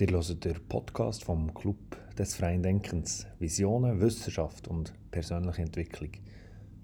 Ihr 0.00 0.08
hört 0.08 0.44
den 0.44 0.68
Podcast 0.68 1.22
vom 1.22 1.54
Club 1.54 1.78
des 2.18 2.34
freien 2.34 2.64
Denkens. 2.64 3.28
Visionen, 3.38 4.00
Wissenschaft 4.00 4.66
und 4.66 4.92
persönliche 5.12 5.62
Entwicklung. 5.62 6.10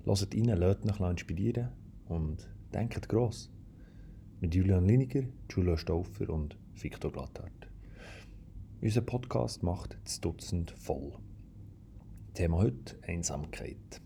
Hört 0.05 0.33
rein, 0.33 0.45
lasst 0.45 1.01
euch 1.01 1.11
inspirieren 1.11 1.71
und 2.09 2.49
denkt 2.73 3.09
gross. 3.09 3.51
Mit 4.41 4.55
Julian 4.55 4.87
Liniger, 4.87 5.25
Julia 5.51 5.77
Stauffer 5.77 6.31
und 6.31 6.57
Victor 6.77 7.11
Blatthardt. 7.11 7.69
Unser 8.81 9.01
Podcast 9.01 9.65
macht 9.65 9.99
das 10.05 10.21
Dutzend 10.21 10.71
voll. 10.71 11.13
Thema 12.35 12.59
heute: 12.59 12.97
Einsamkeit. 13.09 14.01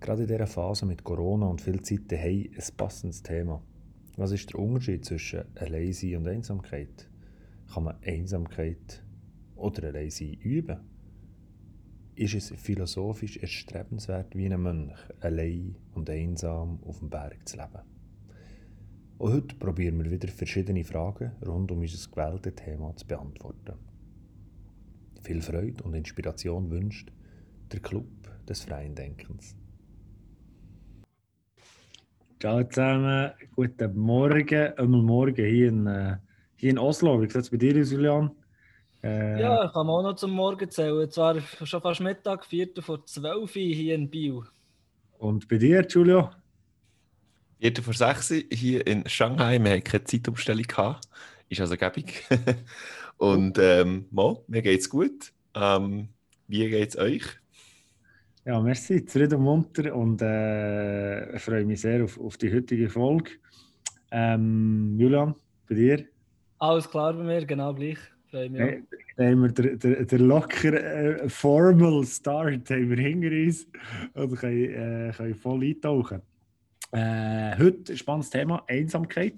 Gerade 0.00 0.22
in 0.22 0.28
dieser 0.28 0.48
Phase 0.48 0.84
mit 0.84 1.04
Corona 1.04 1.46
und 1.46 1.60
viel 1.60 1.80
Zeit 1.82 2.10
daheim 2.10 2.50
ein 2.56 2.76
passendes 2.76 3.22
Thema. 3.22 3.62
Was 4.16 4.32
ist 4.32 4.52
der 4.52 4.58
Unterschied 4.58 5.04
zwischen 5.04 5.44
Alleinsein 5.54 6.16
und 6.16 6.26
Einsamkeit? 6.26 7.09
Kann 7.72 7.84
man 7.84 7.96
Einsamkeit 8.04 9.04
oder 9.54 9.88
Alleinsein 9.88 10.34
üben? 10.34 10.80
Ist 12.16 12.34
es 12.34 12.50
philosophisch 12.50 13.36
erstrebenswert, 13.36 14.34
wie 14.36 14.52
ein 14.52 14.60
Mönch 14.60 14.98
allein 15.20 15.76
und 15.94 16.10
einsam 16.10 16.82
auf 16.82 16.98
dem 16.98 17.10
Berg 17.10 17.48
zu 17.48 17.56
leben? 17.56 17.82
Und 19.18 19.32
heute 19.32 19.54
probieren 19.56 20.02
wir 20.02 20.10
wieder 20.10 20.28
verschiedene 20.28 20.82
Fragen 20.82 21.32
rund 21.46 21.70
um 21.70 21.80
unser 21.80 22.10
gewähltes 22.10 22.54
Thema 22.56 22.96
zu 22.96 23.06
beantworten. 23.06 23.74
Viel 25.22 25.42
Freude 25.42 25.84
und 25.84 25.94
Inspiration 25.94 26.70
wünscht 26.70 27.12
der 27.70 27.80
Club 27.80 28.08
des 28.48 28.62
freien 28.62 28.94
Denkens. 28.94 29.54
Ciao 32.40 32.64
zusammen, 32.64 33.32
guten 33.54 33.96
Morgen, 33.98 34.72
einmal 34.78 35.02
morgen 35.02 35.44
hier 35.44 35.68
in, 35.68 35.86
äh, 35.86 36.16
hier 36.60 36.70
in 36.70 36.78
Oslo. 36.78 37.20
Wie 37.20 37.26
sieht 37.26 37.36
es 37.36 37.50
bei 37.50 37.56
dir 37.56 37.80
aus, 37.80 37.90
Julian? 37.90 38.30
Äh, 39.02 39.40
ja, 39.40 39.64
ich 39.64 39.72
kann 39.72 39.88
auch 39.88 40.02
noch 40.02 40.14
zum 40.14 40.32
Morgen 40.32 40.70
zählen. 40.70 41.10
Zwar 41.10 41.40
schon 41.40 41.80
fast 41.80 42.00
Mittag, 42.00 42.44
Viertel 42.44 42.82
vor 42.82 43.04
zwölf 43.06 43.52
hier 43.52 43.94
in 43.94 44.10
Biel. 44.10 44.42
Und 45.18 45.48
bei 45.48 45.56
dir, 45.56 45.86
Julio? 45.88 46.30
Viertel 47.58 47.82
vor 47.82 47.94
sechs 47.94 48.28
hier 48.52 48.86
in 48.86 49.08
Shanghai. 49.08 49.58
Wir 49.58 49.72
hatten 49.72 49.84
keine 49.84 50.04
Zeitumstellung. 50.04 50.64
Gehabt. 50.64 51.08
Ist 51.48 51.60
also 51.60 51.76
gäbig. 51.76 52.24
Und 53.16 53.58
ähm, 53.58 54.06
Mo, 54.10 54.44
mir 54.46 54.62
geht's 54.62 54.88
gut. 54.88 55.32
Ähm, 55.54 56.08
wie 56.46 56.68
geht's 56.68 56.96
euch? 56.96 57.24
Ja, 58.44 58.60
merci, 58.60 59.04
zufrieden 59.04 59.36
und 59.36 59.44
munter 59.44 59.94
und 59.94 60.22
äh, 60.22 61.36
ich 61.36 61.42
freue 61.42 61.66
mich 61.66 61.82
sehr 61.82 62.02
auf, 62.02 62.18
auf 62.18 62.38
die 62.38 62.50
heutige 62.50 62.88
Folge. 62.88 63.32
Ähm, 64.10 64.96
Julian, 64.98 65.34
bei 65.68 65.74
dir? 65.74 66.06
Alles 66.62 66.90
klar 66.90 67.14
bei 67.14 67.22
mir, 67.22 67.46
genau 67.46 67.72
gleich. 67.72 67.96
Freue 68.30 68.50
mich 68.50 68.60
hey, 68.60 68.84
da 69.16 69.24
haben 69.24 69.42
wir 69.42 69.48
den, 69.50 69.78
den, 69.78 70.06
den 70.06 70.20
locker 70.20 70.74
äh, 70.74 71.28
formal 71.30 72.04
Start 72.04 72.68
haben 72.68 72.90
wir 72.90 72.98
hinter 72.98 73.30
uns 73.30 73.66
und 74.12 74.36
können, 74.36 75.08
äh, 75.08 75.12
können 75.16 75.34
voll 75.36 75.64
eintauchen. 75.64 76.20
Äh, 76.92 77.56
heute 77.56 77.94
ein 77.94 77.96
spannendes 77.96 78.28
Thema, 78.28 78.62
Einsamkeit. 78.68 79.36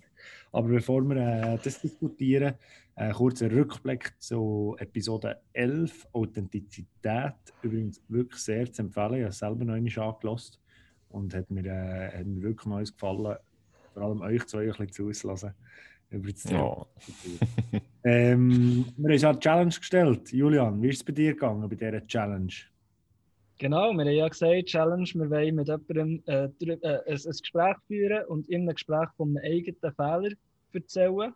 Aber 0.50 0.66
bevor 0.66 1.00
wir 1.02 1.16
äh, 1.16 1.58
das 1.62 1.80
diskutieren, 1.80 2.54
ein 2.96 3.10
äh, 3.10 3.12
kurzer 3.12 3.52
Rückblick 3.52 4.14
zu 4.18 4.74
Episode 4.80 5.40
11, 5.52 6.08
Authentizität. 6.12 7.34
Übrigens 7.62 8.02
wirklich 8.08 8.42
sehr 8.42 8.70
zu 8.72 8.82
empfehlen. 8.82 9.14
Ich 9.14 9.22
habe 9.22 9.32
selber 9.32 9.64
noch 9.64 9.74
einmal 9.74 10.08
angelassen 10.08 10.56
und 11.10 11.32
hat 11.34 11.48
mir, 11.52 11.66
äh, 11.66 12.18
hat 12.18 12.26
mir 12.26 12.42
wirklich 12.42 12.66
noch 12.66 12.80
gefallen, 12.80 13.36
vor 13.94 14.02
allem 14.02 14.22
euch 14.22 14.44
zwei 14.46 14.62
ein 14.62 14.70
bisschen 14.70 14.90
zuzulassen. 14.90 15.54
Über 16.12 16.30
das 16.30 16.42
Thema. 16.42 16.86
Ja. 17.72 17.80
ähm, 18.04 18.84
wir 18.96 19.08
haben 19.08 19.12
uns 19.12 19.24
eine 19.24 19.38
Challenge 19.40 19.74
gestellt. 19.74 20.32
Julian, 20.32 20.82
wie 20.82 20.88
ist 20.88 20.96
es 20.96 21.04
bei 21.04 21.12
dir 21.12 21.32
gegangen 21.32 21.68
bei 21.68 21.74
dieser 21.74 22.06
Challenge? 22.06 22.52
Genau, 23.58 23.92
wir 23.92 24.04
haben 24.04 24.10
ja 24.10 24.28
gesagt, 24.28 24.66
Challenge, 24.66 25.08
wir 25.14 25.30
wollen 25.30 25.54
mit 25.54 25.68
jemandem 25.68 26.22
äh, 26.26 26.44
äh, 26.44 26.76
ein, 26.82 27.02
ein 27.06 27.16
Gespräch 27.16 27.76
führen 27.86 28.24
und 28.26 28.48
in 28.48 28.62
einem 28.62 28.74
Gespräch 28.74 29.08
von 29.16 29.36
einem 29.36 29.44
eigenen 29.44 29.94
Fehler 29.94 30.34
erzählen 30.72 31.32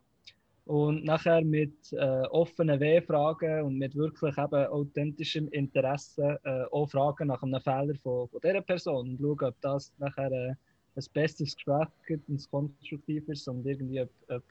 und 0.66 1.04
nachher 1.04 1.42
mit 1.44 1.92
äh, 1.92 2.22
offenen 2.30 2.80
W-Fragen 2.80 3.62
und 3.62 3.78
mit 3.78 3.94
wirklich 3.94 4.36
eben 4.36 4.66
authentischem 4.66 5.48
Interesse 5.48 6.40
äh, 6.42 6.64
auch 6.72 6.90
Fragen 6.90 7.28
nach 7.28 7.42
einem 7.42 7.60
Fehler 7.60 7.94
von, 8.02 8.28
von 8.28 8.40
dieser 8.42 8.60
Person 8.60 9.10
und 9.10 9.20
schauen, 9.20 9.48
ob 9.48 9.60
das 9.60 9.92
nachher 9.98 10.32
äh, 10.32 10.54
ein 10.96 11.04
besseres 11.12 11.54
Gespräch 11.54 11.88
gibt, 12.06 12.28
ein 12.28 12.40
konstruktives 12.50 13.46
und 13.46 13.64
irgendwie, 13.64 14.00
ob, 14.00 14.10
ob 14.28 14.42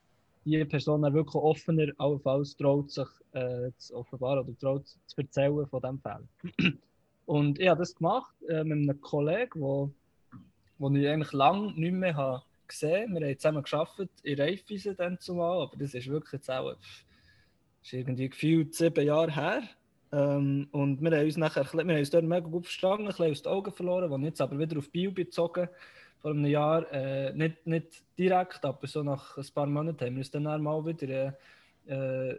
die 0.45 0.63
Person 0.65 1.01
dann 1.01 1.13
wirklich 1.13 1.35
offener 1.35 1.91
allenfalls 1.97 2.55
traut, 2.55 2.91
sich 2.91 3.07
äh, 3.33 3.71
zu 3.77 3.95
offenbaren 3.95 4.45
oder 4.45 4.57
traut 4.57 4.87
zu 4.87 5.17
erzählen 5.17 5.65
von 5.67 5.81
diesem 5.81 5.99
Fehler. 5.99 6.27
und 7.25 7.59
ich 7.59 7.67
habe 7.67 7.79
das 7.79 7.95
gemacht 7.95 8.35
äh, 8.47 8.63
mit 8.63 8.89
einem 8.89 9.01
Kollegen, 9.01 9.59
wo, 9.59 9.91
wo 10.77 10.89
ich 10.91 11.07
eigentlich 11.07 11.33
lange 11.33 11.73
nicht 11.73 11.93
mehr 11.93 12.15
habe 12.15 12.43
gesehen. 12.67 13.13
Wir 13.13 13.27
haben 13.27 13.39
zusammen 13.39 13.63
geschafft 13.63 14.07
in 14.23 14.39
Raiffeisen 14.39 14.95
dann 14.95 15.19
zumal, 15.19 15.61
aber 15.61 15.77
das 15.77 15.93
ist 15.93 16.07
wirklich 16.07 16.33
jetzt 16.33 16.49
auch 16.49 16.75
ist 17.81 17.93
irgendwie 17.93 18.29
gefühlt 18.29 18.73
sieben 18.73 19.05
Jahre 19.05 19.33
her. 19.33 19.63
Ähm, 20.11 20.67
und 20.71 21.01
wir 21.01 21.11
haben 21.11 21.25
uns 21.25 21.37
nachher 21.37 21.65
wir 21.73 21.81
haben 21.81 21.89
uns 21.89 22.09
dort 22.09 22.23
mega 22.23 22.47
gut 22.47 22.65
verstanden, 22.65 23.03
ein 23.03 23.07
bisschen 23.07 23.31
aus 23.31 23.41
den 23.41 23.51
Augen 23.51 23.71
verloren, 23.71 24.13
als 24.13 24.23
jetzt 24.23 24.41
aber 24.41 24.57
wieder 24.57 24.77
auf 24.77 24.89
Bio 24.91 25.11
bezogen 25.11 25.69
vor 26.21 26.31
einem 26.31 26.45
Jahr, 26.45 26.91
äh, 26.91 27.33
nicht, 27.33 27.67
nicht 27.67 28.03
direkt, 28.17 28.65
aber 28.65 28.87
so 28.87 29.03
nach 29.03 29.37
ein 29.37 29.45
paar 29.53 29.67
Monaten 29.67 30.05
haben 30.05 30.15
wir 30.15 30.19
uns 30.19 30.31
dann 30.31 30.61
mal 30.61 30.85
wieder 30.85 31.35
äh, 31.87 32.35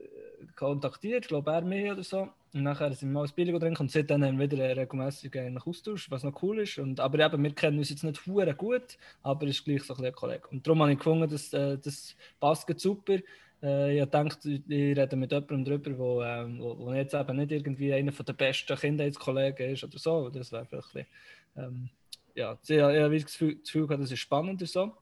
kontaktiert, 0.54 1.25
ich 1.25 1.28
glaube 1.28 1.50
er 1.53 1.62
mehr 1.62 1.92
oder 1.92 2.03
so. 2.03 2.28
Und 2.53 2.62
nachher 2.62 2.92
sind 2.92 3.10
wir 3.10 3.20
mal 3.20 3.26
ein 3.26 3.34
Bier 3.34 3.60
trinken 3.60 3.82
und 3.82 3.91
seitdem 3.91 4.25
haben 4.25 4.38
wir 4.38 4.50
wieder 4.50 5.41
einen 5.41 5.59
Austausch, 5.59 6.10
was 6.10 6.25
noch 6.25 6.42
cool 6.42 6.60
ist. 6.60 6.78
Und, 6.78 7.00
aber 7.00 7.25
eben, 7.25 7.42
wir 7.42 7.54
kennen 7.54 7.78
uns 7.78 7.91
jetzt 7.91 8.03
nicht 8.03 8.26
hure 8.26 8.54
gut, 8.54 8.97
aber 9.22 9.47
es 9.47 9.59
ist 9.59 9.64
gleich 9.64 9.82
so 9.82 9.94
ein, 9.94 10.12
Kollege. 10.12 10.48
Und 10.50 10.66
darum 10.66 10.81
habe 10.81 10.93
ich 10.93 10.98
gefunden, 10.98 11.28
dass 11.28 11.53
äh, 11.53 11.76
das 11.76 12.16
passt 12.41 12.66
super. 12.81 13.19
Äh, 13.62 14.00
ich 14.00 14.06
dachte, 14.06 14.50
ich 14.50 14.70
rede 14.70 15.16
mit 15.16 15.32
jemandem 15.32 15.64
darüber, 15.64 15.98
wo, 15.98 16.22
ähm, 16.22 16.58
wo, 16.60 16.78
wo 16.78 16.93
jetzt 16.93 17.14
eben 17.14 17.37
nicht 17.37 17.53
irgendwie 17.53 17.93
einer 17.93 18.12
der 18.12 18.32
besten 18.32 18.76
Kindheitskollegen 18.76 19.70
ist 19.72 19.84
oder 19.84 19.98
so. 19.98 20.31
Das 20.31 20.50
wäre 20.53 20.64
vielleicht 20.64 20.97
ein 20.97 21.06
ähm, 21.56 21.91
ja, 22.37 22.59
ich 22.63 22.81
habe 22.81 23.21
das 23.21 23.39
Gefühl, 23.39 23.87
gehabt, 23.87 24.03
das 24.03 24.13
ist 24.13 24.21
spannend 24.21 24.67
so. 24.69 24.93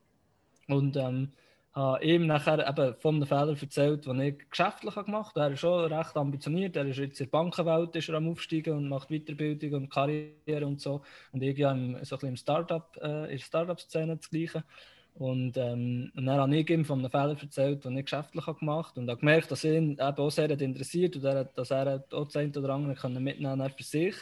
Und 0.69 0.97
ähm, 0.97 1.33
habe 1.75 2.05
ihm 2.05 2.27
nachher 2.27 2.67
eben 2.67 2.95
von 3.01 3.19
den 3.19 3.27
Fehlern 3.27 3.57
erzählt, 3.61 4.07
die 4.07 4.23
ich 4.23 4.49
geschäftlich 4.49 4.95
gemacht 4.95 5.35
habe. 5.35 5.47
Er 5.47 5.53
ist 5.53 5.61
schon 5.61 5.93
recht 5.93 6.17
ambitioniert. 6.17 6.77
Er 6.77 6.87
ist 6.87 6.99
jetzt 6.99 7.21
in 7.21 7.27
der 7.27 7.31
Bankenwelt 7.33 7.97
ist 7.97 8.09
er 8.09 8.15
am 8.15 8.29
Aufsteigen 8.29 8.77
und 8.77 8.89
macht 8.89 9.09
Weiterbildung 9.11 9.73
und 9.75 9.91
Karriere 9.91 10.67
und 10.67 10.81
so. 10.81 11.03
Und 11.33 11.43
ich 11.43 11.59
ja 11.59 11.75
so 12.03 12.17
ein 12.19 12.29
im 12.29 12.37
Startup, 12.37 12.97
äh, 13.03 13.25
in 13.25 13.31
der 13.31 13.39
Startup-Szene 13.39 14.17
das 14.17 14.31
Gleiche. 14.31 14.63
Und, 15.15 15.57
ähm, 15.57 16.13
und 16.17 16.27
dann 16.27 16.39
habe 16.39 16.57
ich 16.57 16.71
ihm 16.71 16.85
von 16.85 17.03
den 17.03 17.11
Fehlern 17.11 17.39
erzählt, 17.41 17.85
die 17.85 17.99
ich 17.99 18.05
geschäftlich 18.05 18.45
gemacht 18.45 18.91
habe. 18.91 19.01
Und 19.01 19.11
habe 19.11 19.21
gemerkt, 19.21 19.51
dass 19.51 19.65
ihn 19.65 19.93
eben 19.93 20.01
auch 20.01 20.31
sehr 20.31 20.51
interessiert 20.51 21.17
und 21.17 21.25
er, 21.25 21.45
dass 21.45 21.71
er 21.73 22.05
auch 22.13 22.25
das 22.25 22.37
eine 22.37 22.57
oder 22.57 22.71
andere 22.71 23.11
mitnehmen 23.21 23.71
für 23.77 23.83
sich. 23.83 24.15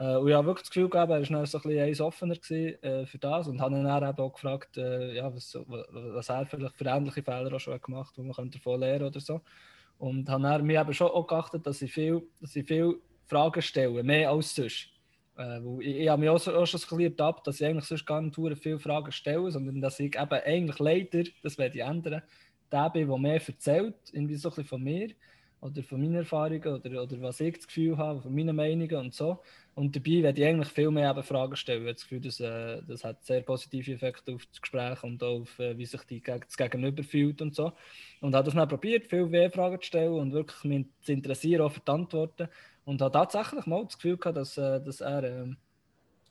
Äh, 0.00 0.16
und 0.16 0.28
ich 0.28 0.34
habe 0.34 0.46
wirklich 0.46 0.62
das 0.62 0.70
Gefühl 0.70 0.88
gehabt, 0.88 1.12
er 1.12 1.18
war 1.18 1.46
so 1.46 1.58
ein 1.58 1.62
bisschen 1.62 2.06
offener 2.06 2.34
gewesen, 2.34 2.82
äh, 2.82 3.06
für 3.06 3.18
das 3.18 3.46
und 3.48 3.60
habe 3.60 3.76
ihn 3.76 3.84
dann 3.84 4.18
auch 4.18 4.32
gefragt, 4.32 4.78
äh, 4.78 5.14
ja, 5.14 5.32
was, 5.32 5.54
was 5.66 6.28
er 6.30 6.46
vielleicht 6.46 6.76
für 6.76 6.86
ähnliche 6.86 7.22
Fehler 7.22 7.52
auch 7.54 7.60
schon 7.60 7.78
gemacht 7.80 8.16
hat, 8.16 8.18
wo 8.18 8.22
man 8.22 8.50
davon 8.50 8.80
lernen 8.80 9.04
oder 9.04 9.20
so. 9.20 9.42
Und 9.98 10.28
habe 10.30 10.42
dann 10.42 10.66
mir 10.66 10.80
eben 10.80 10.94
schon 10.94 11.10
auch 11.10 11.26
geachtet, 11.26 11.66
dass 11.66 11.82
ich 11.82 11.92
viel, 11.92 12.22
dass 12.40 12.56
ich 12.56 12.66
viel 12.66 12.98
Fragen 13.26 13.60
stelle, 13.60 14.02
mehr 14.02 14.30
als 14.30 14.54
sonst. 14.54 14.88
Äh, 15.36 15.60
ich, 15.80 15.96
ich 15.96 16.08
habe 16.08 16.20
mich 16.20 16.30
auch, 16.30 16.36
auch 16.48 16.66
schon 16.66 16.80
bisschen 16.80 17.00
ertappt, 17.00 17.46
dass 17.46 17.60
ich 17.60 17.66
eigentlich 17.66 17.84
sonst 17.84 18.06
gar 18.06 18.22
nicht 18.22 18.34
viele 18.62 18.78
Fragen 18.78 19.12
stelle, 19.12 19.50
sondern 19.50 19.82
dass 19.82 20.00
ich 20.00 20.16
eben 20.16 20.40
eigentlich 20.46 20.78
leider, 20.78 21.24
das 21.42 21.58
werde 21.58 21.76
ich 21.76 21.84
ändern, 21.84 22.22
der 22.72 22.88
bin, 22.88 23.06
der 23.06 23.18
mehr 23.18 23.46
erzählt, 23.46 23.96
irgendwie 24.12 24.36
so 24.36 24.48
ein 24.48 24.54
bisschen 24.54 24.64
von 24.64 24.82
mir 24.82 25.10
oder 25.60 25.82
von 25.82 26.00
meinen 26.00 26.14
Erfahrungen 26.14 26.66
oder, 26.66 27.02
oder 27.02 27.20
was 27.20 27.40
ich 27.40 27.56
das 27.56 27.66
Gefühl 27.66 27.98
habe, 27.98 28.22
von 28.22 28.34
meinen 28.34 28.56
Meinungen 28.56 28.96
und 28.96 29.14
so. 29.14 29.40
Und 29.74 29.94
dabei 29.94 30.22
werde 30.22 30.40
ich 30.40 30.46
eigentlich 30.46 30.68
viel 30.68 30.90
mehr 30.90 31.10
eben 31.10 31.22
Fragen 31.22 31.56
stellen. 31.56 31.82
Ich 31.82 31.86
habe 31.86 31.94
das 31.94 32.02
Gefühl, 32.02 32.20
dass, 32.20 32.40
äh, 32.40 32.82
das 32.86 33.04
hat 33.04 33.24
sehr 33.24 33.42
positive 33.42 33.92
Effekte 33.92 34.34
auf 34.34 34.46
das 34.46 34.60
Gespräch 34.60 35.02
und 35.02 35.22
auf, 35.22 35.58
äh, 35.58 35.76
wie 35.76 35.86
sich 35.86 36.02
die, 36.04 36.22
das 36.22 36.56
Gegenüber 36.56 37.02
fühlt 37.02 37.42
und 37.42 37.54
so. 37.54 37.72
Und 38.20 38.34
habe 38.34 38.44
das 38.44 38.54
dann 38.54 38.68
probiert, 38.68 39.06
viel 39.06 39.26
mehr 39.26 39.50
Fragen 39.50 39.80
zu 39.80 39.86
stellen 39.86 40.14
und 40.14 40.32
wirklich 40.32 40.64
mich 40.64 40.86
zu 41.02 41.12
interessieren, 41.12 41.62
auch 41.62 41.72
für 41.72 41.80
die 41.80 41.92
Antworten. 41.92 42.48
Und 42.84 43.02
habe 43.02 43.12
tatsächlich 43.12 43.66
mal 43.66 43.84
das 43.84 43.96
Gefühl 43.96 44.16
gehabt, 44.16 44.38
dass, 44.38 44.56
äh, 44.56 44.82
dass 44.82 45.00
er 45.02 45.24
ähm, 45.24 45.56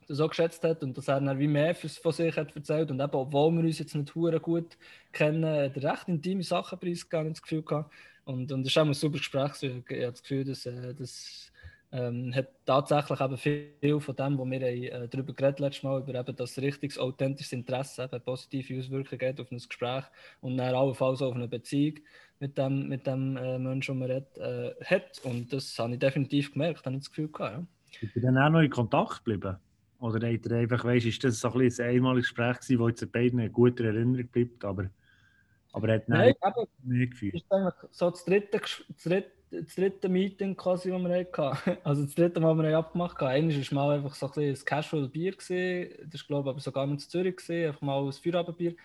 das 0.07 0.17
so 0.17 0.27
geschätzt 0.27 0.63
hat 0.63 0.83
und 0.83 0.97
dass 0.97 1.07
er 1.07 1.21
dann 1.21 1.37
wie 1.37 1.47
mehr 1.47 1.75
von 1.75 2.11
sich 2.11 2.35
hat 2.35 2.55
erzählt. 2.55 2.89
Und 2.89 2.99
eben, 2.99 3.13
obwohl 3.13 3.51
wir 3.51 3.63
uns 3.63 3.77
jetzt 3.77 3.93
nicht 3.93 4.11
gut 4.13 4.77
kennen, 5.11 5.45
hat 5.45 5.77
er 5.77 5.91
recht 5.91 6.07
intime 6.07 6.43
Sachen 6.43 6.79
preisgegeben, 6.79 7.33
das 7.33 7.41
Gefühl 7.43 7.61
gehabt. 7.61 7.93
Und, 8.29 8.51
und 8.51 8.61
das 8.61 8.71
ist 8.71 8.77
auch 8.77 8.85
ein 8.85 8.93
super 8.93 9.17
Gespräch. 9.17 9.51
Ich 9.63 9.71
habe 9.71 10.11
das 10.11 10.21
Gefühl, 10.21 10.43
dass, 10.43 10.63
äh, 10.67 10.93
dass 10.93 11.51
ähm, 11.91 12.31
hat 12.35 12.49
tatsächlich 12.63 13.19
eben 13.19 13.37
viel 13.37 13.99
von 13.99 14.15
dem, 14.15 14.37
was 14.37 14.47
wir 14.47 14.61
äh, 14.61 15.07
darüber 15.07 15.33
geredet 15.33 15.59
letztes 15.59 15.81
Mal, 15.81 16.01
über 16.01 16.13
eben 16.13 16.35
das 16.35 16.59
richtiges, 16.59 16.99
authentisches 16.99 17.53
Interesse, 17.53 18.03
eben 18.03 18.21
positive 18.21 18.77
Auswirkungen 18.77 19.39
auf 19.39 19.51
ein 19.51 19.57
Gespräch 19.57 20.03
und 20.41 20.57
dann 20.57 20.75
auch 20.75 21.01
auf 21.01 21.21
eine 21.33 21.47
Beziehung 21.47 21.95
mit 22.39 22.55
dem, 22.55 22.87
mit 22.87 23.07
dem 23.07 23.35
äh, 23.35 23.57
Menschen, 23.57 23.95
den 23.95 23.99
man 23.99 24.11
redet, 24.11 24.37
äh, 24.37 24.85
hat. 24.85 25.19
Und 25.23 25.51
das 25.51 25.79
habe 25.79 25.93
ich 25.93 25.99
definitiv 25.99 26.53
gemerkt, 26.53 26.85
habe 26.85 26.97
ich 26.97 27.01
das 27.01 27.09
Gefühl 27.09 27.29
gehabt. 27.29 27.65
Ja. 27.93 28.07
Ist 28.07 28.15
ihr 28.15 28.21
dann 28.21 28.37
auch 28.37 28.51
noch 28.51 28.61
in 28.61 28.69
Kontakt 28.69 29.25
geblieben? 29.25 29.57
Oder 29.97 30.31
habt 30.31 30.45
ihr 30.45 30.55
einfach, 30.55 30.85
weißt, 30.85 31.07
ist 31.07 31.23
das 31.23 31.39
so 31.39 31.51
ein, 31.51 31.61
ein 31.61 31.81
einmaliges 31.81 32.27
Gespräch 32.27 32.57
das 32.57 32.69
jetzt 32.69 33.11
beiden 33.11 33.39
eine 33.39 33.49
gute 33.49 33.87
Erinnerung 33.87 34.27
bleibt, 34.27 34.63
aber, 34.63 34.91
aber 35.71 35.93
hat 35.93 36.09
Nein, 36.09 36.33
mehr 36.83 37.07
gefühlt? 37.07 37.35
das 37.35 37.41
ist 37.41 37.51
eigentlich 37.51 37.73
so 37.91 38.09
das 38.09 38.25
dritte, 38.25 38.59
das 38.59 39.03
dritte, 39.03 39.31
das 39.51 39.75
dritte 39.75 40.09
Meeting 40.09 40.55
quasi, 40.55 40.89
das 40.89 41.01
wir 41.01 41.19
hatten. 41.19 41.77
Also 41.83 42.03
das 42.03 42.15
dritte 42.15 42.39
Mal, 42.39 42.55
das 42.55 42.65
wir 42.65 42.77
abgemacht 42.77 43.19
haben. 43.19 43.29
Eines 43.29 43.71
war 43.71 43.87
mal 43.87 43.95
einfach 43.97 44.15
so 44.15 44.31
ein, 44.31 44.49
ein 44.49 44.65
Casual 44.65 45.07
Bier. 45.07 45.31
Gewesen. 45.31 46.09
Das 46.11 46.21
war 46.21 46.27
glaube 46.27 46.49
ich 46.49 46.53
aber 46.53 46.59
sogar 46.59 46.87
nicht 46.87 47.03
in 47.03 47.09
Zürich. 47.09 47.35
Gewesen. 47.37 47.67
Einfach 47.67 47.81
mal 47.81 48.05
ein 48.05 48.11
Feierabendbier. 48.11 48.75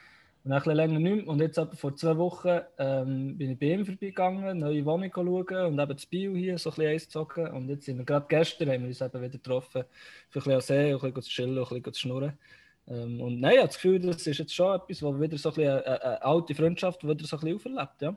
Und 0.44 0.52
ein 0.52 0.58
bisschen 0.58 0.76
länger 0.76 0.98
nicht 0.98 1.16
mehr. 1.16 1.28
Und 1.28 1.40
jetzt 1.40 1.56
etwa 1.56 1.74
vor 1.74 1.96
zwei 1.96 2.18
Wochen 2.18 2.60
ähm, 2.78 3.38
bin 3.38 3.52
ich 3.52 3.58
bei 3.58 3.66
ihm 3.66 3.86
vorbeigegangen, 3.86 4.58
neue 4.58 4.84
Wohnung 4.84 5.10
schauen 5.14 5.66
und 5.66 5.78
eben 5.78 5.96
das 5.96 6.04
Bio 6.04 6.34
hier 6.34 6.58
so 6.58 6.70
ein 6.70 6.76
bisschen 6.76 6.92
einzogen. 6.92 7.48
Und 7.48 7.68
jetzt 7.70 7.86
sind 7.86 7.96
wir 7.96 8.04
gerade 8.04 8.26
gestern 8.28 8.68
haben 8.68 8.82
wir 8.82 8.88
uns 8.88 9.00
eben 9.00 9.22
wieder 9.22 9.30
getroffen, 9.30 9.84
für 10.28 10.40
ein 10.40 10.44
bisschen 10.44 10.60
See, 10.60 10.92
ein 10.92 10.98
bisschen 10.98 11.22
zu 11.22 11.30
chillen, 11.30 11.58
ein 11.58 11.64
bisschen 11.64 11.92
zu 11.94 12.00
schnurren. 12.00 12.38
Ähm, 12.86 13.20
und 13.20 13.40
nein, 13.40 13.52
ich 13.52 13.58
habe 13.58 13.68
das 13.68 13.76
Gefühl, 13.76 14.00
das 14.00 14.26
ist 14.26 14.38
jetzt 14.38 14.54
schon 14.54 14.74
etwas, 14.74 15.02
wo 15.02 15.18
wieder 15.18 15.38
so 15.38 15.50
ein 15.50 15.54
bisschen 15.54 15.70
eine, 15.70 16.02
eine, 16.02 16.22
alte 16.22 16.54
Freundschaft 16.54 17.02
wieder 17.02 17.24
so 17.24 17.36
ein 17.36 17.40
bisschen 17.40 17.56
auferlebt. 17.56 18.02
Ja. 18.02 18.16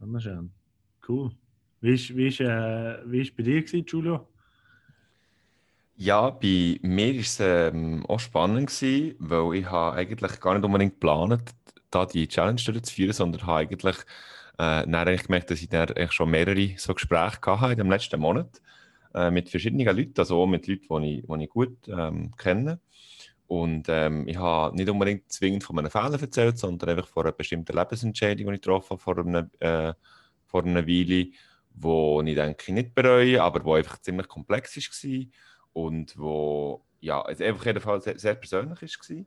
Wunderschön. 0.00 0.50
Cool. 1.08 1.32
Wie 1.80 1.94
ist, 1.94 2.16
wie 2.16 2.28
ist, 2.28 2.40
äh, 2.40 2.98
wie 3.10 3.20
ist 3.20 3.36
bei 3.36 3.42
dir 3.42 3.62
gewesen, 3.62 3.84
Julio? 3.86 4.28
Ja, 5.98 6.30
bei 6.30 6.78
mir 6.82 7.14
war 7.14 7.20
es 7.20 7.40
ähm, 7.40 8.04
auch 8.06 8.20
spannend, 8.20 8.68
gewesen, 8.68 9.16
weil 9.18 9.60
ich 9.60 9.70
habe 9.70 9.96
eigentlich 9.96 10.40
gar 10.40 10.54
nicht 10.54 10.64
unbedingt 10.64 10.94
geplant, 10.94 11.54
da 11.90 12.04
die 12.04 12.28
Challenge 12.28 12.60
durchzuführen, 12.64 13.12
sondern 13.12 13.46
habe 13.46 13.60
eigentlich, 13.60 13.96
äh, 14.58 14.82
dann 14.82 14.94
eigentlich 14.94 15.24
gemerkt, 15.24 15.50
dass 15.50 15.62
ich 15.62 15.68
dann 15.68 15.88
eigentlich 15.88 16.12
schon 16.12 16.30
mehrere 16.30 16.74
so 16.76 16.92
Gespräche 16.92 17.40
hatte 17.46 17.72
in 17.72 17.78
dem 17.78 17.90
letzten 17.90 18.20
Monat 18.20 18.60
äh, 19.14 19.30
mit 19.30 19.48
verschiedenen 19.48 19.86
Leuten, 19.86 20.18
also 20.18 20.42
auch 20.42 20.46
mit 20.46 20.66
Leuten, 20.66 21.02
die 21.02 21.18
ich, 21.20 21.26
die 21.26 21.44
ich 21.44 21.50
gut 21.50 21.76
ähm, 21.88 22.36
kenne. 22.36 22.78
Und 23.48 23.86
ähm, 23.88 24.26
ich 24.26 24.36
habe 24.36 24.76
nicht 24.76 24.88
unbedingt 24.90 25.30
zwingend 25.30 25.64
von 25.64 25.76
meinen 25.76 25.90
Fehlern 25.90 26.20
erzählt, 26.20 26.58
sondern 26.58 26.90
einfach 26.90 27.08
von 27.08 27.24
einer 27.24 27.32
bestimmten 27.32 27.76
Lebensentscheidung, 27.76 28.46
die 28.48 28.54
ich 28.54 28.60
getroffen 28.60 28.98
vor 28.98 29.18
einer, 29.18 29.48
äh, 29.60 29.94
vor 30.46 30.64
einer 30.64 30.86
Weile, 30.86 31.28
wo 31.74 32.22
ich 32.22 32.34
denke, 32.34 32.64
ich 32.66 32.74
nicht 32.74 32.94
bereue, 32.94 33.42
aber 33.42 33.64
wo 33.64 33.74
einfach 33.74 33.98
ziemlich 34.00 34.28
komplex 34.28 34.76
war 34.76 35.26
und 35.72 36.18
wo 36.18 36.82
ja, 37.00 37.22
also 37.22 37.44
einfach 37.44 37.66
jeden 37.66 37.80
Fall 37.80 38.00
sehr, 38.00 38.18
sehr 38.18 38.34
persönlich 38.34 38.80
war. 38.80 39.24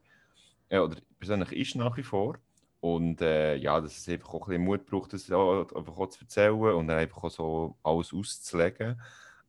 Äh, 0.69 0.80
oder 0.80 0.98
persönlich 1.18 1.51
ist 1.54 1.75
nach 1.75 1.95
wie 1.98 2.04
vor. 2.04 2.38
Und 2.81 3.21
äh, 3.21 3.56
ja, 3.56 3.80
dass 3.81 3.98
es 3.98 4.07
einfach 4.07 4.33
auch 4.33 4.48
ein 4.48 4.50
bisschen 4.50 4.63
Mut 4.63 4.86
braucht, 4.86 5.13
das 5.13 5.30
auch, 5.31 5.71
einfach 5.74 5.98
auch 5.98 6.07
zu 6.07 6.21
erzählen 6.21 6.54
und 6.54 6.88
dann 6.88 6.98
einfach 6.98 7.24
auch 7.24 7.30
so 7.30 7.77
alles 7.83 8.13
auszulegen. 8.13 9.01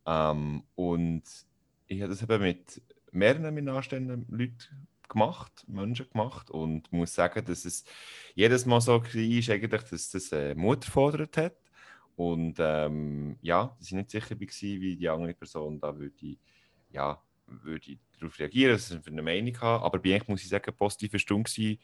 Ähm, 0.06 0.64
und 0.75 1.22
ich 1.87 2.02
habe 2.02 2.11
das 2.11 2.22
eben 2.22 2.43
mit 2.43 2.82
mehreren 3.12 3.55
meiner 3.55 3.75
anstehenden 3.75 4.27
Leuten 4.29 4.89
gemacht, 5.09 5.65
Menschen 5.67 6.09
gemacht 6.11 6.51
und 6.51 6.91
muss 6.93 7.15
sagen, 7.15 7.45
dass 7.45 7.65
es 7.65 7.85
jedes 8.35 8.65
Mal 8.65 8.81
so 8.81 9.03
war, 9.03 9.05
eigentlich, 9.05 9.83
dass 9.83 10.11
das 10.11 10.33
äh, 10.33 10.55
Mut 10.55 10.85
erfordert 10.85 11.37
hat. 11.37 11.57
Und 12.17 12.57
ähm, 12.59 13.39
ja, 13.41 13.75
dass 13.79 13.89
ich 13.89 13.93
nicht 13.93 14.11
sicher 14.11 14.39
war, 14.39 14.41
wie 14.41 14.97
die 14.97 15.09
andere 15.09 15.35
Person 15.35 15.81
da 15.81 15.99
würde, 15.99 16.37
ja, 16.91 17.23
würde 17.47 17.99
darauf 18.19 18.39
reagieren, 18.39 18.73
dass 18.73 18.91
ich 18.91 19.07
eine 19.07 19.23
Meinung 19.23 19.59
habe. 19.61 19.85
Aber 19.85 19.99
bei 19.99 20.15
eigentlich 20.15 20.29
muss 20.29 20.43
ich 20.43 20.49
sagen, 20.49 20.75
positiv 20.77 21.19
Stunde 21.19 21.51
gewesen, 21.51 21.79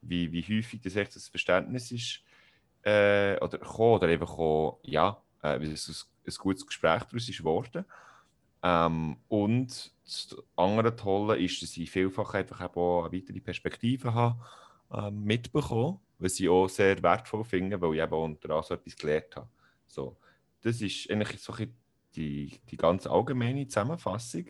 wie, 0.00 0.32
wie 0.32 0.42
häufig 0.42 0.80
das, 0.80 0.96
echt 0.96 1.14
das 1.14 1.28
Verständnis 1.28 1.92
ist 1.92 2.22
äh, 2.82 3.36
oder 3.40 3.58
gekommen, 3.58 3.94
oder 3.94 4.08
einfach 4.08 4.30
auch, 4.30 4.80
ja, 4.82 5.22
äh, 5.42 5.60
wie 5.60 5.70
es 5.70 5.88
ein, 5.88 5.94
ein 6.26 6.34
gutes 6.38 6.66
Gespräch 6.66 7.02
daraus 7.04 7.28
ist 7.28 7.38
geworden. 7.38 7.84
Ähm, 8.62 9.16
und 9.28 9.92
das 10.04 10.36
andere 10.56 10.94
Tolle 10.94 11.38
ist, 11.38 11.62
dass 11.62 11.76
ich 11.76 11.90
vielfach 11.90 12.34
einfach 12.34 12.60
auch 12.76 13.04
eine 13.04 13.16
weitere 13.16 13.40
Perspektive 13.40 14.14
habe 14.14 14.38
ähm, 14.92 15.24
mitbekommen, 15.24 15.98
was 16.18 16.38
ich 16.38 16.48
auch 16.48 16.68
sehr 16.68 17.02
wertvoll 17.02 17.44
finde, 17.44 17.80
weil 17.80 17.94
ich 17.94 18.02
eben 18.02 18.12
unter 18.12 18.50
anderem 18.50 18.62
so 18.62 18.74
etwas 18.74 18.96
gelernt 18.96 19.36
habe. 19.36 19.48
So, 19.86 20.16
das 20.60 20.80
ist 20.80 21.10
eigentlich 21.10 21.40
so 21.40 21.54
die, 22.14 22.60
die 22.70 22.76
ganz 22.76 23.06
allgemeine 23.06 23.66
Zusammenfassung. 23.66 24.46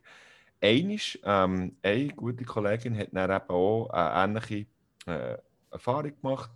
Einisch, 0.60 1.18
ähm, 1.24 1.76
eine 1.82 2.08
gute 2.08 2.44
Kollegin 2.44 2.96
hat 2.96 3.08
dann 3.12 3.30
eben 3.30 3.50
auch 3.50 3.88
eine 3.90 4.38
ähnliche 4.38 4.66
äh, 5.06 5.38
Erfahrung 5.70 6.12
gemacht 6.20 6.50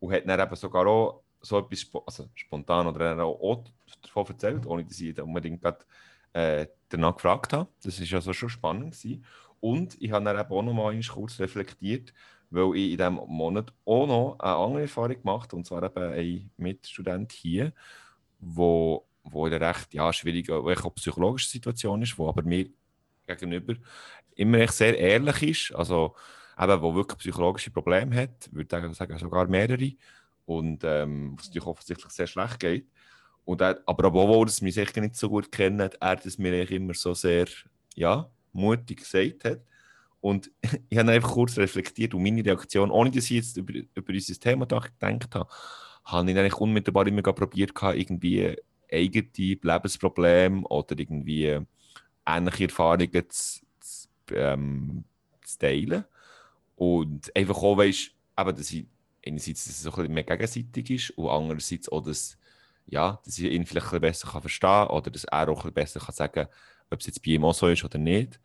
und 0.00 0.12
hat 0.12 0.28
dann 0.28 0.40
eben 0.40 0.56
sogar 0.56 0.86
auch 0.86 1.22
so 1.40 1.58
etwas 1.58 1.80
spo 1.80 2.02
also 2.06 2.28
spontan 2.34 2.86
oder 2.88 3.24
auch, 3.24 3.64
davon 4.02 4.26
erzählt, 4.26 4.66
ohne 4.66 4.84
dass 4.84 5.02
da 5.14 5.22
unbedingt 5.22 5.62
gerade 5.62 5.84
äh, 6.36 6.66
danach 6.90 7.14
gefragt 7.14 7.52
habe. 7.52 7.68
Das 7.82 7.98
war 7.98 8.16
also 8.16 8.32
schon 8.32 8.50
spannend. 8.50 8.94
Gewesen. 8.94 9.24
Und 9.60 10.00
ich 10.00 10.12
habe 10.12 10.24
dann 10.24 10.38
auch 10.38 10.62
noch 10.62 10.72
mal 10.74 11.00
kurz 11.00 11.40
reflektiert, 11.40 12.12
weil 12.50 12.76
ich 12.76 12.92
in 12.92 12.98
diesem 12.98 13.14
Monat 13.26 13.72
auch 13.86 14.06
noch 14.06 14.38
eine 14.38 14.54
andere 14.54 14.82
Erfahrung 14.82 15.20
gemacht 15.20 15.48
habe, 15.48 15.56
und 15.56 15.64
zwar 15.66 15.82
eben 15.82 16.12
ein 16.12 16.50
Mitstudent 16.58 17.32
hier, 17.32 17.72
wo, 18.38 19.06
wo 19.24 19.46
in 19.46 19.54
einer 19.54 19.70
recht 19.70 19.94
ja, 19.94 20.12
schwierigen, 20.12 20.62
psychologischen 20.94 21.50
Situation 21.50 22.02
ist, 22.02 22.18
wo 22.18 22.28
aber 22.28 22.42
mir 22.42 22.68
gegenüber 23.26 23.74
immer 24.36 24.58
echt 24.58 24.74
sehr 24.74 24.96
ehrlich 24.98 25.42
ist, 25.42 25.74
also 25.74 26.14
eben, 26.58 26.82
wo 26.82 26.94
wirklich 26.94 27.18
psychologische 27.18 27.70
Probleme 27.70 28.14
hat, 28.14 28.50
würde 28.52 28.88
ich 28.90 28.96
sagen, 28.96 29.18
sogar 29.18 29.48
mehrere, 29.48 29.92
und 30.44 30.84
ähm, 30.84 31.34
was 31.36 31.46
natürlich 31.46 31.66
offensichtlich 31.66 32.12
sehr 32.12 32.28
schlecht 32.28 32.60
geht. 32.60 32.86
Und 33.46 33.62
er, 33.62 33.80
aber 33.86 34.08
obwohl 34.08 34.48
er 34.48 34.62
mich 34.62 34.74
sicher 34.74 35.00
nicht 35.00 35.16
so 35.16 35.30
gut 35.30 35.50
kennt, 35.50 35.80
hat 35.80 35.94
er 36.00 36.16
das 36.16 36.36
mir 36.36 36.68
immer 36.68 36.92
so 36.92 37.14
sehr 37.14 37.46
ja, 37.94 38.28
mutig 38.52 38.98
gesagt 38.98 39.44
hat. 39.44 39.60
Und 40.20 40.50
ich 40.90 40.98
habe 40.98 41.12
einfach 41.12 41.30
kurz 41.30 41.56
reflektiert 41.56 42.12
und 42.12 42.22
meine 42.22 42.44
Reaktion, 42.44 42.90
ohne 42.90 43.10
dass 43.12 43.24
ich 43.24 43.30
jetzt 43.30 43.56
über, 43.56 43.72
über 43.72 44.12
unser 44.12 44.34
Thema 44.34 44.66
gedacht 44.66 44.92
habe, 45.00 45.48
habe 46.04 46.30
ich 46.30 46.36
eigentlich 46.36 46.56
unmittelbar 46.56 47.06
immer 47.06 47.22
probiert, 47.22 47.72
irgendwie 47.80 48.56
eigene 48.90 49.28
Lebensprobleme 49.36 50.62
oder 50.66 50.98
irgendwie 50.98 51.60
ähnliche 52.26 52.64
Erfahrungen 52.64 53.24
zu, 53.28 53.60
zu, 53.80 54.08
ähm, 54.34 55.04
zu 55.44 55.58
teilen. 55.58 56.04
Und 56.74 57.34
einfach 57.34 57.56
auch, 57.56 57.78
weißt, 57.78 58.10
eben, 58.38 58.56
dass 58.56 58.72
ich 58.72 58.86
einerseits, 59.24 59.64
dass 59.64 59.74
es 59.74 59.82
so 59.82 59.90
ein 59.90 59.96
bisschen 59.96 60.14
mehr 60.14 60.24
gegenseitig 60.24 60.90
ist 60.90 61.10
und 61.10 61.28
andererseits 61.28 61.88
auch, 61.88 62.02
dass, 62.02 62.36
ja, 62.86 63.20
dass 63.24 63.38
ich 63.38 63.44
ihn 63.44 63.66
vielleicht 63.66 63.86
ein 63.92 64.00
bisschen 64.00 64.28
besser 64.28 64.40
verstehen 64.40 64.68
kann 64.68 64.88
oder 64.88 65.10
dass 65.10 65.24
er 65.24 65.48
auch 65.48 65.64
ein 65.64 65.72
bisschen 65.72 66.00
besser 66.00 66.12
sagen 66.12 66.32
kann, 66.32 66.48
ob 66.90 67.00
es 67.00 67.06
jetzt 67.06 67.22
bei 67.22 67.32
ihm 67.32 67.44
auch 67.44 67.54
so 67.54 67.68
ist 67.68 67.84
oder 67.84 67.98
nicht. 67.98 68.40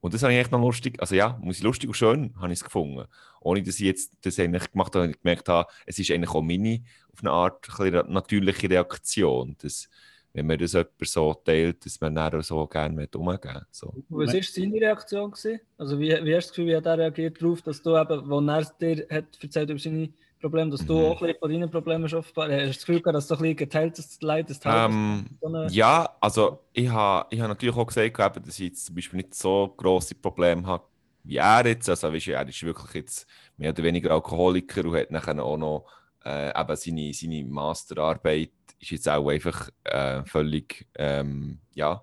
Und 0.00 0.12
das 0.12 0.22
habe 0.22 0.34
ich 0.34 0.38
echt 0.38 0.52
noch 0.52 0.60
lustig, 0.60 1.00
also 1.00 1.14
ja, 1.14 1.38
muss 1.40 1.56
ich 1.56 1.62
lustig 1.62 1.88
und 1.88 1.94
schön, 1.94 2.34
habe 2.38 2.52
ich 2.52 2.58
es 2.58 2.64
gefunden. 2.64 3.06
Ohne 3.40 3.62
dass 3.62 3.76
ich 3.76 3.86
jetzt 3.86 4.12
das 4.20 4.38
eigentlich 4.38 4.70
gemacht 4.70 4.94
habe 4.94 5.06
und 5.06 5.22
gemerkt 5.22 5.48
habe, 5.48 5.70
es 5.86 5.98
ist 5.98 6.10
eigentlich 6.10 6.30
auch 6.30 6.42
meine, 6.42 6.82
auf 7.12 7.20
eine 7.20 7.30
Art, 7.30 7.68
eine 7.80 8.04
natürliche 8.04 8.68
Reaktion, 8.68 9.56
dass, 9.62 9.88
wenn 10.34 10.46
man 10.46 10.58
das 10.58 10.74
jemand 10.74 10.92
so 11.00 11.32
teilt, 11.32 11.86
dass 11.86 12.00
man 12.02 12.14
dann 12.14 12.42
so 12.42 12.66
gerne 12.66 13.08
umgehen 13.14 13.64
so. 13.70 13.94
Was 14.10 14.34
war 14.34 14.42
seine 14.42 14.74
Reaktion? 14.74 15.30
Gewesen? 15.30 15.60
Also 15.78 15.98
wie, 15.98 16.10
wie 16.10 16.14
hast 16.14 16.24
du 16.24 16.32
das 16.34 16.48
Gefühl, 16.50 16.66
wie 16.66 16.76
hat 16.76 16.86
er 16.86 16.98
reagiert 16.98 17.40
darauf, 17.40 17.62
dass 17.62 17.80
du 17.80 17.96
eben, 17.96 18.28
wo 18.28 18.40
er 18.40 18.64
dir 18.78 19.06
hat 19.10 19.42
erzählt 19.42 19.70
über 19.70 19.78
seine 19.78 20.12
Probleme, 20.44 20.70
dass 20.70 20.84
du 20.86 20.92
Mhm. 20.94 21.04
auch 21.04 21.20
ein 21.20 21.26
bisschen 21.26 21.38
von 21.40 21.50
deinen 21.50 21.70
Problemen 21.70 22.14
offenbar 22.14 22.48
hast? 22.48 22.52
Hast 22.54 22.62
du 22.62 22.66
das 22.68 22.78
Gefühl 22.86 23.00
gehabt, 23.02 23.16
dass 23.16 23.26
du 23.28 23.34
ein 23.34 23.40
bisschen 23.40 23.56
geteiltes 23.56 24.20
Leid, 24.20 24.50
Ähm, 24.64 25.26
so 25.40 25.46
eine- 25.46 25.68
ja, 25.70 26.16
also 26.20 26.60
ich 26.72 26.88
habe 26.88 27.26
ich 27.30 27.40
ha 27.40 27.48
natürlich 27.48 27.76
auch 27.76 27.86
gesagt, 27.86 28.18
dass 28.46 28.58
ich 28.58 28.66
jetzt 28.68 28.86
zum 28.86 28.94
Beispiel 28.94 29.16
nicht 29.18 29.34
so 29.34 29.72
grosse 29.76 30.14
Probleme 30.14 30.66
habe 30.66 30.84
wie 31.26 31.38
er 31.38 31.66
jetzt. 31.66 31.88
Also 31.88 32.12
weißt, 32.12 32.26
du, 32.26 32.32
er 32.32 32.46
ist 32.48 32.62
wirklich 32.62 32.94
jetzt 32.94 33.26
mehr 33.56 33.70
oder 33.70 33.82
weniger 33.82 34.10
Alkoholiker 34.10 34.84
und 34.84 34.94
hat 34.96 35.10
nachher 35.10 35.42
auch 35.42 35.56
noch 35.56 35.86
äh, 36.24 36.50
eben 36.60 36.76
seine, 36.76 37.12
seine 37.14 37.44
Masterarbeit 37.44 38.50
ist 38.78 38.90
jetzt 38.90 39.08
auch 39.08 39.28
einfach 39.28 39.70
äh, 39.84 40.22
völlig, 40.24 40.86
ähm, 40.96 41.60
ja, 41.74 42.02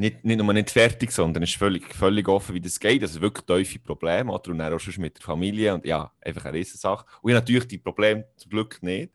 nicht, 0.00 0.24
nicht 0.24 0.38
nur 0.38 0.52
nicht 0.52 0.70
fertig, 0.70 1.12
sondern 1.12 1.42
ist 1.42 1.56
völlig, 1.56 1.94
völlig 1.94 2.26
offen, 2.26 2.54
wie 2.54 2.60
das 2.60 2.80
geht. 2.80 3.02
Also 3.02 3.20
wirklich 3.20 3.44
tiefe 3.44 3.78
Probleme, 3.78 4.32
oder? 4.32 4.50
Und 4.50 4.58
dann 4.58 4.72
auch 4.72 4.78
schon 4.80 5.00
mit 5.00 5.18
der 5.18 5.24
Familie 5.24 5.74
und 5.74 5.84
ja, 5.84 6.10
einfach 6.20 6.46
eine 6.46 6.58
riesen 6.58 6.78
Sache. 6.78 7.04
Und 7.20 7.30
ich 7.30 7.34
natürlich 7.34 7.68
die 7.68 7.78
Probleme 7.78 8.26
zum 8.36 8.50
Glück 8.50 8.82
nicht. 8.82 9.12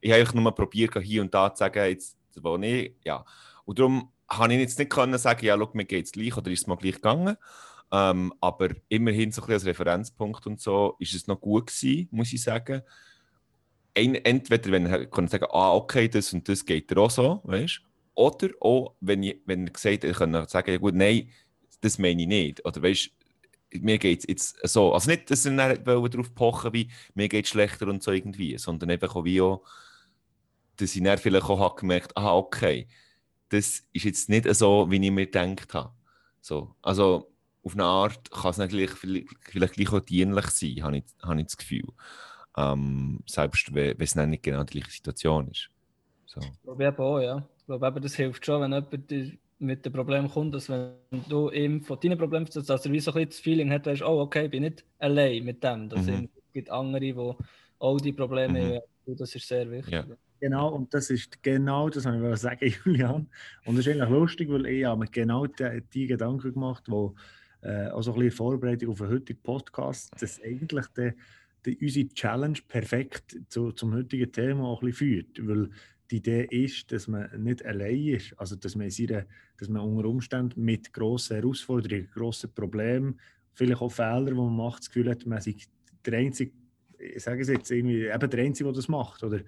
Ich 0.00 0.12
habe 0.12 0.40
nur 0.40 0.54
probiert, 0.54 0.94
hier 1.02 1.22
und 1.22 1.34
da 1.34 1.52
zu 1.52 1.60
sagen, 1.60 1.88
jetzt, 1.88 2.18
wo 2.36 2.56
ich, 2.58 2.94
ja. 3.04 3.24
Und 3.64 3.78
darum 3.78 4.12
habe 4.28 4.52
ich 4.52 4.60
jetzt 4.60 4.78
nicht 4.78 4.90
können 4.90 5.18
sagen, 5.18 5.44
ja, 5.44 5.56
schau, 5.56 5.70
mir 5.72 5.86
geht 5.86 6.04
es 6.04 6.12
gleich 6.12 6.36
oder 6.36 6.50
ist 6.50 6.60
es 6.60 6.66
mal 6.66 6.76
gleich 6.76 6.96
gegangen. 6.96 7.36
Ähm, 7.90 8.34
aber 8.40 8.70
immerhin 8.88 9.32
so 9.32 9.40
ein 9.40 9.46
bisschen 9.46 9.54
als 9.54 9.66
Referenzpunkt 9.66 10.46
und 10.46 10.60
so 10.60 10.96
ist 10.98 11.14
es 11.14 11.26
noch 11.26 11.40
gut 11.40 11.68
gewesen, 11.68 12.08
muss 12.10 12.32
ich 12.32 12.42
sagen. 12.42 12.82
Ein, 13.96 14.16
entweder, 14.16 14.70
wenn 14.70 14.86
er 14.86 15.06
kann 15.06 15.28
sagen, 15.28 15.46
ah, 15.50 15.72
okay, 15.72 16.08
das 16.08 16.32
und 16.34 16.46
das 16.46 16.66
geht 16.66 16.90
dir 16.90 16.98
auch 16.98 17.10
so, 17.10 17.40
weißt 17.44 17.80
oder 18.16 18.48
auch, 18.60 18.94
wenn, 19.00 19.22
ich, 19.22 19.40
wenn 19.44 19.66
er 19.66 19.72
gesagt 19.72 20.02
hat, 20.02 20.10
ich 20.10 20.16
könnte 20.16 20.46
sagen, 20.48 20.72
ja 20.72 20.78
gut, 20.78 20.94
nein, 20.94 21.30
das 21.80 21.98
meine 21.98 22.22
ich 22.22 22.28
nicht. 22.28 22.64
Oder 22.64 22.82
weißt 22.82 23.10
mir 23.80 23.98
geht 23.98 24.20
es 24.20 24.26
jetzt 24.28 24.68
so. 24.68 24.92
Also 24.94 25.10
nicht, 25.10 25.30
dass 25.30 25.44
er 25.44 25.76
darauf 25.78 26.34
pochen 26.34 26.72
wie 26.72 26.88
mir 27.14 27.28
geht 27.28 27.44
es 27.44 27.50
schlechter 27.50 27.88
und 27.88 28.02
so 28.02 28.12
irgendwie, 28.12 28.56
sondern 28.58 28.90
eben 28.90 29.08
auch 29.08 29.24
wie 29.24 29.40
auch, 29.40 29.62
dass 30.76 30.94
ich 30.94 31.02
dann 31.02 31.18
vielleicht 31.18 31.46
auch 31.46 31.58
habe 31.58 31.80
gemerkt 31.80 32.16
aha, 32.16 32.34
okay, 32.34 32.88
das 33.48 33.84
ist 33.92 34.04
jetzt 34.04 34.28
nicht 34.28 34.52
so, 34.54 34.90
wie 34.90 35.04
ich 35.04 35.10
mir 35.10 35.26
gedacht 35.26 35.74
habe. 35.74 35.92
So, 36.40 36.74
also 36.82 37.30
auf 37.62 37.74
eine 37.74 37.84
Art 37.84 38.30
kann 38.30 38.50
es 38.50 38.58
natürlich 38.58 38.90
vielleicht, 38.92 39.28
vielleicht 39.40 39.74
gleich 39.74 39.92
auch 39.92 40.00
dienlich 40.00 40.46
sein, 40.46 40.82
habe 40.82 40.98
ich, 40.98 41.04
habe 41.22 41.40
ich 41.40 41.46
das 41.46 41.56
Gefühl. 41.56 41.88
Ähm, 42.56 43.20
selbst 43.26 43.74
wenn, 43.74 44.00
es 44.00 44.14
nicht 44.14 44.42
genau 44.42 44.64
die 44.64 44.78
gleiche 44.78 44.92
Situation 44.92 45.48
ist. 45.48 45.68
So. 46.26 46.40
Ich 46.40 46.62
glaube 46.62 46.98
auch, 46.98 47.20
ja. 47.20 47.46
Ich 47.68 47.78
glaube, 47.78 48.00
das 48.00 48.14
hilft 48.14 48.46
schon, 48.46 48.62
wenn 48.62 48.72
jemand 48.72 49.38
mit 49.58 49.84
dem 49.84 49.92
Problem 49.92 50.28
kommt, 50.28 50.54
dass 50.54 50.68
wenn 50.68 50.92
du 51.28 51.50
ihm 51.50 51.82
von 51.82 51.98
deinen 51.98 52.18
Problemen 52.18 52.46
erzählst, 52.46 52.70
dass 52.70 52.84
er 52.84 52.92
wie 52.92 53.00
so 53.00 53.10
ein 53.10 53.14
bisschen 53.14 53.30
das 53.30 53.40
Feeling 53.40 53.70
hat, 53.70 53.86
weißt, 53.86 54.02
oh, 54.02 54.20
okay, 54.20 54.44
ich 54.44 54.50
bin 54.50 54.62
nicht 54.62 54.84
allein 54.98 55.44
mit 55.44 55.64
dem. 55.64 55.88
Dass 55.88 56.06
mhm. 56.06 56.28
es 56.36 56.52
gibt 56.52 56.70
andere, 56.70 57.00
die 57.00 57.34
auch 57.78 58.00
die 58.00 58.12
Probleme 58.12 58.60
mhm. 58.60 58.74
haben. 58.74 59.16
Das 59.18 59.34
ist 59.34 59.48
sehr 59.48 59.70
wichtig. 59.70 59.92
Ja. 59.92 60.04
Genau, 60.40 60.68
und 60.68 60.92
das 60.92 61.08
ist 61.10 61.42
genau 61.42 61.88
das, 61.88 62.04
was 62.04 62.14
ich 62.14 62.40
sagen 62.40 62.74
Julian. 62.84 63.26
Und 63.64 63.76
das 63.76 63.86
ist 63.86 63.92
eigentlich 63.92 64.10
lustig, 64.10 64.50
weil 64.50 64.66
ich 64.66 64.84
habe 64.84 65.00
mir 65.00 65.06
genau 65.06 65.46
die, 65.46 65.82
die 65.92 66.06
Gedanken 66.06 66.52
gemacht, 66.52 66.84
wo 66.88 67.14
äh, 67.62 67.88
auch 67.88 68.02
so 68.02 68.12
ein 68.12 68.18
bisschen 68.18 68.36
Vorbereitung 68.36 68.90
auf 68.90 68.98
den 68.98 69.08
heutigen 69.08 69.40
Podcast, 69.42 70.10
dass 70.20 70.40
eigentlich 70.42 70.86
der, 70.88 71.14
der, 71.64 71.74
unsere 71.80 72.08
Challenge 72.08 72.58
perfekt 72.68 73.38
zu, 73.48 73.72
zum 73.72 73.94
heutigen 73.94 74.30
Thema 74.30 74.64
auch 74.64 74.82
ein 74.82 74.88
bisschen 74.88 75.24
führt. 75.24 75.48
Weil 75.48 75.70
die 76.10 76.16
Idee 76.16 76.44
ist, 76.44 76.92
dass 76.92 77.08
man 77.08 77.28
nicht 77.42 77.64
allein 77.64 78.08
ist, 78.08 78.38
also 78.38 78.56
dass 78.56 78.76
man, 78.76 78.90
seine, 78.90 79.26
dass 79.58 79.68
man 79.68 79.82
unter 79.82 80.08
Umständen 80.08 80.64
mit 80.64 80.92
grossen 80.92 81.36
Herausforderungen, 81.36 82.08
grossen 82.12 82.52
Problemen, 82.54 83.20
vielleicht 83.54 83.80
auch 83.80 83.90
Fehlern, 83.90 84.26
die 84.26 84.34
man 84.34 84.56
macht, 84.56 84.80
das 84.80 84.90
Gefühl 84.90 85.10
hat, 85.10 85.26
man 85.26 85.40
sei 85.40 85.56
der 86.04 86.18
Einzige, 86.18 86.52
ich 86.98 87.22
sage 87.22 87.42
es 87.42 87.48
jetzt 87.48 87.70
irgendwie, 87.70 88.06
eben 88.06 88.30
der 88.30 88.44
Einzige, 88.44 88.68
der 88.68 88.74
das 88.74 88.88
macht 88.88 89.22
oder, 89.22 89.40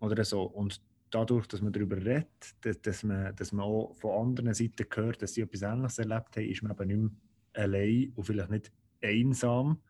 oder 0.00 0.24
so. 0.24 0.42
Und 0.42 0.80
dadurch, 1.10 1.46
dass 1.46 1.62
man 1.62 1.72
darüber 1.72 1.96
redet, 1.96 2.26
dass, 2.60 2.80
dass, 2.80 3.02
man, 3.04 3.34
dass 3.36 3.52
man 3.52 3.64
auch 3.64 3.94
von 3.96 4.28
anderen 4.28 4.54
Seiten 4.54 4.86
hört, 4.94 5.22
dass 5.22 5.34
sie 5.34 5.42
etwas 5.42 5.62
Ähnliches 5.62 5.98
erlebt 5.98 6.36
haben, 6.36 6.48
ist 6.48 6.62
man 6.62 6.72
eben 6.72 6.88
nicht 6.88 7.12
mehr 7.54 7.64
allein 7.64 8.12
und 8.14 8.24
vielleicht 8.24 8.50
nicht 8.50 8.72
einsam 9.02 9.80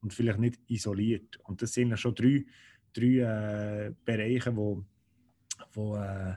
und 0.00 0.14
vielleicht 0.14 0.38
nicht 0.38 0.60
isoliert. 0.68 1.38
Und 1.44 1.62
das 1.62 1.72
sind 1.72 1.90
ja 1.90 1.96
schon 1.96 2.14
drei, 2.14 2.44
drei 2.92 3.86
äh, 3.86 3.94
Bereiche, 4.04 4.56
wo 4.56 4.84
wo, 5.76 5.96
äh, 5.96 6.34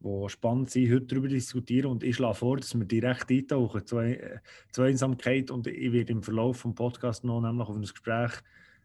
wo 0.00 0.28
spannend 0.28 0.70
sind, 0.70 0.92
heute 0.92 1.06
darüber 1.06 1.28
diskutieren. 1.28 1.90
Und 1.90 2.04
ich 2.04 2.16
schlage 2.16 2.34
vor, 2.34 2.58
dass 2.58 2.78
wir 2.78 2.84
direkt 2.84 3.30
eintauchen 3.30 3.86
zur, 3.86 4.04
äh, 4.04 4.38
Einsamkeit. 4.78 5.50
Und 5.50 5.66
ich 5.66 5.92
werde 5.92 6.12
im 6.12 6.22
Verlauf 6.22 6.62
des 6.62 6.74
Podcasts 6.74 7.24
noch 7.24 7.40
nämlich 7.40 7.68
auf 7.68 7.74
ein 7.74 7.82
Gespräch 7.82 8.32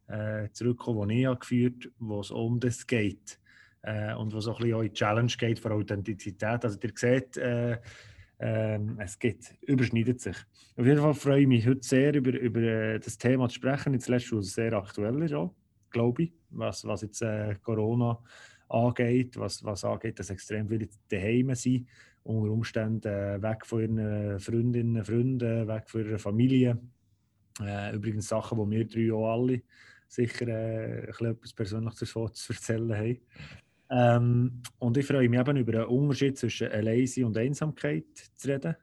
äh, 0.08 0.50
zurückkommen, 0.52 1.10
das 1.10 1.18
ich 1.18 1.26
habe 1.26 1.40
geführt 1.40 1.86
habe, 1.86 1.94
wo 2.00 2.20
es 2.22 2.32
um 2.32 2.60
das 2.60 2.88
geht. 2.88 3.40
Äh, 3.82 4.14
und 4.16 4.34
wo 4.34 4.38
es 4.38 4.48
auch 4.48 4.60
ein 4.60 4.66
bisschen 4.66 4.86
in 4.86 4.94
Challenge 4.94 5.34
geht 5.38 5.60
für 5.60 5.72
Authentizität. 5.72 6.64
Also 6.66 6.80
ihr 6.82 6.92
seht, 6.96 7.38
äh, 7.38 7.78
äh, 8.40 8.80
es 8.98 9.20
geht, 9.20 9.54
überschneidet 9.62 10.22
sich. 10.22 10.38
Auf 10.76 10.86
jeden 10.86 11.02
Fall 11.02 11.14
freue 11.14 11.42
ich 11.42 11.48
mich 11.48 11.68
heute 11.68 11.84
sehr, 11.84 12.14
über, 12.14 12.32
über 12.32 12.62
äh, 12.62 13.00
das 13.00 13.18
Thema 13.18 13.50
zu 13.50 13.56
sprechen. 13.56 13.94
Jetzt 13.94 14.08
letztes, 14.08 14.38
was 14.38 14.54
sehr 14.54 14.74
aktuell 14.74 15.22
ist, 15.22 15.36
glaube 15.92 16.24
ich, 16.24 16.34
was, 16.50 16.86
was 16.86 17.02
jetzt 17.02 17.22
äh, 17.22 17.56
Corona 17.62 18.22
angeht, 18.70 19.38
was, 19.38 19.64
was 19.64 19.84
angeht, 19.84 20.20
dass 20.20 20.30
extrem 20.30 20.70
viele 20.70 20.88
daheim 21.10 21.54
sind, 21.56 21.88
unter 22.24 22.52
Umständen 22.52 23.08
äh, 23.08 23.42
weg 23.42 23.66
von 23.66 23.82
ihren 23.82 24.40
Freundinnen, 24.40 25.04
Freunden, 25.04 25.68
weg 25.68 25.90
von 25.90 26.06
ihrer 26.06 26.20
Familie. 26.20 26.80
Äh, 27.62 27.96
übrigens 27.96 28.28
Sachen, 28.28 28.58
die 28.58 28.78
wir 28.78 28.88
drei 28.88 29.14
auch 29.14 29.34
alle 29.34 29.62
sicher 30.08 30.48
äh, 30.48 31.10
etwas 31.10 31.54
Persönliches 31.54 32.12
zu 32.12 32.54
erzählen 32.54 32.96
haben. 32.96 33.18
Ähm, 33.92 34.62
und 34.78 34.98
ich 34.98 35.06
freue 35.06 35.28
mich 35.28 35.40
eben 35.40 35.58
über 35.58 35.72
den 35.72 35.86
Unterschied 35.86 36.38
zwischen 36.38 36.72
Alleine 36.72 37.26
und 37.26 37.38
Einsamkeit 37.38 38.06
zu 38.36 38.48
reden. 38.48 38.76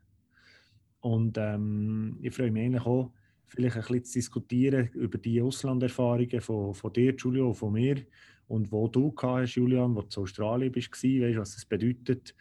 Und 1.00 1.38
ähm, 1.38 2.18
ich 2.22 2.34
freue 2.34 2.50
mich 2.50 2.64
eigentlich 2.64 2.86
auch, 2.86 3.12
vielleicht 3.44 3.76
ein 3.76 3.82
bisschen 3.82 4.04
zu 4.04 4.12
diskutieren 4.14 4.88
über 4.94 5.18
die 5.18 5.40
Auslanderfahrungen 5.40 6.40
von, 6.40 6.74
von 6.74 6.92
dir, 6.92 7.14
Julio, 7.14 7.48
und 7.48 7.54
von 7.54 7.72
mir 7.72 8.04
und 8.48 8.70
wo 8.70 8.88
du 8.88 9.14
hast, 9.20 9.54
Julian, 9.54 9.94
wo 9.94 10.02
du 10.02 10.08
in 10.16 10.22
Australien 10.22 10.72
bist, 10.72 10.92
weißt 10.92 11.04
du, 11.04 11.40
was 11.40 11.56
es 11.56 11.64
bedeutet, 11.64 12.34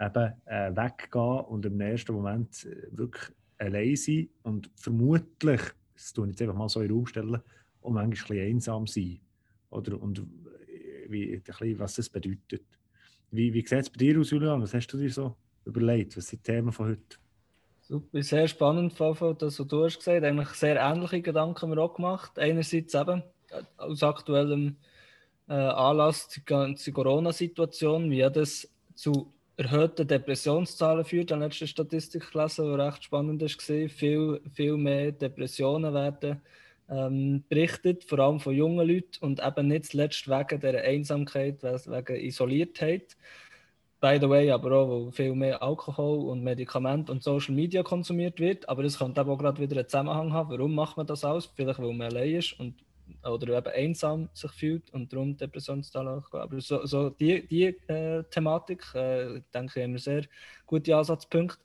eben 0.00 0.32
äh, 0.46 0.74
weggehen 0.74 1.44
und 1.46 1.66
im 1.66 1.80
ersten 1.80 2.14
Moment 2.14 2.64
äh, 2.64 2.96
wirklich 2.96 3.30
allein 3.58 3.96
sein 3.96 4.28
und 4.42 4.70
vermutlich, 4.74 5.60
das 5.94 6.12
tue 6.12 6.26
ich 6.26 6.32
jetzt 6.32 6.42
einfach 6.42 6.56
mal 6.56 6.68
so 6.68 6.80
in 6.80 6.88
den 6.88 6.96
Raum 6.96 7.06
stellen, 7.06 7.42
und 7.82 7.94
manchmal 7.94 8.38
ein 8.38 8.56
einsam 8.56 8.86
sein. 8.86 9.20
Oder, 9.70 10.00
und 10.00 10.18
äh, 10.18 10.22
wie, 11.08 11.36
bisschen, 11.38 11.78
was 11.78 11.94
das 11.96 12.08
bedeutet. 12.08 12.62
Wie, 13.30 13.52
wie 13.52 13.66
sieht 13.66 13.72
es 13.72 13.90
bei 13.90 13.98
dir 13.98 14.18
aus, 14.18 14.30
Julian? 14.30 14.60
Was 14.60 14.74
hast 14.74 14.88
du 14.88 14.98
dir 14.98 15.10
so 15.10 15.36
überlegt? 15.64 16.16
Was 16.16 16.28
sind 16.28 16.46
die 16.46 16.52
Themen 16.52 16.72
von 16.72 16.88
heute? 16.88 17.16
Super, 17.80 18.22
sehr 18.22 18.48
spannend, 18.48 18.92
Fafo, 18.92 19.32
das, 19.32 19.58
was 19.58 19.66
du 19.66 19.84
hast 19.84 19.98
gesagt. 19.98 20.24
Eigentlich 20.24 20.48
sehr 20.50 20.76
ähnliche 20.76 21.22
Gedanken 21.22 21.62
haben 21.62 21.70
wir 21.70 21.78
auch 21.78 21.94
gemacht. 21.94 22.38
Einerseits 22.38 22.94
eben 22.94 23.22
äh, 23.50 23.62
aus 23.76 24.02
aktuellem 24.02 24.76
äh, 25.50 25.54
Anlass 25.54 26.28
die 26.28 26.44
ganze 26.44 26.92
Corona-Situation, 26.92 28.08
wie 28.08 28.20
das 28.32 28.68
zu 28.94 29.32
erhöhten 29.56 30.06
Depressionszahlen 30.06 31.04
führt. 31.04 31.32
An 31.32 31.40
letzter 31.40 31.66
Statistik 31.66 32.30
gelesen, 32.30 32.66
die 32.66 32.80
recht 32.80 33.04
spannend 33.04 33.42
war. 33.42 33.88
Viel, 33.88 34.40
viel 34.52 34.76
mehr 34.76 35.10
Depressionen 35.10 35.92
werden 35.92 36.40
ähm, 36.88 37.42
berichtet, 37.48 38.04
vor 38.04 38.20
allem 38.20 38.38
von 38.38 38.54
jungen 38.54 38.86
Leuten 38.86 39.24
und 39.24 39.42
eben 39.44 39.66
nicht 39.66 39.86
zuletzt 39.86 40.28
wegen 40.28 40.60
der 40.60 40.84
Einsamkeit, 40.84 41.62
wegen 41.62 42.24
Isoliertheit. 42.24 43.16
By 44.00 44.18
the 44.20 44.30
way, 44.30 44.50
aber 44.50 44.72
auch, 44.72 44.88
weil 44.88 45.12
viel 45.12 45.34
mehr 45.34 45.62
Alkohol 45.62 46.30
und 46.30 46.42
Medikamente 46.42 47.12
und 47.12 47.22
Social 47.22 47.54
Media 47.54 47.82
konsumiert 47.82 48.40
wird. 48.40 48.68
Aber 48.68 48.84
es 48.84 48.98
könnte 48.98 49.26
auch 49.26 49.36
gerade 49.36 49.60
wieder 49.60 49.76
einen 49.76 49.88
Zusammenhang 49.88 50.32
haben. 50.32 50.50
Warum 50.50 50.74
macht 50.74 50.96
man 50.96 51.06
das 51.06 51.24
alles? 51.24 51.50
Vielleicht, 51.54 51.80
weil 51.80 51.92
man 51.92 52.06
allein 52.06 52.36
ist 52.36 52.58
und 52.58 52.74
oder 53.24 53.58
eben 53.58 53.72
einsam 53.72 54.28
sich 54.32 54.50
fühlt 54.52 54.90
und 54.92 55.12
darum 55.12 55.36
Depressionszahlen 55.36 56.16
hochgehen. 56.16 56.42
Aber 56.42 56.60
so, 56.60 56.84
so 56.86 57.10
die, 57.10 57.46
die 57.46 57.66
äh, 57.88 58.24
Thematik, 58.30 58.84
äh, 58.94 59.40
denke 59.52 59.82
ich, 59.82 59.88
wir 59.88 59.98
sehr 59.98 60.22
gute 60.66 60.96
Ansatzpunkte. 60.96 61.58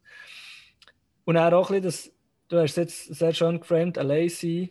Und 1.25 1.37
auch 1.37 1.69
ein 1.71 1.81
bisschen, 1.81 1.83
das, 1.83 2.11
du 2.49 2.59
hast 2.59 2.77
jetzt 2.77 3.13
sehr 3.15 3.33
schön 3.33 3.59
geframed, 3.59 3.97
allein 3.97 4.29
sein 4.29 4.69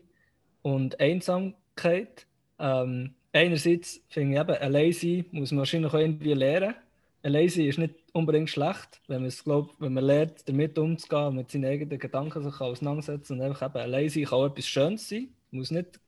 und 0.63 0.99
Einsamkeit. 1.01 2.27
Ähm, 2.59 3.15
einerseits 3.33 4.01
finde 4.09 4.35
ich 4.35 4.41
eben, 4.41 4.63
allein 4.63 4.93
sein 4.93 5.25
muss 5.33 5.51
man 5.51 5.59
wahrscheinlich 5.59 5.93
auch 5.93 5.99
irgendwie 5.99 6.35
lernen. 6.35 6.75
Allein 7.23 7.49
sein 7.49 7.67
ist 7.67 7.79
nicht 7.79 7.95
unbedingt 8.13 8.51
schlecht, 8.51 9.01
wenn 9.09 9.23
man, 9.23 9.29
es, 9.29 9.43
glaub, 9.43 9.75
wenn 9.81 9.95
man 9.95 10.05
lernt, 10.05 10.49
damit 10.49 10.79
umzugehen, 10.79 11.35
mit 11.35 11.51
seinen 11.51 11.65
eigenen 11.65 11.99
Gedanken 11.99 12.43
sich 12.43 12.61
auseinandersetzen 12.61 13.35
und 13.35 13.43
einfach 13.43 13.71
eben 13.71 13.79
allein 13.79 14.09
sein 14.09 14.25
kann 14.25 14.39
auch 14.39 14.47
etwas 14.47 14.67
Schönes 14.67 15.09
sein. 15.09 15.29
Muss 15.51 15.71
nicht 15.71 16.01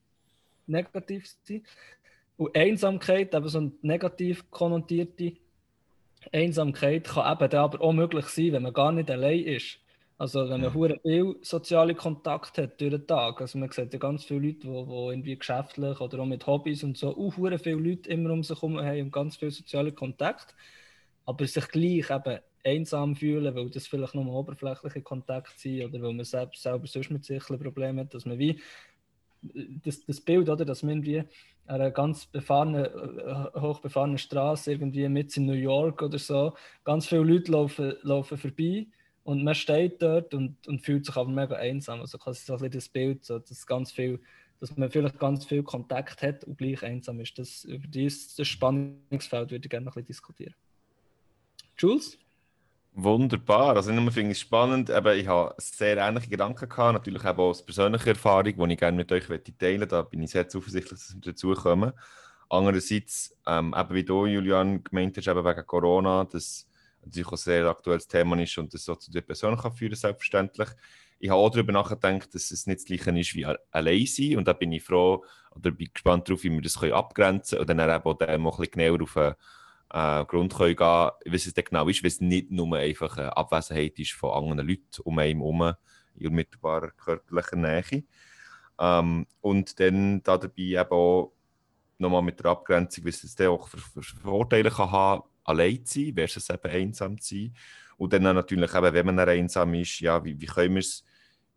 negativ 0.67 1.27
sein. 1.45 1.63
Und 2.37 2.55
Einsamkeit, 2.57 3.35
eben 3.35 3.49
so 3.49 3.59
eine 3.59 3.73
negativ 3.83 4.51
konnotierte 4.51 5.33
Einsamkeit, 6.33 7.05
kann 7.05 7.33
eben 7.33 7.51
dann 7.51 7.61
aber 7.61 7.81
auch 7.81 7.93
möglich 7.93 8.27
sein, 8.27 8.53
wenn 8.53 8.63
man 8.63 8.75
gar 8.75 8.93
nicht 8.93 9.11
allein 9.11 9.45
ist. 9.45 9.79
Also 10.19 10.49
wenn 10.49 10.63
man 10.63 10.75
mhm. 10.75 10.99
viel 11.03 11.37
soziale 11.43 11.95
Kontakt 11.95 12.57
hat 12.57 12.81
durch 12.81 12.91
den 12.91 13.07
Tag. 13.07 13.41
Also 13.41 13.59
man 13.59 13.71
sieht 13.71 13.93
ja 13.93 13.99
ganz 13.99 14.25
viele 14.25 14.47
Leute, 14.47 14.61
die, 14.61 14.69
die 14.69 15.09
irgendwie 15.11 15.37
geschäftlich 15.37 16.01
oder 16.01 16.21
auch 16.21 16.27
mit 16.27 16.47
Hobbys 16.47 16.85
und 16.85 16.97
so, 16.97 17.15
auch 17.17 17.35
viele 17.35 17.75
Leute 17.75 18.09
immer 18.09 18.31
um 18.31 18.43
sich 18.43 18.57
herum 18.57 18.79
haben 18.81 19.03
und 19.03 19.13
ganz 19.13 19.37
viel 19.37 19.51
soziale 19.51 19.93
Kontakt. 19.93 20.55
Aber 21.27 21.47
sich 21.47 21.69
gleich 21.69 22.09
eben 22.11 22.39
einsam 22.65 23.15
fühlen, 23.15 23.55
weil 23.55 23.69
das 23.69 23.87
vielleicht 23.87 24.15
nur 24.15 24.27
oberflächliche 24.33 25.03
Kontakt 25.03 25.59
sind 25.59 25.85
oder 25.85 26.03
weil 26.03 26.15
man 26.15 26.25
selbst 26.25 26.63
selber 26.63 26.87
sonst 26.87 27.11
mit 27.11 27.25
sich 27.25 27.49
ein 27.51 27.59
Problem 27.59 27.99
hat, 27.99 28.15
dass 28.15 28.25
man 28.25 28.39
wie 28.39 28.61
das, 29.85 30.05
das 30.05 30.21
Bild, 30.21 30.49
oder, 30.49 30.65
dass 30.65 30.83
man 30.83 30.97
irgendwie 30.97 31.25
einer 31.67 31.91
ganz 31.91 32.27
befahrenen, 32.27 32.85
äh, 32.85 33.61
hochbefahrenen 33.61 34.19
Straße 34.19 34.73
irgendwie 34.73 35.09
mit 35.09 35.37
in 35.37 35.47
New 35.47 35.53
York 35.53 36.03
oder 36.03 36.19
so, 36.19 36.55
ganz 36.85 37.07
viele 37.07 37.23
Leute 37.23 37.53
laufen, 37.53 37.95
laufen 38.03 38.39
vorbei 38.39 38.87
und 39.25 39.43
man 39.43 39.55
steht 39.55 40.01
dort 40.01 40.35
und, 40.35 40.67
und 40.69 40.83
fühlt 40.83 41.05
sich 41.05 41.17
aber 41.17 41.31
mega 41.31 41.57
einsam. 41.57 42.01
Also 42.01 42.19
quasi 42.19 42.45
so 42.45 42.57
ein 42.57 42.71
das 42.71 42.89
Bild, 42.89 43.25
so, 43.25 43.39
dass 43.39 43.67
ganz 43.67 43.91
viel, 43.91 44.21
dass 44.61 44.77
man 44.77 44.91
vielleicht 44.91 45.19
ganz 45.19 45.45
viel 45.45 45.65
Kontakt 45.65 46.23
hat 46.23 46.45
und 46.45 46.57
gleich 46.57 46.83
einsam 46.85 47.21
ist. 47.21 47.37
Das, 47.39 47.65
über 47.65 47.87
dieses 47.89 48.47
Spannungsfeld 48.47 49.51
würde 49.51 49.67
ich 49.67 49.71
gerne 49.71 49.87
noch 49.87 49.97
ein 49.97 50.05
bisschen 50.05 50.07
diskutieren. 50.07 50.55
Jules? 51.77 52.17
Wunderbar. 52.99 53.77
Also 53.77 53.91
ich 53.91 54.11
finde 54.13 54.33
es 54.33 54.41
spannend. 54.41 54.89
Eben, 54.89 55.19
ich 55.19 55.27
habe 55.27 55.55
sehr 55.59 55.99
ähnliche 55.99 56.31
Gedanken 56.31 56.67
gehabt, 56.67 56.95
natürlich 56.95 57.25
auch 57.27 57.37
aus 57.37 57.63
persönlicher 57.65 58.09
Erfahrung, 58.09 58.45
die 58.57 58.73
ich 58.73 58.79
gerne 58.79 58.97
mit 58.97 59.13
euch 59.13 59.27
teilen 59.27 59.81
möchte. 59.81 59.87
Da 59.87 60.01
bin 60.01 60.23
ich 60.23 60.31
sehr 60.31 60.49
zuversichtlich, 60.49 60.99
dass 60.99 61.15
wir 61.15 61.21
dazu 61.21 61.53
kommen. 61.53 61.93
Andererseits, 62.49 63.37
ähm, 63.47 63.75
eben 63.77 63.95
wie 63.95 64.03
du, 64.05 64.25
Julian, 64.25 64.83
gemeint 64.83 65.15
hast, 65.19 65.29
eben 65.29 65.45
wegen 65.45 65.67
Corona, 65.67 66.25
dass 66.25 66.67
natürlich 67.05 67.29
auch 67.29 67.37
sehr 67.37 67.67
aktuelles 67.67 68.09
Thema 68.09 68.41
ist 68.41 68.57
und 68.57 68.73
das 68.73 68.85
so 68.85 68.95
zu 68.95 69.11
der 69.11 69.21
Person 69.21 69.59
kann 69.59 69.73
führen, 69.73 69.95
selbstverständlich. 69.95 70.69
Ich 71.19 71.29
habe 71.29 71.41
auch 71.41 71.51
darüber 71.51 71.73
nachgedacht, 71.73 72.35
dass 72.35 72.51
es 72.51 72.67
nicht 72.67 72.79
das 72.79 72.85
Gleiche 72.87 73.21
ist 73.21 73.35
wie 73.35 73.45
allein 73.45 74.07
sein 74.07 74.39
und 74.39 74.49
da 74.49 74.55
bin 74.55 74.73
ich 74.73 74.83
froh 74.83 75.23
oder 75.51 75.71
bin 75.71 75.91
gespannt 75.93 76.29
darauf, 76.29 76.45
wie 76.45 76.51
wir 76.51 76.63
das 76.63 76.83
abgrenzen 76.83 77.59
können 77.59 77.71
und 77.71 77.79
dann 77.79 77.91
eben 77.91 78.47
auch 78.47 78.59
ein 78.59 78.71
bisschen 78.71 78.71
genauer 78.73 79.03
auf 79.03 79.17
einen 79.19 79.35
äh, 79.97 80.27
Grund 80.27 80.55
können 80.55 80.77
gehen, 80.77 81.11
wie 81.25 81.37
es 81.37 81.55
dann 81.55 81.65
genau 81.65 81.89
ist, 81.89 82.03
weil 82.03 82.09
es 82.09 82.21
nicht 82.21 82.51
nur 82.51 82.77
einfach 82.77 83.17
eine 83.17 83.35
Abwesenheit 83.35 83.99
ist 83.99 84.13
von 84.13 84.31
anderen 84.31 84.69
Leuten 84.69 85.03
um 85.05 85.19
einen 85.19 85.41
herum 85.41 85.73
in 86.17 86.27
unmittelbarer 86.29 86.91
körperlicher 86.91 87.57
Nähe. 87.57 88.05
Ähm, 88.79 89.27
und 89.41 89.81
dann 89.81 90.23
da 90.23 90.37
dabei 90.37 90.53
eben 90.57 90.91
auch 90.91 91.33
nochmal 91.97 92.21
mit 92.21 92.39
der 92.39 92.51
Abgrenzung, 92.51 93.07
wie 93.07 93.09
es 93.09 93.35
dann 93.37 93.47
auch 93.47 93.69
für, 93.69 93.79
für 93.79 94.03
Vorteile 94.03 94.71
kann 94.71 94.91
haben, 94.91 95.23
allein 95.45 95.83
zu 95.87 96.01
sein 96.01 96.15
versus 96.15 96.51
eben 96.51 96.71
einsam 96.71 97.19
zu 97.19 97.35
sein. 97.35 97.55
Und 97.97 98.13
dann 98.13 98.23
natürlich 98.25 98.75
eben, 98.75 98.93
wenn 98.93 99.07
man 99.07 99.19
einsam 99.19 99.73
ist, 99.73 100.01
ja, 100.01 100.23
wie, 100.23 100.39
wie 100.39 100.47
können 100.47 100.75
wir 100.75 100.85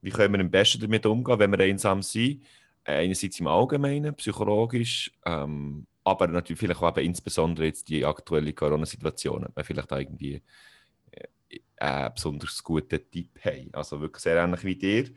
wie 0.01 0.11
können 0.11 0.33
wir 0.33 0.39
am 0.39 0.49
besten 0.49 0.79
damit 0.79 1.05
umgehen, 1.05 1.39
wenn 1.39 1.51
wir 1.51 1.59
einsam 1.59 2.01
sind? 2.01 2.41
Einerseits 2.85 3.41
im 3.41 3.47
Allgemeinen, 3.47 4.15
psychologisch, 4.15 5.11
ähm, 5.25 5.85
aber 6.09 6.27
natürlich 6.27 6.59
vielleicht 6.59 6.81
auch 6.81 6.97
eben 6.97 7.07
insbesondere 7.07 7.65
jetzt 7.65 7.89
die 7.89 8.05
aktuelle 8.05 8.53
Corona-Situation, 8.53 9.47
wenn 9.53 9.63
vielleicht 9.63 9.91
da 9.91 9.99
irgendwie 9.99 10.41
äh, 11.11 11.59
einen 11.77 12.13
besonders 12.13 12.63
guten 12.63 12.99
Tipp 13.11 13.39
haben. 13.43 13.69
Also 13.73 14.01
wirklich 14.01 14.23
sehr 14.23 14.37
ähnlich 14.37 14.63
wie 14.63 14.75
dir. 14.75 15.09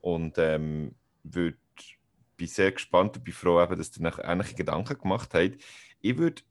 Und 0.00 0.38
ähm, 0.38 0.94
würd, 1.22 1.56
bin 2.36 2.46
sehr 2.46 2.72
gespannt 2.72 3.16
und 3.16 3.24
bin 3.24 3.34
froh, 3.34 3.62
eben, 3.62 3.76
dass 3.76 3.96
ihr 3.98 4.24
ähnliche 4.24 4.54
Gedanken 4.54 4.98
gemacht 4.98 5.34
habt. 5.34 5.58
Ich 6.00 6.16
würde 6.16 6.42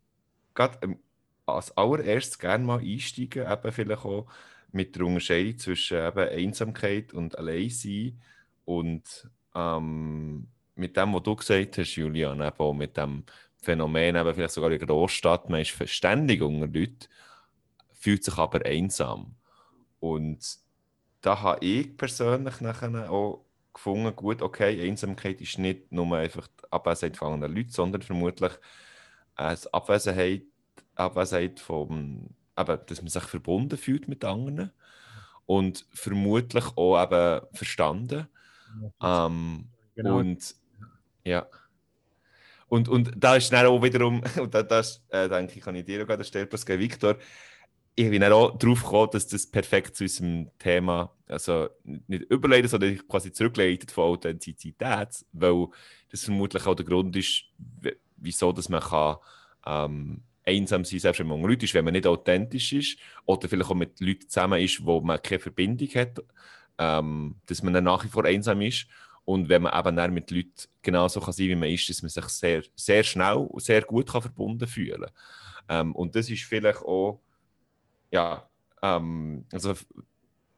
gerade 0.54 0.78
ähm, 0.84 1.00
als 1.46 1.76
allererstes 1.76 2.38
gerne 2.38 2.64
mal 2.64 2.80
einsteigen, 2.80 3.52
eben 3.52 3.72
vielleicht 3.72 4.06
auch 4.06 4.28
mit 4.72 4.96
der 4.96 5.06
Unterscheidung 5.06 5.58
zwischen 5.58 5.98
eben 5.98 6.30
Einsamkeit 6.30 7.14
und 7.14 7.38
Alleinsein 7.38 8.22
und 8.66 9.30
ähm, 9.56 10.48
mit 10.76 10.96
dem, 10.96 11.14
was 11.14 11.24
du 11.24 11.36
gesagt 11.36 11.78
hast, 11.78 11.96
Julian, 11.96 12.42
eben 12.42 12.58
auch 12.58 12.74
mit 12.74 12.96
dem 12.98 13.24
Phänomen, 13.62 14.16
eben 14.16 14.34
vielleicht 14.34 14.54
sogar 14.54 14.72
in 14.72 14.80
der 14.80 14.88
Großstadt, 14.88 15.50
man 15.50 15.62
ist 15.62 15.72
verständig 15.72 16.42
unter 16.42 16.68
Leuten, 16.68 17.08
fühlt 17.94 18.24
sich 18.24 18.38
aber 18.38 18.66
einsam. 18.66 19.36
Und 20.00 20.58
da 21.22 21.42
habe 21.42 21.66
ich 21.66 21.98
persönlich 21.98 22.62
nachher 22.62 23.12
auch 23.12 23.46
gefunden, 23.74 24.16
gut, 24.16 24.42
okay, 24.42 24.88
Einsamkeit 24.88 25.42
ist 25.42 25.60
nicht 25.60 25.92
nur 25.92 26.16
einfach 26.16 26.48
die 26.48 26.72
Abwesenheit 26.72 27.18
von 27.18 27.34
anderen 27.34 27.56
Leuten, 27.56 27.72
sondern 27.72 28.02
vermutlich 28.02 28.54
eine 29.36 29.58
Abwesenheit, 29.72 30.44
Abwesenheit 30.96 31.60
von, 31.60 32.30
eben, 32.58 32.80
dass 32.86 33.02
man 33.02 33.10
sich 33.10 33.24
verbunden 33.24 33.78
fühlt 33.78 34.08
mit 34.08 34.24
anderen 34.24 34.72
und 35.46 35.86
vermutlich 35.94 36.66
auch 36.78 37.02
eben 37.02 37.46
verstanden. 37.54 38.28
Ähm, 39.02 39.70
genau. 39.96 40.18
Und 40.18 40.56
ja. 41.24 41.48
Und, 42.70 42.88
und 42.88 43.12
da 43.18 43.36
ist 43.36 43.52
dann 43.52 43.66
auch 43.66 43.82
wiederum, 43.82 44.22
und 44.40 44.54
das 44.54 45.04
äh, 45.10 45.28
denke 45.28 45.54
ich, 45.58 45.62
kann 45.62 45.76
ich 45.76 45.86
dir 45.86 46.04
auch 46.04 46.08
gerade 46.08 46.24
stellen, 46.24 46.48
Pascal 46.48 46.80
Victor, 46.80 47.18
ich 47.96 48.10
bin 48.10 48.24
auch 48.24 48.58
darauf 48.58 48.84
gekommen, 48.84 49.10
dass 49.12 49.28
das 49.28 49.46
perfekt 49.46 49.98
zu 49.98 50.06
unserem 50.06 50.50
Thema, 50.58 51.12
also 51.28 51.68
nicht 51.84 52.24
überleitet, 52.30 52.72
sondern 52.72 52.98
quasi 53.08 53.34
zurückleitet 53.34 53.92
von 53.92 54.06
Authentizität, 54.06 55.26
weil 55.34 55.68
das 56.10 56.24
vermutlich 56.24 56.66
auch 56.66 56.76
der 56.76 56.86
Grund 56.86 57.18
ist, 57.18 57.44
wieso 58.16 58.54
dass 58.54 58.70
man 58.70 58.80
kann, 58.80 59.18
ähm, 59.66 60.22
einsam 60.46 60.86
sein, 60.86 61.00
selbst 61.00 61.20
wenn 61.20 61.28
man 61.28 61.42
Leuten 61.42 61.66
ist, 61.66 61.74
wenn 61.74 61.84
man 61.84 61.94
nicht 61.94 62.08
authentisch 62.08 62.72
ist 62.72 62.98
oder 63.26 63.50
vielleicht 63.50 63.70
auch 63.70 63.76
mit 63.76 64.00
Leuten 64.00 64.30
zusammen 64.30 64.62
ist, 64.62 64.86
wo 64.86 65.02
man 65.02 65.22
keine 65.22 65.40
Verbindung 65.40 65.90
hat, 65.90 66.20
ähm, 66.78 67.36
dass 67.48 67.64
man 67.64 67.74
dann 67.74 67.84
nach 67.84 68.06
wie 68.06 68.10
vor 68.10 68.24
einsam 68.24 68.62
ist 68.62 68.88
und 69.30 69.48
wenn 69.48 69.62
man 69.62 69.78
eben 69.78 69.96
dann 69.96 70.12
mit 70.12 70.32
Leuten 70.32 70.50
genauso 70.82 71.20
kann 71.20 71.34
sein 71.34 71.50
wie 71.50 71.56
man 71.56 71.70
ist, 71.70 71.88
dass 71.88 72.02
man 72.02 72.10
sich 72.10 72.26
sehr, 72.30 72.64
sehr 72.76 73.04
schnell 73.04 73.36
und 73.36 73.62
sehr 73.62 73.84
gut 73.84 74.10
kann 74.10 74.24
verbunden 74.24 74.66
fühlen 74.68 75.02
kann. 75.02 75.12
Ähm, 75.70 75.96
und 75.96 76.16
das 76.16 76.32
ist 76.32 76.46
vielleicht 76.46 76.82
auch, 76.82 77.22
ja, 78.10 78.50
ähm, 78.82 79.46
also 79.52 79.76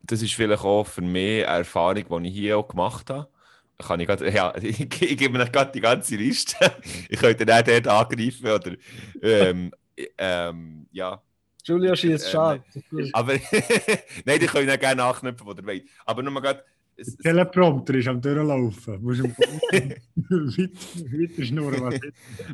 das 0.03 0.21
ist 0.21 0.35
vielleicht 0.35 0.63
auch 0.63 0.87
für 0.87 1.01
mich 1.01 1.45
eine 1.45 1.57
Erfahrung, 1.59 2.23
die 2.23 2.29
ich 2.29 2.35
hier 2.35 2.57
auch 2.59 2.67
gemacht 2.69 3.09
habe. 3.09 3.27
Kann 3.77 3.99
ich, 3.99 4.07
grad, 4.07 4.21
ja, 4.33 4.55
ich, 4.55 4.79
ich 5.01 5.17
gebe 5.17 5.37
mir 5.37 5.49
gerade 5.49 5.73
die 5.73 5.81
ganze 5.81 6.15
Liste. 6.15 6.55
ich 7.09 7.19
könnte 7.19 7.45
dann 7.45 7.65
dort 7.65 7.87
angreifen 7.89 8.47
oder 8.47 8.71
ähm, 9.21 9.73
ähm, 10.17 10.87
ja. 10.93 11.21
Julia 11.65 11.93
schießt 11.93 12.25
ähm, 12.27 12.31
schade. 12.31 12.63
Aber 13.11 13.33
nein, 14.23 14.39
die 14.39 14.47
können 14.47 14.69
ja 14.69 14.77
gerne 14.77 15.01
nachknüpfen, 15.01 15.45
wo 15.45 15.51
ihr 15.51 15.65
wollt. 15.65 15.83
Aber 16.05 16.23
nur 16.23 16.31
mal 16.31 16.39
gerade 16.39 16.63
es, 16.95 17.15
der 17.17 17.33
Teleprompter 17.33 17.95
ist 17.95 18.07
am 18.07 18.21
Durchlaufen. 18.21 18.93
Du 18.95 18.99
musst 19.01 19.23
weiter 20.29 21.43
schnurren. 21.43 21.81
Was 21.81 21.99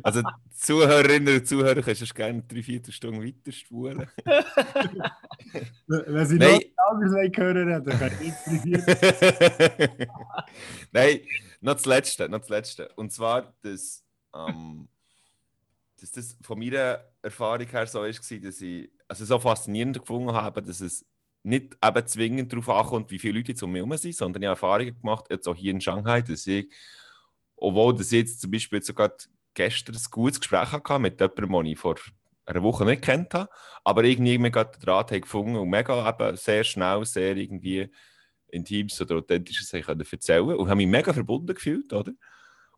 also, 0.02 0.22
Zuhörerinnen 0.50 1.36
und 1.36 1.46
Zuhörer, 1.46 1.82
kannst 1.82 2.02
du 2.02 2.14
gerne 2.14 2.42
drei, 2.42 2.62
vier 2.62 2.80
Stunden 2.88 3.22
weiter 3.22 3.52
spulen. 3.52 4.06
Wenn 5.86 6.26
sie 6.26 6.36
Nein. 6.36 6.60
noch 6.76 6.92
anderes 6.92 7.36
hören, 7.36 7.84
dann 7.84 7.98
kann 7.98 8.12
ich 8.22 8.34
drei, 8.44 10.06
Nein, 10.92 11.20
noch 11.60 11.74
das 11.74 11.86
Letzte, 11.86 12.28
noch 12.28 12.40
das 12.40 12.48
Letzte. 12.48 12.88
Und 12.96 13.12
zwar, 13.12 13.54
dass, 13.62 14.04
ähm, 14.34 14.88
dass 16.00 16.12
das 16.12 16.36
von 16.42 16.58
meiner 16.58 17.04
Erfahrung 17.22 17.66
her 17.66 17.86
so 17.86 18.00
war, 18.00 18.08
dass 18.08 18.60
ich 18.60 18.90
also 19.08 19.24
so 19.24 19.38
faszinierend 19.38 19.98
gefunden 19.98 20.32
habe, 20.32 20.62
dass 20.62 20.80
es 20.80 21.04
nicht 21.42 21.76
eben 21.82 22.06
zwingend 22.06 22.52
darauf 22.52 22.68
ankommt, 22.68 23.10
wie 23.10 23.18
viele 23.18 23.38
Leute 23.38 23.52
jetzt 23.52 23.62
um 23.62 23.72
mich 23.72 23.80
herum 23.80 23.96
sind, 23.96 24.14
sondern 24.14 24.42
ich 24.42 24.48
habe 24.48 24.56
Erfahrungen 24.56 25.00
gemacht, 25.00 25.26
jetzt 25.30 25.46
auch 25.48 25.54
hier 25.54 25.72
in 25.72 25.80
Shanghai, 25.80 26.22
dass 26.22 26.46
ich, 26.46 26.70
obwohl 27.56 27.94
das 27.94 28.10
jetzt 28.10 28.40
zum 28.40 28.50
Beispiel 28.50 28.82
sogar 28.82 29.12
gestern 29.54 29.94
ein 29.94 30.02
gutes 30.10 30.40
Gespräch 30.40 30.72
hatte 30.72 30.98
mit 30.98 31.20
jemandem, 31.20 31.52
den 31.52 31.66
ich 31.66 31.78
vor 31.78 31.96
einer 32.46 32.62
Woche 32.62 32.84
nicht 32.84 33.02
kennt 33.02 33.34
habe, 33.34 33.50
aber 33.84 34.04
irgendwie 34.04 34.38
mir 34.38 34.50
gerade 34.50 34.78
den 34.78 34.80
Draht 34.80 35.10
gefunden 35.10 35.56
und 35.56 35.68
mega 35.68 36.08
eben 36.08 36.36
sehr 36.36 36.64
schnell, 36.64 37.04
sehr 37.04 37.36
irgendwie 37.36 37.90
intimes 38.48 39.00
oder 39.00 39.16
authentisches 39.16 39.72
erzählen 39.72 40.42
und 40.44 40.68
habe 40.68 40.76
mich 40.76 40.86
mega 40.86 41.12
verbunden 41.12 41.54
gefühlt, 41.54 41.92
oder? 41.92 42.12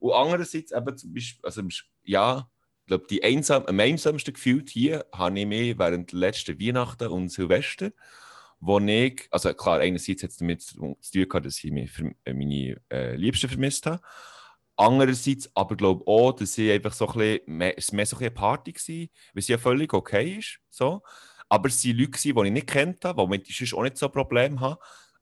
Und 0.01 0.13
andererseits 0.13 0.73
eben 0.73 0.97
zum 0.97 1.15
Beispiel, 1.15 1.45
also 1.45 1.63
ja, 2.03 2.51
ich 2.81 2.87
glaube, 2.87 3.07
die 3.09 3.23
einsam, 3.23 3.67
am 3.67 3.79
einsamsten 3.79 4.35
gefühlt 4.35 4.71
hier 4.71 5.07
habe 5.13 5.39
ich 5.39 5.47
mich 5.47 5.79
während 5.79 6.11
der 6.11 6.19
letzten 6.19 6.59
Weihnachten 6.59 7.09
und 7.09 7.29
Silvester 7.29 7.93
wo 8.61 8.79
ich, 8.79 9.27
also 9.31 9.53
klar, 9.55 9.81
einerseits 9.81 10.23
hat 10.23 10.31
es 10.31 10.37
damit 10.37 10.63
zu 10.63 10.77
tun 10.77 10.97
gehabt, 11.29 11.47
dass 11.47 11.65
ich 11.65 11.73
mich 11.73 11.91
für, 11.91 12.15
äh, 12.25 12.35
meine 12.35 12.81
äh, 12.91 13.17
Liebsten 13.17 13.49
vermisst 13.49 13.87
habe. 13.87 14.01
Andererseits 14.77 15.51
aber 15.55 15.77
glaube 15.77 16.07
auch, 16.07 16.33
dass 16.33 16.55
sie 16.55 16.71
einfach 16.71 16.93
so 16.93 17.07
ein 17.09 17.15
bisschen, 17.15 17.57
mehr, 17.57 17.77
es 17.79 17.93
mehr 17.93 18.07
so 18.07 18.17
ein 18.17 18.23
eine 18.23 18.31
Party 18.31 18.73
war, 18.73 19.09
was 19.35 19.49
ja 19.49 19.59
völlig 19.59 19.93
okay 19.93 20.39
ist. 20.39 20.61
So. 20.71 21.03
Aber 21.49 21.69
es 21.69 21.85
waren 21.85 21.97
Leute, 21.99 22.19
die 22.23 22.29
ich 22.29 22.53
nicht 22.53 22.67
kennt 22.67 23.05
habe, 23.05 23.19
womit 23.19 23.49
ich 23.49 23.75
auch 23.75 23.83
nicht 23.83 23.97
so 23.97 24.07
ein 24.07 24.13
Problem 24.13 24.61
habe. 24.61 24.79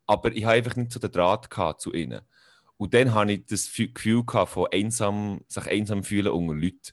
Aber 0.07 0.33
ich 0.33 0.45
habe 0.45 0.55
einfach 0.57 0.77
nicht 0.77 0.93
so 0.93 1.01
den 1.01 1.11
Draht 1.11 1.81
zu 1.81 1.93
ihnen. 1.93 2.21
Und 2.77 2.95
dann 2.95 3.15
hatte 3.15 3.33
ich 3.33 3.47
das 3.47 3.73
Gefühl 3.73 4.23
von 4.27 4.69
einsam, 4.71 5.41
sich 5.49 5.67
einsam 5.67 6.05
fühlen 6.05 6.33
unter 6.33 6.55
Leuten. 6.55 6.93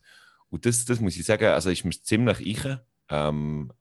Und 0.49 0.65
das, 0.65 0.85
das 0.85 0.99
muss 0.99 1.15
ich 1.17 1.25
sagen, 1.25 1.45
also 1.45 1.69
ist 1.69 1.85
mir 1.85 1.91
ziemlich 1.91 2.39
ich. 2.41 2.65
Ähm, 3.09 3.71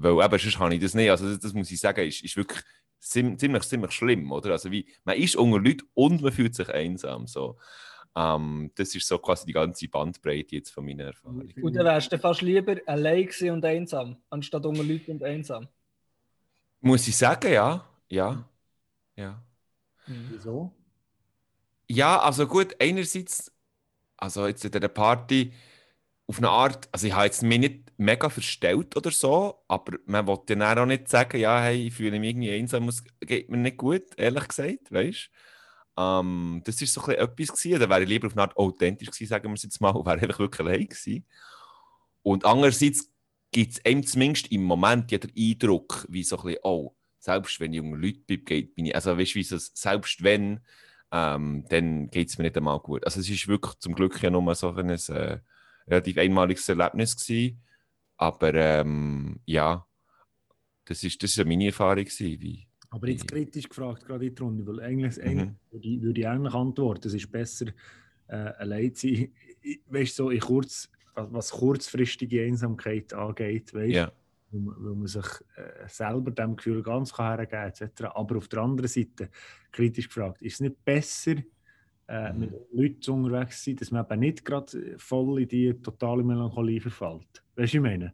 weil 0.00 0.24
eben, 0.24 0.38
sonst 0.38 0.58
habe 0.58 0.74
ich 0.74 0.80
das 0.80 0.94
nicht. 0.94 1.10
Also 1.10 1.28
das, 1.28 1.40
das 1.40 1.52
muss 1.52 1.70
ich 1.70 1.78
sagen, 1.78 2.06
ist, 2.06 2.22
ist 2.22 2.36
wirklich 2.36 2.62
ziemlich, 3.00 3.62
ziemlich 3.62 3.92
schlimm, 3.92 4.32
oder? 4.32 4.52
Also 4.52 4.70
wie, 4.70 4.88
man 5.04 5.16
ist 5.16 5.36
unter 5.36 5.58
Leuten 5.58 5.88
und 5.94 6.22
man 6.22 6.32
fühlt 6.32 6.54
sich 6.54 6.68
einsam, 6.68 7.26
so. 7.26 7.58
Ähm, 8.16 8.72
das 8.74 8.94
ist 8.94 9.06
so 9.06 9.18
quasi 9.18 9.46
die 9.46 9.52
ganze 9.52 9.86
Bandbreite 9.88 10.56
jetzt 10.56 10.70
von 10.70 10.84
meiner 10.84 11.04
Erfahrung. 11.04 11.48
Und 11.62 11.76
dann 11.76 11.84
wärst 11.84 12.10
du 12.10 12.18
fast 12.18 12.42
lieber 12.42 12.76
allein 12.86 13.28
und 13.50 13.64
einsam, 13.64 14.16
anstatt 14.30 14.66
unter 14.66 14.82
Leuten 14.82 15.12
und 15.12 15.22
einsam? 15.22 15.68
Muss 16.80 17.06
ich 17.06 17.16
sagen, 17.16 17.52
ja. 17.52 17.86
Ja. 18.08 18.48
Ja. 19.16 19.42
Mhm. 20.06 20.28
Wieso? 20.32 20.72
Ja, 21.88 22.20
also 22.20 22.46
gut, 22.46 22.74
einerseits, 22.80 23.52
also 24.16 24.46
jetzt 24.46 24.64
in 24.64 24.72
der 24.72 24.88
Party, 24.88 25.52
auf 26.26 26.38
eine 26.38 26.48
Art, 26.48 26.88
also 26.90 27.06
ich 27.06 27.12
habe 27.12 27.26
jetzt 27.26 27.42
mich 27.42 27.58
nicht 27.58 27.89
mega 28.00 28.30
verstellt 28.30 28.96
oder 28.96 29.10
so, 29.10 29.62
aber 29.68 29.98
man 30.06 30.26
wollte 30.26 30.56
dann 30.56 30.78
auch 30.78 30.86
nicht 30.86 31.08
sagen, 31.08 31.38
ja, 31.38 31.60
hey, 31.60 31.88
ich 31.88 31.94
fühle 31.94 32.18
mich 32.18 32.30
irgendwie 32.30 32.50
einsam, 32.50 32.88
es 32.88 33.04
geht 33.20 33.50
mir 33.50 33.58
nicht 33.58 33.76
gut, 33.76 34.04
ehrlich 34.16 34.48
gesagt, 34.48 34.90
weißt 34.90 35.30
ähm, 35.98 36.62
Das 36.64 36.80
war 36.80 36.88
so 36.88 37.02
ein 37.02 37.16
etwas 37.16 37.48
gewesen, 37.48 37.78
da 37.80 37.88
wäre 37.90 38.02
ich 38.02 38.08
lieber 38.08 38.26
auf 38.26 38.32
eine 38.32 38.42
Art 38.42 38.56
authentisch 38.56 39.10
gewesen, 39.10 39.28
sagen 39.28 39.50
wir 39.50 39.54
es 39.54 39.62
jetzt 39.64 39.80
mal, 39.80 39.94
wäre 40.06 40.18
einfach 40.18 40.38
wirklich 40.38 40.66
allein 40.66 40.88
gewesen. 40.88 41.26
Und 42.22 42.44
andererseits 42.46 43.10
gibt 43.52 43.72
es 43.72 43.84
einem 43.84 44.06
zumindest 44.06 44.50
im 44.50 44.64
Moment 44.64 45.12
ja 45.12 45.18
den 45.18 45.32
Eindruck, 45.36 46.06
wie 46.08 46.24
so 46.24 46.38
ein 46.38 46.44
bisschen, 46.44 46.60
oh, 46.62 46.94
selbst 47.18 47.60
wenn 47.60 47.72
ich 47.72 47.78
junge 47.78 47.98
Leute 47.98 48.20
bin, 48.38 48.74
bin 48.74 48.86
ich, 48.86 48.94
also 48.94 49.18
weißt 49.18 49.32
du, 49.32 49.34
wie 49.36 49.40
es, 49.40 49.72
selbst 49.74 50.22
wenn, 50.22 50.60
ähm, 51.12 51.66
dann 51.68 52.10
geht 52.10 52.28
es 52.28 52.38
mir 52.38 52.44
nicht 52.44 52.56
einmal 52.56 52.78
gut. 52.80 53.04
Also 53.04 53.20
es 53.20 53.28
ist 53.28 53.46
wirklich 53.46 53.74
zum 53.78 53.94
Glück 53.94 54.22
ja 54.22 54.30
nur 54.30 54.54
so 54.54 54.70
ein, 54.70 54.88
äh, 54.88 55.40
relativ 55.86 56.16
einmaliges 56.18 56.68
Erlebnis 56.68 57.16
gewesen. 57.16 57.60
Aber 58.20 58.52
ähm, 58.54 59.40
ja, 59.46 59.86
Das 60.84 61.02
ist, 61.04 61.22
das 61.22 61.36
ist 61.36 61.46
meine 61.46 61.66
Erfahrung 61.66 62.04
gewesen, 62.04 62.40
wie, 62.40 62.66
Aber 62.90 63.08
jetzt 63.08 63.26
kritisch 63.28 63.68
gefragt, 63.68 64.04
gerade 64.04 64.26
in 64.26 64.34
der 64.34 64.44
Runde, 64.44 64.66
weil 64.66 64.80
eigentlich, 64.80 65.16
Mhm. 65.18 65.22
eigentlich 65.24 65.50
würde, 65.70 65.88
ich, 65.88 66.02
würde 66.02 66.20
ich 66.20 66.26
eigentlich 66.28 66.54
antworten, 66.54 67.08
es 67.08 67.14
ist 67.14 67.30
besser, 67.30 67.66
äh, 68.28 68.34
allein 68.34 68.92
zu 68.94 69.08
sein, 69.08 69.32
weißt 69.86 70.16
so 70.16 70.30
in 70.30 70.40
kurz, 70.40 70.90
was 71.14 71.50
kurzfristige 71.50 72.42
Einsamkeit 72.44 73.12
angeht, 73.14 73.72
weißt 73.72 73.92
ja. 73.94 74.12
weil, 74.50 74.60
man- 74.60 74.76
weil 74.84 74.94
man 74.96 75.06
sich 75.06 75.26
äh, 75.56 75.88
selber 75.88 76.30
dem 76.32 76.56
Gefühl 76.56 76.82
ganz 76.82 77.12
kann 77.14 77.38
hergeben 77.38 77.68
etc. 77.72 78.02
Aber 78.14 78.36
auf 78.36 78.48
der 78.48 78.60
anderen 78.60 78.88
Seite, 78.88 79.30
kritisch 79.72 80.08
gefragt, 80.08 80.42
ist 80.42 80.54
es 80.54 80.60
nicht 80.60 80.84
besser, 80.84 81.36
äh, 82.10 82.32
Mhm. 82.32 82.40
mit 82.40 82.52
Leuten 82.72 83.10
unterwegs 83.12 83.64
sein, 83.64 83.76
dass 83.76 83.90
man 83.90 84.04
eben 84.04 84.20
nicht 84.20 84.44
gerade 84.44 84.98
voll 84.98 85.42
in 85.42 85.48
die 85.48 85.74
totale 85.80 86.22
Melancholie 86.24 86.80
verfällt? 86.80 87.42
Weißt 87.56 87.72
du, 87.74 87.78
ich 87.78 87.82
meine? 87.82 88.12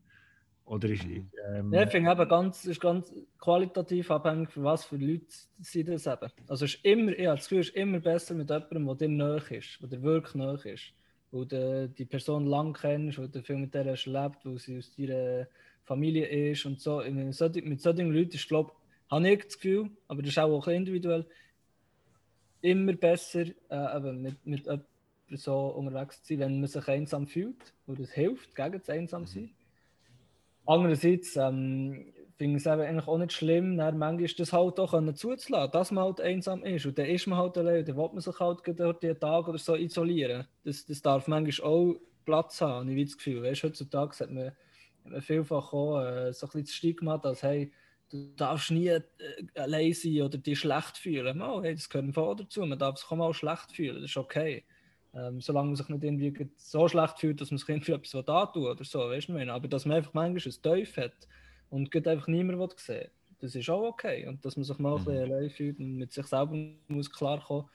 Oder 0.65 0.89
ist. 0.89 1.05
Mhm. 1.07 1.31
Ähm, 1.49 1.73
Ja, 1.73 1.83
ich 1.85 1.91
finde 1.91 2.11
eben 2.11 2.29
ganz, 2.29 2.65
ist 2.65 2.81
ganz 2.81 3.13
qualitativ 3.39 4.11
abhängig, 4.11 4.51
für 4.51 4.65
was 4.65 4.85
für 4.85 4.97
Leute 4.97 5.27
sind 5.61 5.89
das 5.89 6.07
eben. 6.07 6.31
Also 6.49 6.65
es 6.65 6.75
ist 6.75 6.85
immer, 6.85 7.13
ich 7.13 7.27
habe 7.27 7.37
das 7.37 7.49
Gefühl, 7.49 7.61
es 7.61 7.69
ist 7.69 7.77
immer 7.77 8.01
besser 8.01 8.35
mit 8.35 8.51
jemandem, 8.51 8.87
der 8.87 8.95
dir 8.97 9.09
nahe 9.09 9.43
ist, 9.57 9.79
der 9.81 9.89
dir 9.89 10.03
wirklich 10.03 10.35
nahe 10.35 10.59
ist. 10.73 10.93
Wo 11.31 11.45
du 11.45 11.89
die 11.89 12.05
Person 12.05 12.47
lang 12.47 12.73
kennst, 12.73 13.19
wo 13.19 13.27
du 13.27 13.43
viel 13.43 13.57
mit 13.59 13.75
der 13.75 13.85
hast 13.93 14.07
erlebt, 14.07 14.39
wo 14.45 14.57
sie 14.59 14.79
aus 14.79 14.95
deiner 14.97 15.47
Familie 15.85 16.27
ist 16.51 16.65
und 16.67 16.81
so. 16.81 16.97
Meine, 16.99 17.27
Mit 17.27 17.35
solchen 17.81 18.11
Leuten 18.13 18.35
ist, 18.35 18.49
glaube 18.49 18.73
ich, 18.73 19.11
habe 19.13 19.29
ich 19.31 19.45
das 19.45 19.57
Gefühl, 19.59 19.91
aber 20.09 20.23
das 20.23 20.31
ist 20.31 20.39
auch, 20.39 20.51
auch 20.59 20.67
individuell, 20.69 21.27
immer 22.67 22.93
besser 22.93 23.45
äh, 23.71 23.97
eben 23.97 24.23
mit, 24.23 24.47
mit 24.47 24.67
jemandem 24.67 24.87
so 25.31 25.69
unterwegs 25.69 26.23
zu 26.23 26.35
sein, 26.35 26.41
wenn 26.41 26.61
man 26.61 26.69
sich 26.69 26.89
einsam 26.89 27.27
fühlt, 27.27 27.75
wo 27.87 27.95
das 27.95 28.11
hilft, 28.13 28.55
gegen 28.55 28.79
das 28.79 28.89
Einsamsein. 28.89 29.51
Andererseits 30.67 31.37
ähm, 31.37 32.13
finde 32.37 32.59
ich 32.59 32.67
es 32.67 32.73
eben 32.73 32.83
eigentlich 32.83 33.09
auch 33.09 33.19
nicht 33.19 33.33
schlimm, 33.33 33.77
dann 33.77 33.99
manchmal 33.99 34.29
das 34.37 34.53
halt 34.53 34.79
auch 34.79 34.91
können 34.91 35.15
zuzulassen, 35.15 35.73
dass 35.73 35.91
man 35.91 36.05
halt 36.05 36.21
einsam 36.21 36.63
ist. 36.65 36.87
Und 36.87 36.99
dann 36.99 37.07
ist 37.07 37.27
man 37.27 37.39
halt 37.39 37.57
allein, 37.57 37.85
dann 37.85 37.97
will 37.97 38.11
man 38.13 38.21
sich 38.21 38.39
halt 38.39 38.61
durch 38.67 38.99
den 38.99 39.19
Tag 39.19 39.49
oder 39.49 39.59
so 39.59 39.75
isolieren. 39.75 40.47
Das, 40.65 40.85
das 40.85 41.03
darf 41.03 41.29
manchmal 41.29 41.69
auch 41.69 41.97
Platz 42.25 42.61
haben, 42.61 42.91
habe 42.91 43.01
ich 43.01 43.07
das 43.07 43.17
Gefühl. 43.17 43.43
Weißt, 43.43 43.63
heutzutage 43.63 44.19
hat 44.19 44.31
man, 44.31 44.47
hat 44.47 45.13
man 45.13 45.23
vielfach 45.23 45.73
auch 45.73 46.01
äh, 46.01 46.33
so 46.33 46.47
ein 46.47 46.51
bisschen 46.51 46.65
das 46.65 46.75
Stigma, 46.75 47.19
dass 47.19 47.43
hey, 47.43 47.73
du 48.11 48.35
darfst 48.37 48.71
nie 48.71 48.89
äh, 48.89 49.03
allein 49.55 49.93
sein 49.93 50.23
oder 50.23 50.39
dich 50.39 50.59
schlecht 50.61 50.97
fühlen. 50.99 51.39
Mal, 51.39 51.63
hey, 51.65 51.75
das 51.75 51.89
gehört 51.89 52.15
voll 52.15 52.37
dazu, 52.37 52.65
man 52.67 52.79
darf 52.79 52.99
sich 52.99 53.11
auch 53.11 53.17
mal 53.17 53.35
schlecht 53.35 53.73
fühlen, 53.73 53.97
das 54.03 54.11
ist 54.11 54.17
okay. 54.17 54.65
Ähm, 55.15 55.41
solange 55.41 55.69
man 55.69 55.77
sich 55.77 55.89
nicht 55.89 56.05
irgendwie 56.05 56.51
so 56.57 56.89
schlecht 56.89 57.19
fühlt, 57.21 57.41
dass 57.41 57.51
man 57.51 57.59
sich 57.59 57.69
irgendwie 57.69 57.93
etwas 57.93 58.25
da 58.27 58.47
tut 58.47 58.63
oder 58.67 58.85
so, 58.85 59.01
weißt 59.01 59.29
du, 59.29 59.33
meine? 59.33 59.53
Aber 59.53 59.69
dass 59.69 59.87
man 59.87 59.99
einfach 59.99 60.15
manchmal 60.15 60.53
ein 60.55 60.63
Teufel 60.63 61.05
hat 61.05 61.29
und 61.69 61.91
gerade 61.91 62.11
einfach 62.11 62.29
niemand 62.29 62.79
sehen 62.79 63.11
das 63.39 63.55
ist 63.55 63.69
auch 63.69 63.83
okay. 63.83 64.27
Und 64.27 64.43
dass 64.47 64.57
man 64.57 64.65
sich 64.65 64.79
mal 64.79 64.95
ein 64.97 65.05
Mhm. 65.05 65.05
bisschen 65.05 65.31
allein 65.33 65.51
fühlt 65.51 65.79
und 65.79 65.97
mit 65.97 66.11
sich 66.11 66.27
selber 66.27 66.55
muss 66.89 67.13
klarkommen, 67.13 67.69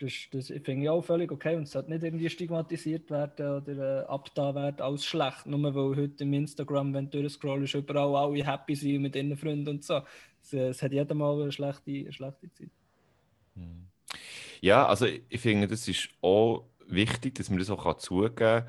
das, 0.00 0.12
das 0.32 0.46
finde 0.48 0.82
ich 0.84 0.88
auch 0.88 1.02
völlig 1.02 1.30
okay 1.30 1.56
und 1.56 1.64
es 1.64 1.72
sollte 1.72 1.90
nicht 1.90 2.02
irgendwie 2.02 2.28
stigmatisiert 2.30 3.10
werden 3.10 3.62
oder 3.62 4.02
äh, 4.02 4.06
abgetan 4.06 4.54
werden 4.54 4.80
als 4.80 5.04
schlecht, 5.04 5.46
nur 5.46 5.74
weil 5.74 5.96
heute 5.96 6.24
im 6.24 6.32
Instagram, 6.32 6.94
wenn 6.94 7.10
du 7.10 7.20
durchscrollst, 7.20 7.74
überall 7.74 8.14
alle 8.16 8.44
happy 8.44 8.74
sind 8.74 9.02
mit 9.02 9.16
ihren 9.16 9.36
Freunden 9.36 9.68
und 9.68 9.84
so. 9.84 10.02
Es, 10.42 10.52
äh, 10.52 10.68
es 10.68 10.82
hat 10.82 10.92
jeder 10.92 11.14
mal 11.14 11.40
eine 11.40 11.52
schlechte, 11.52 11.90
eine 11.90 12.12
schlechte 12.12 12.52
Zeit. 12.52 12.70
Mhm. 13.54 13.88
Ja, 14.60 14.86
also 14.86 15.06
ich, 15.06 15.40
finde, 15.40 15.68
das 15.68 15.86
ist 15.88 16.08
auch 16.22 16.64
wichtig, 16.86 17.34
dass 17.34 17.50
man 17.50 17.58
das 17.58 17.70
auch 17.70 17.94
zugeben 17.98 18.34
kann. 18.34 18.68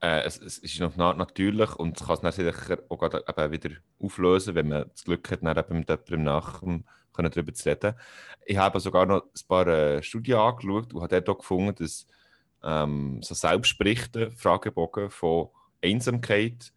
Äh, 0.00 0.22
es, 0.22 0.40
es 0.40 0.58
ist 0.58 0.80
noch 0.80 0.96
na- 0.96 1.14
natürlich 1.14 1.74
und 1.76 2.00
es 2.00 2.06
kann 2.06 2.14
es 2.14 2.20
dann 2.22 2.32
sicher 2.32 2.78
auch 2.88 3.00
wieder 3.02 3.70
auflösen, 4.00 4.54
wenn 4.54 4.68
man 4.68 4.88
das 4.90 5.04
Glück 5.04 5.30
hat, 5.30 5.42
dann 5.42 5.56
eben 5.56 5.78
mit 5.78 5.88
jemandem 5.88 6.22
nach 6.24 6.60
dem 6.60 6.84
können 7.12 7.30
darüber 7.30 7.52
zu 7.52 7.68
reden. 7.68 7.94
Ich 8.44 8.56
habe 8.56 8.80
sogar 8.80 9.06
noch 9.06 9.22
ein 9.22 9.48
paar 9.48 9.66
äh, 9.66 10.02
Studien 10.02 10.38
angeschaut 10.38 10.92
und 10.92 11.02
habe 11.02 11.20
dort 11.20 11.28
auch 11.28 11.38
gefunden, 11.38 11.74
dass 11.76 12.06
ähm, 12.62 13.20
so 13.22 13.34
Selbstberichte, 13.34 14.30
Fragebogen 14.32 15.10
von 15.10 15.48
Einsamkeit 15.82 16.72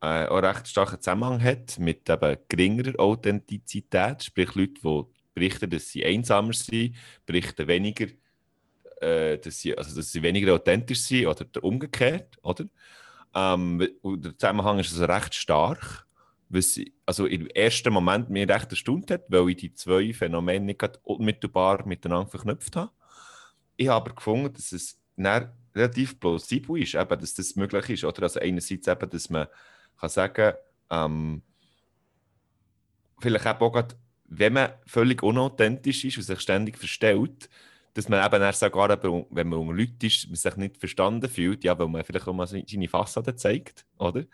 äh, 0.00 0.26
auch 0.26 0.42
recht 0.42 0.68
starken 0.68 1.00
Zusammenhang 1.00 1.42
hat 1.42 1.78
mit 1.78 2.08
eben 2.10 2.36
geringerer 2.48 2.98
Authentizität, 3.00 4.24
sprich 4.24 4.54
Leute, 4.54 4.80
die 4.82 5.04
berichten, 5.34 5.70
dass 5.70 5.88
sie 5.88 6.04
einsamer 6.04 6.52
sind, 6.52 6.96
berichten 7.24 7.66
weniger, 7.68 8.06
äh, 9.00 9.38
dass, 9.38 9.60
sie, 9.60 9.76
also 9.76 9.94
dass 9.96 10.12
sie 10.12 10.22
weniger 10.22 10.54
authentisch 10.54 11.02
sind 11.02 11.26
oder 11.26 11.44
der 11.44 11.64
umgekehrt, 11.64 12.38
oder? 12.42 12.64
Ähm, 13.34 13.78
der 14.04 14.36
Zusammenhang 14.36 14.78
ist 14.78 14.92
also 14.92 15.04
recht 15.06 15.34
stark, 15.34 16.06
was 16.52 16.74
sie, 16.74 16.92
also 17.06 17.26
im 17.26 17.46
ersten 17.48 17.92
Moment 17.92 18.30
mir 18.30 18.48
recht 18.48 18.70
erstaunt 18.70 19.10
hat, 19.10 19.24
weil 19.28 19.50
ich 19.50 19.56
die 19.56 19.74
zwei 19.74 20.12
Phänomene 20.12 20.66
nicht 20.66 21.00
unmittelbar 21.02 21.86
miteinander 21.86 22.30
verknüpft 22.30 22.76
habe. 22.76 22.92
Ich 23.76 23.88
habe 23.88 24.04
aber 24.04 24.14
gefunden, 24.14 24.52
dass 24.52 24.72
es 24.72 25.00
relativ 25.74 26.20
plausibel 26.20 26.80
ist, 26.80 26.94
eben, 26.94 27.20
dass 27.20 27.34
das 27.34 27.56
möglich 27.56 27.90
ist. 27.90 28.04
Oder? 28.04 28.24
Also 28.24 28.40
einerseits 28.40 28.86
eben, 28.86 29.10
dass 29.10 29.30
man 29.30 29.46
kann 29.98 30.10
sagen 30.10 30.54
ähm, 30.90 31.42
vielleicht 33.20 33.46
auch 33.46 33.72
gerade, 33.72 33.94
wenn 34.26 34.52
man 34.52 34.72
völlig 34.86 35.22
unauthentisch 35.22 36.04
ist 36.04 36.16
und 36.18 36.24
sich 36.24 36.40
ständig 36.40 36.76
verstellt, 36.76 37.48
dass 37.94 38.08
man 38.08 38.24
eben 38.24 38.40
dann 38.40 38.52
sogar, 38.54 38.88
wenn 39.30 39.48
man 39.48 39.58
unter 39.58 39.74
Leuten 39.74 40.06
ist, 40.06 40.26
man 40.26 40.36
sich 40.36 40.56
nicht 40.56 40.78
verstanden 40.78 41.28
fühlt, 41.28 41.62
ja, 41.64 41.78
weil 41.78 41.88
man 41.88 42.04
vielleicht 42.04 42.26
auch 42.26 42.32
mal 42.32 42.46
seine 42.46 42.88
Fassade 42.88 43.36
zeigt, 43.36 43.84
oder? 43.98 44.24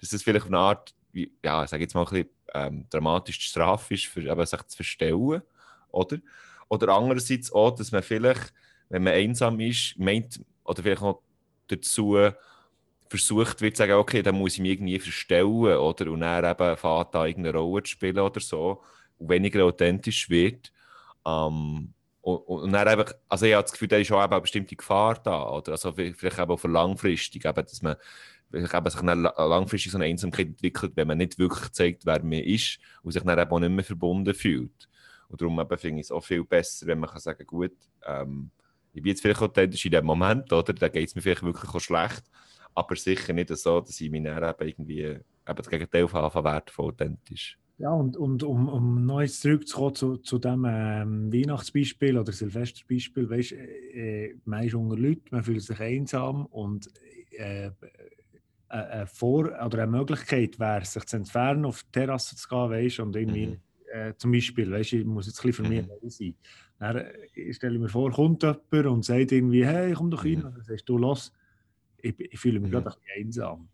Dass 0.00 0.10
das 0.10 0.22
vielleicht 0.22 0.46
eine 0.46 0.58
Art, 0.58 0.94
ja, 1.42 1.64
ich 1.64 1.70
sage 1.70 1.82
jetzt 1.82 1.94
mal 1.94 2.02
ein 2.02 2.10
bisschen 2.10 2.28
ähm, 2.54 2.86
dramatisch 2.90 3.38
die 3.38 3.44
Strafe 3.44 3.94
ist, 3.94 4.06
für 4.06 4.22
eben 4.22 4.46
sich 4.46 4.62
zu 4.62 4.76
verstellen, 4.76 5.42
oder? 5.90 6.18
Oder 6.68 6.88
andererseits 6.94 7.52
auch, 7.52 7.70
dass 7.72 7.92
man 7.92 8.02
vielleicht, 8.02 8.52
wenn 8.88 9.04
man 9.04 9.12
einsam 9.14 9.60
ist, 9.60 9.98
meint, 9.98 10.40
oder 10.64 10.82
vielleicht 10.82 11.02
auch 11.02 11.22
dazu 11.68 12.16
versucht 13.08 13.60
wird, 13.60 13.76
zu 13.76 13.82
sagen, 13.82 13.92
okay, 13.92 14.22
dann 14.22 14.36
muss 14.36 14.54
ich 14.54 14.60
mich 14.60 14.72
irgendwie 14.72 14.98
verstellen, 14.98 15.46
oder? 15.46 16.10
Und 16.10 16.20
dann 16.20 16.44
eben 16.44 16.76
fährt 16.76 17.14
da 17.14 17.26
irgendeine 17.26 17.58
Rolle 17.58 17.82
zu 17.84 17.92
spielen 17.92 18.18
oder 18.18 18.40
so, 18.40 18.82
und 19.18 19.28
weniger 19.28 19.64
authentisch 19.64 20.28
wird. 20.28 20.72
Ähm, 21.24 21.92
und, 22.20 22.36
und 22.36 22.72
dann 22.72 22.88
einfach, 22.88 23.12
also 23.28 23.46
ich 23.46 23.54
habe 23.54 23.62
das 23.62 23.72
Gefühl, 23.72 23.88
da 23.88 23.96
ist 23.96 24.10
auch 24.10 24.22
eben 24.22 24.32
eine 24.32 24.40
bestimmte 24.40 24.76
Gefahr 24.76 25.14
da, 25.22 25.48
oder? 25.50 25.72
Also 25.72 25.92
vielleicht 25.92 26.38
eben 26.38 26.50
auch 26.50 26.56
für 26.58 26.68
langfristig, 26.68 27.44
eben, 27.44 27.54
dass 27.54 27.82
man 27.82 27.96
vielleicht 28.50 28.74
eben 28.74 28.90
sich 28.90 29.02
langfristig 29.02 29.92
so 29.92 29.98
eine 29.98 30.06
Einsamkeit 30.06 30.48
entwickelt, 30.48 30.92
wenn 30.94 31.08
man 31.08 31.18
nicht 31.18 31.38
wirklich 31.38 31.70
zeigt, 31.72 32.06
wer 32.06 32.22
man 32.22 32.32
ist 32.32 32.78
und 33.02 33.12
sich 33.12 33.22
dann 33.22 33.38
auch 33.38 33.60
nicht 33.60 33.70
mehr 33.70 33.84
verbunden 33.84 34.34
fühlt. 34.34 34.88
Und 35.28 35.40
darum 35.40 35.58
finde 35.76 36.00
ich 36.00 36.06
es 36.06 36.12
auch 36.12 36.24
viel 36.24 36.44
besser, 36.44 36.86
wenn 36.86 37.00
man 37.00 37.10
kann 37.10 37.20
sagen 37.20 37.46
gut, 37.46 37.72
ähm, 38.06 38.50
ich 38.92 39.02
bin 39.02 39.10
jetzt 39.10 39.20
vielleicht 39.20 39.42
authentisch 39.42 39.84
in 39.84 39.90
dem 39.90 40.06
Moment, 40.06 40.50
oder? 40.52 40.72
Da 40.72 40.88
geht 40.88 41.08
es 41.08 41.14
mir 41.14 41.20
vielleicht 41.20 41.42
wirklich 41.42 41.74
auch 41.74 41.80
schlecht, 41.80 42.22
aber 42.74 42.96
sicher 42.96 43.32
nicht 43.32 43.54
so, 43.56 43.80
dass 43.80 44.00
ich 44.00 44.10
mich 44.10 44.22
dann 44.22 44.42
eben 44.42 44.68
irgendwie 44.68 45.02
eben 45.02 45.22
das 45.44 45.68
Gegenteil 45.68 46.08
von 46.08 46.24
Anfang 46.24 46.44
wertvoll 46.44 46.86
authentisch. 46.86 47.58
Ja, 47.78 47.90
und, 47.90 48.16
und 48.16 48.42
um, 48.42 48.68
um 48.68 49.20
jetzt 49.20 49.42
zurückzukommen 49.42 49.94
zu, 49.94 50.16
zu 50.16 50.38
dem 50.38 50.64
ähm, 50.66 51.30
Weihnachtsbeispiel 51.30 52.16
oder 52.16 52.32
Silvesterbeispiel, 52.32 53.28
weißt 53.28 53.50
du, 53.50 53.56
äh, 53.56 54.34
man 54.46 54.64
ist 54.64 54.74
unter 54.74 54.96
Leuten, 54.96 55.26
man 55.30 55.44
fühlt 55.44 55.60
sich 55.60 55.78
einsam 55.78 56.46
und 56.46 56.88
äh, 57.32 57.66
äh, 57.66 57.70
eine 58.68 59.06
Vor- 59.06 59.46
oder 59.64 59.82
eine 59.82 59.86
Möglichkeit 59.92 60.58
wäre, 60.58 60.84
sich 60.84 61.04
zu 61.06 61.16
entfernen, 61.16 61.64
auf 61.64 61.82
die 61.84 61.92
Terrasse 61.92 62.36
zu 62.36 62.48
gehen, 62.48 62.70
weißt, 62.70 63.00
und 63.00 63.16
irgendwie, 63.16 63.54
Mhm. 63.54 63.62
äh, 63.92 64.14
zum 64.16 64.32
Beispiel, 64.32 64.70
weißt, 64.70 64.94
ich 64.94 65.04
muss 65.04 65.26
jetzt 65.26 65.38
ein 65.40 65.48
bisschen 65.48 65.52
für 65.54 65.64
mich 65.64 65.84
Mhm. 65.84 65.90
sein. 66.10 66.36
Dann 66.78 66.96
äh, 66.98 67.52
stelle 67.52 67.74
ich 67.76 67.80
mir 67.80 67.88
vor, 67.88 68.10
kommt 68.12 68.42
jemand 68.42 68.86
und 68.86 69.04
sagt 69.04 69.32
irgendwie, 69.32 69.64
hey, 69.66 69.92
komm 69.94 70.10
doch 70.10 70.24
rein, 70.24 70.36
Mhm. 70.36 70.44
und 70.44 70.56
dann 70.56 70.64
sagst 70.64 70.88
du, 70.88 70.98
los, 70.98 71.32
ich, 71.98 72.18
ich 72.20 72.38
fühle 72.38 72.60
mich 72.60 72.70
Mhm. 72.70 72.72
gerade 72.72 72.90
ein 72.90 72.96
bisschen 73.00 73.26
einsam. 73.26 73.68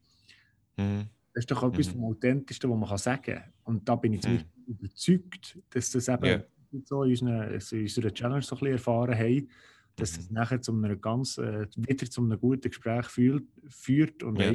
Mhm. 0.78 1.10
Das 1.34 1.42
ist 1.42 1.50
doch 1.50 1.62
etwas 1.62 1.88
Mhm. 1.88 1.92
vom 1.92 2.04
Authentischsten, 2.04 2.70
was 2.70 2.78
man 2.90 2.98
sagen 2.98 3.22
kann. 3.22 3.52
Und 3.64 3.88
da 3.88 3.96
bin 3.96 4.12
ich 4.12 4.22
zum 4.22 4.38
Mhm. 4.38 4.52
Überzeugt, 4.66 5.58
dass 5.70 5.90
das 5.90 6.08
eben 6.08 6.44
so 6.84 7.02
in 7.04 7.10
unserer, 7.12 7.48
in 7.50 7.80
unserer 7.82 8.14
Challenge 8.14 8.42
so 8.42 8.54
ein 8.56 8.58
bisschen 8.60 8.72
erfahren 8.74 9.18
haben, 9.18 9.48
dass 9.96 10.16
Mhm. 10.16 10.22
es 10.24 10.30
nachher 10.30 10.60
zu 10.60 10.72
einer 10.72 10.96
ganz, 10.96 11.38
äh, 11.38 11.66
wieder 11.76 12.10
zu 12.10 12.22
einem 12.22 12.38
guten 12.40 12.68
Gespräch 12.70 13.06
führt, 13.06 13.44
führt 13.68 14.22
und 14.22 14.38
Ja. 14.38 14.54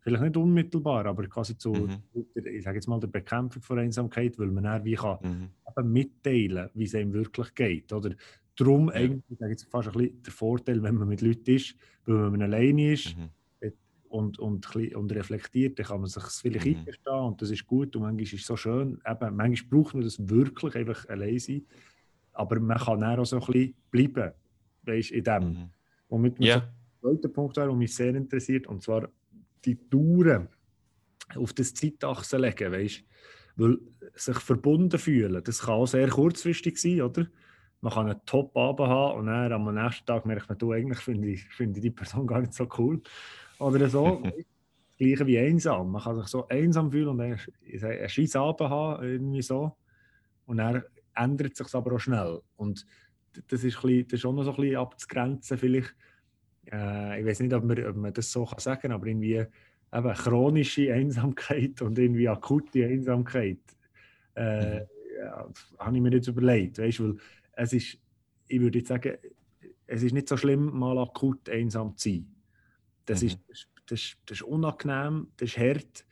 vielleicht 0.00 0.22
nicht 0.22 0.36
unmittelbar, 0.36 1.06
aber 1.06 1.26
quasi 1.28 1.56
zu, 1.56 1.86
Mhm. 1.86 2.02
der, 2.34 2.46
ich 2.46 2.64
sage 2.64 2.76
jetzt 2.78 2.86
mal, 2.88 3.00
der 3.00 3.08
Bekämpfung 3.08 3.62
von 3.62 3.78
Einsamkeit, 3.78 4.38
weil 4.38 4.48
man 4.48 4.64
dann 4.64 4.84
wie 4.84 4.94
kann 4.94 5.18
Mhm. 5.22 5.48
eben 5.78 5.92
mitteilen, 5.92 6.70
wie 6.74 6.84
es 6.84 6.94
einem 6.94 7.12
wirklich 7.12 7.54
geht. 7.54 7.92
Oder 7.92 8.14
darum 8.56 8.88
Ja. 8.88 8.94
eigentlich, 8.96 9.22
ich 9.28 9.38
sage 9.38 9.50
jetzt 9.52 9.64
fast 9.70 9.88
ein 9.88 9.94
bisschen 9.94 10.22
der 10.22 10.32
Vorteil, 10.32 10.82
wenn 10.82 10.94
man 10.96 11.08
mit 11.08 11.20
Leuten 11.20 11.50
ist, 11.50 11.76
weil 12.06 12.16
wenn 12.24 12.30
man 12.32 12.42
alleine 12.42 12.92
ist, 12.92 13.16
Mhm. 13.16 13.30
und, 14.08 14.40
und, 14.40 14.74
und 14.96 15.12
reflektiert, 15.14 15.78
dann 15.78 15.86
kann 15.86 16.00
man 16.00 16.08
sich 16.10 16.24
vielleicht 16.24 16.66
Mhm. 16.66 16.78
eingestehen 16.78 17.14
und 17.14 17.40
das 17.40 17.50
ist 17.50 17.64
gut 17.66 17.94
und 17.94 18.02
manchmal 18.02 18.22
ist 18.24 18.32
es 18.34 18.44
so 18.46 18.56
schön. 18.56 19.00
Eben, 19.06 19.36
manchmal 19.36 19.68
braucht 19.70 19.94
man 19.94 20.02
das 20.02 20.18
wirklich 20.28 20.74
einfach 20.74 21.08
allein 21.08 21.38
sein, 21.38 21.64
aber 22.32 22.58
man 22.60 22.78
kann 22.78 23.00
dann 23.00 23.20
auch 23.20 23.24
so 23.24 23.36
ein 23.40 23.46
bisschen 23.46 23.74
bleiben, 23.90 24.32
weißt, 24.84 25.10
in 25.10 25.24
dem. 25.24 25.44
Mhm. 25.44 25.70
Womit 26.08 26.38
man 26.38 26.48
Ja. 26.48 26.54
so 27.00 27.08
der 27.08 27.16
zweite 27.16 27.28
Punkt 27.28 27.56
wäre, 27.56 27.68
der 27.68 27.76
mich 27.76 27.94
sehr 27.94 28.14
interessiert, 28.14 28.66
und 28.66 28.82
zwar 28.82 29.08
die 29.64 29.76
Touren 29.88 30.48
auf 31.36 31.52
das 31.52 31.74
Zeitachse 31.74 32.38
legen, 32.38 32.72
weißt 32.72 33.04
Weil 33.56 33.78
sich 34.14 34.38
verbunden 34.38 34.98
fühlen, 34.98 35.42
das 35.44 35.60
kann 35.60 35.74
auch 35.74 35.86
sehr 35.86 36.08
kurzfristig 36.08 36.78
sein, 36.78 37.02
oder? 37.02 37.26
Man 37.82 37.92
kann 37.92 38.10
einen 38.10 38.20
Top-Abend 38.26 38.88
haben 38.88 39.18
und 39.20 39.26
dann 39.26 39.52
am 39.52 39.74
nächsten 39.74 40.04
Tag 40.04 40.26
merkt 40.26 40.48
man, 40.48 40.58
du, 40.58 40.72
eigentlich 40.72 40.98
finde 40.98 41.28
ich, 41.28 41.44
find 41.48 41.76
ich 41.76 41.82
die 41.82 41.90
Person 41.90 42.26
gar 42.26 42.40
nicht 42.40 42.52
so 42.52 42.68
cool. 42.78 43.00
Oder 43.58 43.88
so. 43.88 44.22
das 44.24 44.34
Gleiche 44.98 45.26
wie 45.26 45.38
einsam. 45.38 45.90
Man 45.92 46.02
kann 46.02 46.16
sich 46.16 46.26
so 46.26 46.46
einsam 46.48 46.90
fühlen 46.90 47.08
und 47.08 47.20
einen, 47.20 47.38
einen 47.82 48.08
scheiß 48.08 48.36
Abend 48.36 48.68
haben, 48.68 49.02
irgendwie 49.02 49.40
so. 49.42 49.76
Und 50.44 50.58
dann 50.58 50.82
ändert 51.14 51.56
sich 51.56 51.74
aber 51.74 51.94
auch 51.94 52.00
schnell. 52.00 52.40
Und 52.56 52.84
das 53.48 53.64
ist, 53.64 53.80
bisschen, 53.80 54.08
das 54.08 54.20
ist 54.20 54.26
auch 54.26 54.32
noch 54.32 54.44
so 54.44 54.50
ein 54.50 54.56
bisschen 54.56 54.76
abzugrenzen, 54.76 55.58
vielleicht. 55.58 55.94
Äh, 56.70 57.20
ich 57.20 57.26
weiß 57.26 57.40
nicht, 57.40 57.52
ob 57.52 57.64
man, 57.64 57.84
ob 57.84 57.96
man 57.96 58.12
das 58.12 58.30
so 58.30 58.44
kann 58.44 58.58
sagen 58.58 58.82
kann, 58.82 58.92
aber 58.92 59.06
irgendwie 59.06 59.44
eben 59.92 60.14
chronische 60.14 60.92
Einsamkeit 60.92 61.82
und 61.82 61.98
irgendwie 61.98 62.28
akute 62.28 62.86
Einsamkeit. 62.86 63.58
Äh, 64.34 64.80
mhm. 64.80 64.86
ja, 65.18 65.48
habe 65.78 65.96
ich 65.96 66.02
mir 66.02 66.12
jetzt 66.12 66.28
überlegt, 66.28 66.78
weißt, 66.78 67.00
weil 67.00 67.16
es 67.52 67.72
ist, 67.72 67.98
ich 68.46 68.60
würde 68.60 68.78
jetzt 68.78 68.88
sagen, 68.88 69.16
es 69.86 70.02
ist 70.02 70.12
nicht 70.12 70.28
so 70.28 70.36
schlimm, 70.36 70.78
mal 70.78 70.98
akut 70.98 71.48
einsam 71.48 71.96
zu 71.96 72.10
sein. 72.10 72.34
Das, 73.06 73.22
mhm. 73.22 73.28
ist, 73.28 73.68
das, 73.86 74.16
das 74.26 74.38
ist 74.38 74.42
unangenehm, 74.42 75.28
das 75.36 75.50
ist 75.50 75.58
hart, 75.58 76.06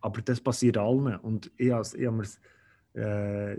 aber 0.00 0.20
das 0.20 0.40
passiert 0.40 0.76
allen. 0.76 1.16
Und 1.16 1.50
ich, 1.56 1.68
ich 1.68 1.72
habe 1.72 2.12
mir 2.12 2.24
äh, 2.94 3.58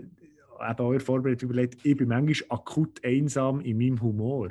eben 0.60 0.78
auch 0.78 0.92
in 0.92 1.00
Vorbereitung 1.00 1.50
überlegt, 1.50 1.84
ich 1.84 1.96
bin 1.96 2.08
manchmal 2.08 2.58
akut 2.58 3.04
einsam 3.04 3.60
in 3.60 3.78
meinem 3.78 4.00
Humor. 4.00 4.50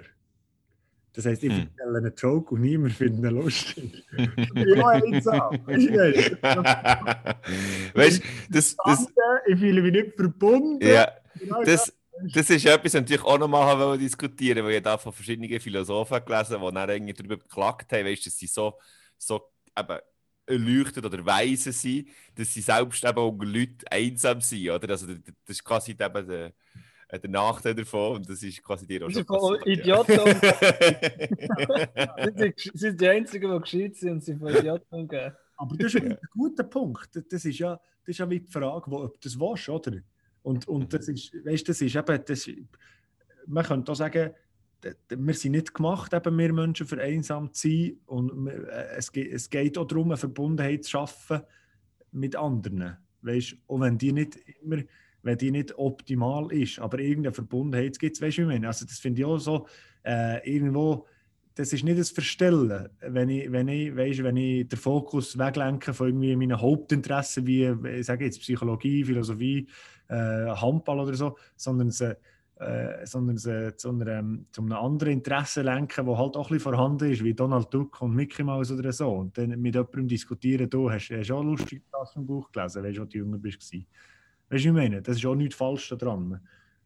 Das 1.13 1.25
heisst, 1.25 1.43
ich 1.43 1.51
hm. 1.51 1.69
erzähle 1.77 1.97
einen 1.97 2.13
Joke 2.15 2.53
und 2.53 2.61
niemand 2.61 2.93
findet 2.93 3.31
ihn 3.31 3.37
lustig. 3.37 4.03
ja, 4.55 4.87
einsam. 4.87 5.59
weißt 7.93 8.23
du, 8.23 8.27
das, 8.49 8.75
das, 8.75 9.07
Ich 9.47 9.59
fühle 9.59 9.81
mich 9.81 9.93
nicht 9.93 10.15
verbunden. 10.15 10.85
Ja, 10.85 11.09
das, 11.63 11.93
das 12.33 12.49
ist 12.49 12.65
etwas, 12.65 12.91
das 12.91 13.01
natürlich 13.01 13.23
auch 13.23 13.37
nochmal 13.37 13.97
diskutieren 13.97 14.65
weil 14.65 14.75
ich 14.75 14.83
da 14.83 14.97
von 14.97 15.13
verschiedenen 15.13 15.59
Philosophen 15.59 16.23
gelesen 16.25 16.59
habe, 16.59 16.71
die 16.71 16.75
dann 16.75 16.89
irgendwie 16.89 17.13
darüber 17.13 17.37
geklagt 17.37 17.93
haben, 17.93 18.05
weißt, 18.05 18.25
dass 18.25 18.37
sie 18.37 18.47
so, 18.47 18.73
so 19.17 19.41
eben 19.77 19.99
erleuchtet 20.45 21.05
oder 21.05 21.25
weise 21.25 21.71
sind, 21.71 22.07
dass 22.35 22.53
sie 22.53 22.61
selbst 22.61 23.03
eben 23.03 23.17
unter 23.17 23.45
Leuten 23.45 23.85
einsam 23.89 24.41
sind. 24.41 24.69
Oder? 24.69 24.89
Also, 24.89 25.07
das 25.07 25.23
ist 25.47 25.63
quasi 25.63 25.91
eben 25.91 26.27
der 26.27 26.53
äh, 27.07 27.19
der 27.19 27.29
Nachteil 27.29 27.75
davon 27.75 28.17
und 28.17 28.29
das 28.29 28.41
ist 28.41 28.63
quasi 28.63 28.87
dir 28.87 29.05
auch 29.05 29.11
schon 29.11 29.25
passiert, 29.25 29.67
Idioten. 29.67 30.13
Ja. 31.95 32.31
sie 32.55 32.71
sind 32.73 32.99
die 32.99 33.07
Einzigen, 33.07 33.51
die 33.51 33.59
gescheit 33.59 33.95
sind 33.95 34.11
und 34.13 34.23
sie 34.23 34.35
von 34.35 34.47
Idioten 34.47 34.95
umgehen. 34.95 35.33
Aber 35.55 35.75
das 35.77 35.93
ist 35.93 36.03
ein 36.03 36.17
guter 36.31 36.63
Punkt. 36.63 37.09
Das 37.31 37.45
ist 37.45 37.59
ja, 37.59 37.75
das 37.75 38.09
ist 38.09 38.17
ja 38.17 38.29
wie 38.29 38.39
die 38.39 38.51
Frage, 38.51 38.89
wo, 38.89 39.03
ob 39.03 39.13
du 39.13 39.19
das 39.21 39.39
willst, 39.39 39.69
oder? 39.69 39.91
Und, 40.41 40.67
und 40.67 40.91
das 40.93 41.07
ist, 41.07 41.33
weißt, 41.45 41.69
das 41.69 41.81
ist 41.81 41.95
eben, 41.95 42.23
das, 42.25 42.49
man 43.47 43.63
könnte 43.63 43.91
auch 43.91 43.95
sagen, 43.95 44.33
wir 45.09 45.33
sind 45.33 45.53
nicht 45.53 45.73
gemacht, 45.73 46.13
eben 46.13 46.37
wir 46.37 46.53
Menschen 46.53 46.87
für 46.87 47.01
einsam 47.01 47.53
zu 47.53 47.67
sein. 47.67 47.97
Und 48.05 48.47
äh, 48.47 48.95
es, 48.97 49.11
geht, 49.11 49.31
es 49.33 49.77
auch 49.77 49.85
darum, 49.85 50.07
eine 50.07 50.17
Verbundenheit 50.17 50.83
zu 50.83 50.91
schaffen 50.91 51.41
mit 52.11 52.35
anderen. 52.35 52.97
Weißt, 53.21 53.57
auch 53.67 53.79
wenn 53.79 53.97
die 53.97 54.11
nicht 54.11 54.37
immer 54.61 54.83
wenn 55.25 55.39
die 55.39 55.49
nicht 55.49 55.75
optimal 55.79 56.51
ist, 56.51 56.77
aber 56.77 56.99
irgendeine 56.99 57.33
Verbundenheit 57.33 57.97
gibt 57.97 58.15
es, 58.15 58.21
weißt 58.21 58.37
du, 58.37 58.41
wie 58.41 58.43
ich 58.43 58.47
meine? 58.47 58.67
Also 58.67 58.85
das 58.85 58.99
finde 58.99 59.21
ich 59.21 59.25
auch 59.25 59.39
so, 59.39 59.67
äh, 60.05 60.47
irgendwo, 60.47 61.07
das 61.55 61.73
ist 61.73 61.83
nicht 61.83 61.97
das 61.97 62.11
Verstellen, 62.11 62.89
wenn 63.01 63.29
ich, 63.29 63.51
wenn 63.51 63.67
ich, 63.67 63.95
weißt, 63.95 64.21
wenn 64.21 64.37
ich 64.37 64.67
den 64.67 64.77
Fokus 64.77 65.35
weglenke 65.35 65.95
von 65.95 66.07
irgendwie 66.07 66.35
meinen 66.35 66.61
Hauptinteressen, 66.61 67.47
wie, 67.47 67.65
ich 67.65 68.05
sage 68.05 68.25
jetzt 68.25 68.39
Psychologie, 68.41 69.03
Philosophie, 69.03 69.67
äh, 70.09 70.15
Handball 70.15 70.99
oder 70.99 71.15
so, 71.15 71.37
sondern 71.55 71.89
sie, 71.89 72.15
äh, 72.57 73.05
sondern 73.05 73.37
sie 73.37 73.75
zu, 73.75 73.89
einem, 73.89 74.45
zu 74.51 74.61
einem 74.61 74.71
anderen 74.73 75.13
Interesse 75.13 75.61
lenken, 75.61 76.05
das 76.05 76.17
halt 76.17 76.37
auch 76.37 76.49
ein 76.49 76.53
bisschen 76.55 76.59
vorhanden 76.59 77.11
ist, 77.11 77.23
wie 77.23 77.33
Donald 77.33 77.73
Duck 77.73 78.01
und 78.01 78.15
Mickey 78.15 78.43
Mouse 78.43 78.71
oder 78.71 78.93
so. 78.93 79.11
Und 79.11 79.37
dann 79.37 79.59
mit 79.59 79.75
jemandem 79.75 80.07
diskutieren, 80.07 80.69
du 80.69 80.89
hast, 80.89 81.09
hast 81.09 81.31
auch 81.31 81.43
lustig 81.43 81.83
das 81.91 82.13
vom 82.13 82.25
Buch 82.25 82.51
gelesen, 82.51 82.83
weißt 82.83 82.97
du, 82.97 83.05
du 83.05 83.17
jünger 83.17 83.37
bist. 83.37 83.61
Weißt 83.61 83.83
du, 84.49 84.55
ich 84.55 84.71
meine? 84.71 85.01
Das 85.01 85.17
ist 85.17 85.25
auch 85.25 85.35
nichts 85.35 85.55
falsch 85.55 85.89
daran. 85.89 86.39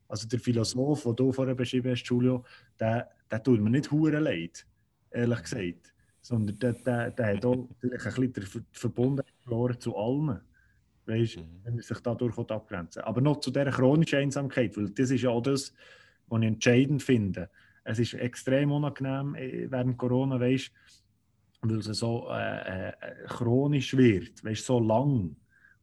Also 0.07 0.27
der 0.27 0.39
Philosoph, 0.39 1.03
den 1.03 1.15
du 1.15 1.31
vorher 1.31 1.53
beschrieben 1.53 1.91
hast, 1.91 2.03
Julio, 2.03 2.43
der, 2.79 3.07
der 3.29 3.43
tut 3.43 3.61
mir 3.61 3.69
nicht 3.69 3.91
hure 3.91 4.19
leid, 4.19 4.65
ehrlich 5.11 5.41
gesagt. 5.43 5.93
Sondern 6.21 6.57
der, 6.57 6.73
der, 6.73 7.11
der 7.11 7.35
hat 7.35 7.45
auch 7.45 7.69
vielleicht 7.79 8.07
ein 8.07 8.13
bisschen 8.15 8.65
die 8.73 8.79
Verbundenheit 8.79 9.35
verloren 9.43 9.79
zu 9.79 9.95
allen. 9.95 10.41
Weißt 11.09 11.37
mhm. 11.37 11.61
wenn 11.63 11.77
er 11.77 11.83
sich 11.83 11.99
dadurch 11.99 12.37
abgrenzen 12.37 13.01
Aber 13.01 13.21
noch 13.21 13.39
zu 13.39 13.51
dieser 13.51 13.71
chronischen 13.71 14.19
Einsamkeit, 14.19 14.77
weil 14.77 14.89
das 14.89 15.09
ist 15.09 15.23
ja 15.23 15.31
auch 15.31 15.41
das, 15.41 15.73
was 16.27 16.41
ich 16.41 16.47
entscheidend 16.47 17.03
finde. 17.03 17.49
Es 17.83 17.97
ist 17.97 18.13
extrem 18.13 18.71
unangenehm 18.71 19.35
äh, 19.35 19.69
während 19.69 19.97
Corona, 19.97 20.39
weißt 20.39 20.71
weil 21.61 21.79
es 21.79 21.85
so 21.85 22.27
äh, 22.31 22.89
äh, 22.89 22.93
chronisch 23.27 23.95
wird, 23.97 24.43
weißt, 24.43 24.65
so 24.65 24.79
lang. 24.79 25.35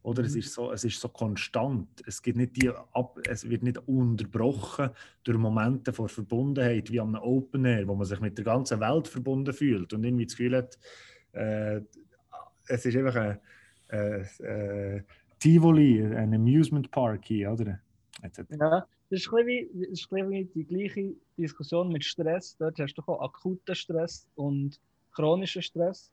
Oder 0.03 0.23
es, 0.23 0.35
mhm. 0.35 0.39
ist 0.39 0.53
so, 0.53 0.73
es 0.73 0.85
ist 0.85 1.01
so 1.01 1.09
konstant. 1.09 1.89
Es, 2.07 2.23
gibt 2.23 2.39
nicht 2.39 2.63
die 2.63 2.71
Ab 2.71 3.19
es 3.29 3.49
wird 3.49 3.65
nicht 3.65 3.79
unterbrochen 3.89 4.91
durch 5.25 5.37
Momente 5.37 5.93
von 5.93 6.09
Verbundenheit 6.09 6.91
wie 6.93 7.01
am 7.01 7.17
Open 7.17 7.65
Air, 7.65 7.89
wo 7.89 7.95
man 7.97 8.07
sich 8.07 8.21
mit 8.21 8.39
der 8.39 8.45
ganzen 8.45 8.79
Welt 8.81 9.09
verbunden 9.09 9.53
fühlt 9.53 9.93
und 9.93 10.05
irgendwie 10.05 10.27
das 10.27 10.37
Gefühl 10.37 10.57
hat, 10.57 10.79
äh, 11.33 11.81
es 12.69 12.87
ist 12.87 12.97
einfach 12.97 13.17
ein 13.17 13.39
äh, 13.89 14.23
äh, 14.43 15.03
Tivoli, 15.39 16.03
ein 16.03 16.35
Amusement 16.35 16.91
Park 16.91 17.27
hier, 17.27 17.53
oder? 17.53 17.79
Ja, 18.23 18.87
das 19.11 19.21
ist, 19.21 19.33
ein 19.33 19.47
wie, 19.47 19.69
das 19.73 20.01
ist 20.01 20.11
wie 20.11 20.45
die 20.55 20.65
gleiche 20.65 21.15
Diskussion 21.37 21.93
mit 21.93 22.05
Stress. 22.05 22.57
Dort 22.59 22.79
hast 22.79 22.95
du 22.95 23.03
auch 23.03 23.21
akuten 23.21 23.75
Stress 23.75 24.27
und 24.35 24.81
chronischen 25.13 25.63
Stress. 25.63 26.11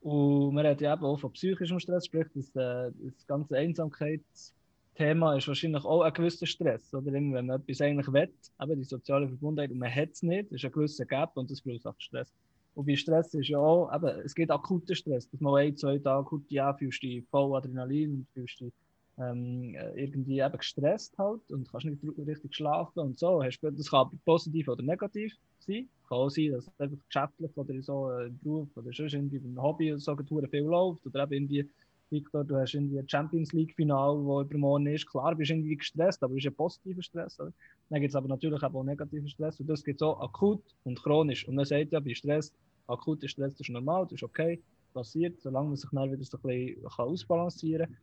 Und 0.00 0.54
man 0.54 0.66
hat 0.66 0.80
ja 0.80 0.94
eben 0.94 1.04
auch 1.04 1.18
von 1.18 1.32
psychischem 1.32 1.80
Stress, 1.80 2.06
sprich, 2.06 2.26
das, 2.34 2.48
äh, 2.54 2.92
das 3.02 3.26
ganze 3.26 3.56
Einsamkeitsthema 3.56 5.36
ist 5.36 5.48
wahrscheinlich 5.48 5.84
auch 5.84 6.02
ein 6.02 6.12
gewisser 6.12 6.46
Stress. 6.46 6.92
Oder 6.94 7.12
wenn 7.12 7.30
man 7.30 7.50
etwas 7.50 7.80
eigentlich 7.80 8.12
will, 8.12 8.32
eben 8.60 8.76
die 8.76 8.84
soziale 8.84 9.28
Verbundenheit, 9.28 9.70
und 9.70 9.78
man 9.78 9.92
hat 9.92 10.10
es 10.12 10.22
nicht, 10.22 10.52
ist 10.52 10.64
ein 10.64 10.72
gewisser 10.72 11.06
Gap 11.06 11.36
und 11.36 11.50
das 11.50 11.60
verursacht 11.60 12.02
Stress. 12.02 12.32
Und 12.76 12.84
bei 12.86 12.94
Stress 12.94 13.32
ist 13.32 13.48
ja 13.48 13.58
auch, 13.58 13.90
eben, 13.94 14.20
es 14.22 14.34
geht 14.34 14.50
akuter 14.50 14.94
Stress, 14.94 15.30
dass 15.30 15.40
man 15.40 15.54
ein, 15.54 15.76
zwei 15.76 15.98
Tage 15.98 16.28
gut, 16.28 16.44
ja, 16.50 16.74
fühlst 16.74 17.02
du 17.02 17.06
dich 17.06 17.24
voll 17.30 17.56
Adrenalin 17.56 18.12
und 18.12 18.26
fühlst 18.34 18.60
dich 18.60 18.72
ähm, 19.18 19.74
irgendwie 19.94 20.40
eben 20.40 20.58
gestresst 20.58 21.16
halt 21.16 21.40
und 21.50 21.70
kannst 21.70 21.86
nicht 21.86 22.02
richtig 22.26 22.54
schlafen 22.54 22.98
und 22.98 23.18
so. 23.18 23.42
das 23.42 23.90
kann 23.90 24.20
positiv 24.26 24.68
oder 24.68 24.82
negativ 24.82 25.34
sein. 25.58 25.88
Kann 26.06 26.18
auch 26.18 26.28
sein, 26.28 26.52
dass 26.52 26.70
einfach 26.78 26.98
geschäftlich 27.08 27.50
oder 27.56 27.82
so 27.82 28.10
äh, 28.10 28.26
im 28.26 28.38
Beruf 28.40 28.68
oder 28.76 28.92
sonst 28.92 29.14
irgendwie 29.14 29.38
beim 29.38 29.62
Hobby 29.62 29.94
so 29.96 30.14
viel 30.14 30.60
läuft 30.60 31.06
oder 31.06 31.22
eben 31.22 31.32
irgendwie 31.32 31.70
Victor, 32.10 32.44
du 32.44 32.56
hast 32.56 32.74
irgendwie 32.74 32.98
ein 32.98 33.08
Champions 33.08 33.52
League-Final, 33.52 34.24
das 34.24 34.50
übermorgen 34.50 34.86
ist. 34.86 35.06
Klar, 35.06 35.34
bist 35.34 35.50
irgendwie 35.50 35.76
gestresst, 35.76 36.22
aber 36.22 36.34
es 36.34 36.44
ist 36.44 36.46
ein 36.46 36.54
positiver 36.54 37.02
Stress. 37.02 37.40
Oder? 37.40 37.52
Dann 37.90 38.00
gibt 38.00 38.10
es 38.10 38.16
aber 38.16 38.28
natürlich 38.28 38.62
auch 38.62 38.84
negativen 38.84 39.28
Stress. 39.28 39.58
Und 39.58 39.66
das 39.66 39.82
gibt 39.82 40.00
es 40.00 40.06
auch 40.06 40.20
akut 40.20 40.62
und 40.84 41.02
chronisch. 41.02 41.48
Und 41.48 41.56
man 41.56 41.64
sagt 41.64 41.92
ja, 41.92 41.98
bei 41.98 42.14
Stress, 42.14 42.52
akuter 42.86 43.28
Stress 43.28 43.58
ist 43.60 43.70
normal, 43.70 44.04
das 44.04 44.14
ist 44.14 44.22
okay, 44.22 44.62
passiert, 44.92 45.40
solange 45.40 45.68
man 45.68 45.76
sich 45.76 45.90
dann 45.90 46.10
wieder 46.10 46.24
so 46.24 46.38
ein 46.38 46.42
bisschen 46.42 46.86
ausbalancieren 46.86 47.86
kann. 47.86 47.96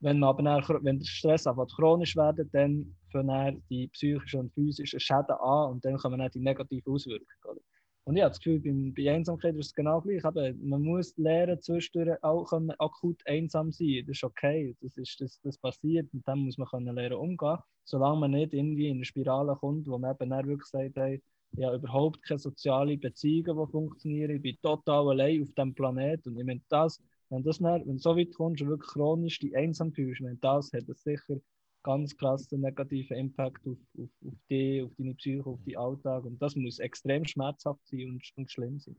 Wenn, 0.00 0.18
man 0.18 0.30
aber 0.30 0.42
dann, 0.42 0.84
wenn 0.84 0.98
der 0.98 1.06
Stress 1.06 1.46
einfach 1.46 1.68
chronisch 1.76 2.16
wird, 2.16 2.48
dann 2.52 2.96
fangen 3.12 3.62
die 3.70 3.86
psychischen 3.88 4.40
und 4.40 4.52
physischen 4.52 4.98
Schäden 4.98 5.36
an 5.38 5.70
und 5.70 5.84
dann 5.84 5.96
kommen 5.96 6.18
dann 6.18 6.30
die 6.30 6.40
negativen 6.40 6.92
Auswirkungen. 6.92 7.60
Und 8.04 8.16
ich 8.16 8.22
habe 8.22 8.30
das 8.30 8.40
Gefühl, 8.40 8.58
beim, 8.58 8.92
bei 8.94 9.12
Einsamkeit 9.12 9.54
ist 9.54 9.66
es 9.66 9.74
genau 9.74 10.00
gleich. 10.00 10.24
Eben, 10.24 10.68
man 10.68 10.82
muss 10.82 11.16
lernen, 11.16 11.60
zwischendurch 11.62 12.22
auch 12.24 12.46
können 12.46 12.72
akut 12.80 13.24
einsam 13.26 13.70
sein. 13.70 14.02
Das 14.06 14.16
ist 14.16 14.24
okay, 14.24 14.76
das, 14.80 14.96
ist, 14.96 15.20
das, 15.20 15.40
das 15.42 15.56
passiert 15.56 16.12
und 16.12 16.26
dann 16.26 16.40
muss 16.40 16.58
man 16.58 16.66
können 16.66 16.96
lernen 16.96 17.16
umgehen. 17.16 17.58
Solange 17.84 18.18
man 18.20 18.32
nicht 18.32 18.54
irgendwie 18.54 18.88
in 18.88 18.96
eine 18.96 19.04
Spirale 19.04 19.54
kommt, 19.54 19.86
wo 19.86 19.98
man 19.98 20.14
eben 20.14 20.30
dann 20.30 20.46
wirklich 20.48 20.68
sagt, 20.68 20.96
hey, 20.96 21.22
ich 21.56 21.64
habe 21.64 21.76
überhaupt 21.76 22.22
keine 22.22 22.38
sozialen 22.38 22.98
Beziehungen, 22.98 23.58
die 23.58 23.70
funktionieren. 23.70 24.36
Ich 24.36 24.42
bin 24.42 24.56
total 24.62 25.08
allein 25.08 25.42
auf 25.42 25.52
diesem 25.52 25.74
Planeten. 25.74 26.30
Und 26.30 26.40
ich 26.40 26.46
meine, 26.46 26.62
das 26.68 27.00
wenn, 27.32 27.42
das 27.42 27.58
dann, 27.58 27.86
wenn 27.86 27.96
du 27.96 27.98
so 27.98 28.16
weit 28.16 28.34
kommst 28.34 28.62
und 28.62 28.68
wirklich 28.68 28.90
chronisch 28.90 29.38
die 29.38 29.56
einsam 29.56 29.92
fühlst, 29.92 30.22
wenn 30.22 30.38
das 30.40 30.72
hat 30.72 30.86
das 30.86 31.02
sicher 31.02 31.36
ganz 31.82 32.16
krassen 32.16 32.60
negativen 32.60 33.16
Impact 33.16 33.66
auf, 33.66 33.78
auf, 33.98 34.10
auf 34.26 34.34
dich, 34.50 34.82
auf 34.84 34.90
deine 34.98 35.14
Psyche, 35.14 35.46
auf 35.46 35.58
deinen 35.64 35.76
Alltag. 35.78 36.24
Und 36.24 36.40
das 36.40 36.54
muss 36.54 36.78
extrem 36.78 37.24
schmerzhaft 37.24 37.80
sein 37.86 38.10
und, 38.10 38.22
und 38.36 38.50
schlimm 38.50 38.78
sein. 38.78 38.96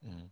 Mhm. 0.00 0.30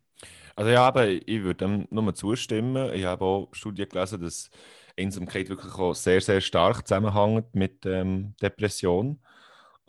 Also 0.57 0.71
ja, 0.71 0.89
aber 0.89 1.07
ich 1.09 1.43
würde 1.43 1.67
dem 1.67 1.87
nur 1.91 2.13
zustimmen. 2.15 2.93
Ich 2.95 3.05
habe 3.05 3.25
auch 3.25 3.55
Studien 3.55 3.89
gelesen, 3.89 4.21
dass 4.21 4.51
Einsamkeit 4.99 5.51
wirklich 5.51 5.75
auch 5.75 5.95
sehr, 5.95 6.21
sehr 6.21 6.41
stark 6.41 6.89
zusammenhängt 6.89 7.55
mit 7.55 7.87
ähm, 7.87 8.35
Depression. 8.43 9.21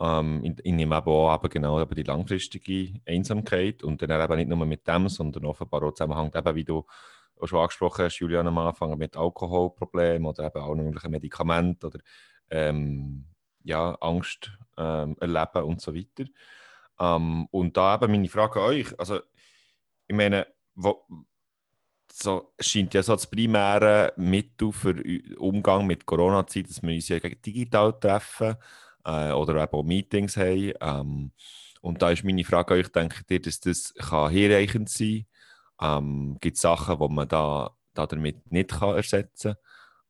Ähm, 0.00 0.40
ich, 0.42 0.54
ich, 0.64 0.72
nehme 0.72 0.96
aber 0.96 1.12
auch 1.12 1.34
eben 1.34 1.50
genau 1.50 1.80
eben 1.80 1.94
die 1.94 2.02
langfristige 2.02 3.00
Einsamkeit 3.06 3.82
und 3.82 4.00
dann 4.00 4.10
eben 4.10 4.36
nicht 4.36 4.48
nur 4.48 4.64
mit 4.66 4.88
dem, 4.88 5.08
sondern 5.08 5.44
offenbar 5.44 5.82
auch 5.82 5.92
zusammenhängt, 5.92 6.34
eben, 6.34 6.54
wie 6.54 6.64
du 6.64 6.86
auch 7.38 7.46
schon 7.46 7.60
angesprochen 7.60 8.06
hast, 8.06 8.18
Julian, 8.18 8.46
am 8.46 8.58
Anfang 8.58 8.96
mit 8.96 9.16
Alkoholproblemen 9.16 10.26
oder 10.26 10.46
eben 10.46 10.62
auch 10.62 10.74
möglichen 10.74 11.10
Medikamenten 11.10 11.86
oder 11.86 12.00
ähm, 12.50 13.26
ja, 13.62 13.94
Angst 14.00 14.50
ähm, 14.78 15.16
erleben 15.20 15.64
und 15.64 15.80
so 15.82 15.94
weiter. 15.94 16.24
Ähm, 16.98 17.46
und 17.50 17.76
da 17.76 17.96
eben 17.96 18.12
meine 18.12 18.28
Frage 18.28 18.60
an 18.60 18.70
euch, 18.70 18.98
also 18.98 19.20
ich 20.06 20.16
meine, 20.16 20.46
wo, 20.74 21.04
so 22.10 22.52
scheint 22.58 22.94
ja 22.94 23.02
so 23.02 23.12
das 23.12 23.26
primäre 23.26 24.14
Mittel 24.16 24.72
für 24.72 24.96
Umgang 25.38 25.86
mit 25.86 26.06
Corona-Zeit, 26.06 26.68
dass 26.68 26.82
wir 26.82 26.94
uns 26.94 27.08
ja 27.08 27.18
digital 27.18 27.92
treffen 27.98 28.56
äh, 29.04 29.32
oder 29.32 29.62
eben 29.62 29.72
auch 29.72 29.82
Meetings 29.82 30.36
haben. 30.36 30.72
Ähm, 30.80 31.32
und 31.80 32.02
da 32.02 32.10
ist 32.10 32.24
meine 32.24 32.44
Frage 32.44 32.74
an 32.74 32.80
euch, 32.80 32.88
denkt 32.88 33.30
ihr, 33.30 33.40
dass 33.40 33.60
das 33.60 33.94
kann 33.94 34.30
hinreichend 34.30 34.88
sein 34.88 35.26
kann? 35.78 35.98
Ähm, 35.98 36.38
Gibt 36.40 36.56
es 36.56 36.62
Sachen, 36.62 36.98
die 36.98 37.14
man 37.14 37.28
da, 37.28 37.70
da 37.94 38.06
damit 38.06 38.50
nicht 38.52 38.70
kann 38.70 38.96
ersetzen 38.96 39.54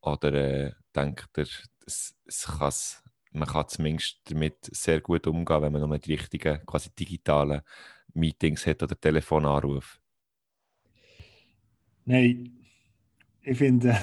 kann? 0.01 0.15
Oder 0.15 0.33
äh, 0.35 0.73
denkt 0.95 1.31
ihr, 1.37 1.47
es, 1.87 2.17
es 2.27 3.03
man 3.33 3.49
kann 3.49 3.69
zumindest 3.69 4.21
damit 4.25 4.57
sehr 4.73 5.01
gut 5.01 5.27
umgehen, 5.27 5.63
wenn 5.63 5.73
man 5.73 5.89
nur 5.89 5.99
die 5.99 6.15
richtigen, 6.15 6.65
quasi 6.67 6.91
digitalen 6.91 7.63
Meetings 8.13 8.67
hat 8.67 8.83
oder 8.83 8.99
Telefonanrufe? 8.99 9.99
Nein, 12.05 12.59
ich 13.43 13.59
finde, 13.59 13.97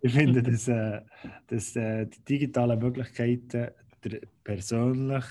ich 0.00 0.12
finde 0.12 0.42
dass, 0.42 0.68
äh, 0.68 1.00
dass 1.46 1.76
äh, 1.76 2.06
die 2.06 2.24
digitalen 2.24 2.78
Möglichkeiten 2.78 3.68
persönlich 4.42 5.24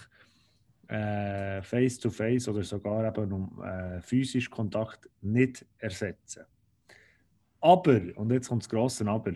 äh, 0.88 1.62
face-to-face 1.62 2.48
oder 2.50 2.64
sogar 2.64 3.08
eben 3.08 3.32
um 3.32 3.64
äh, 3.64 4.02
physisch 4.02 4.50
Kontakt 4.50 5.10
nicht 5.22 5.66
ersetzen. 5.78 6.44
Aber, 7.62 8.02
und 8.16 8.32
jetzt 8.32 8.50
kommt 8.50 8.64
das 8.64 8.70
grosse 8.70 9.08
Aber, 9.08 9.34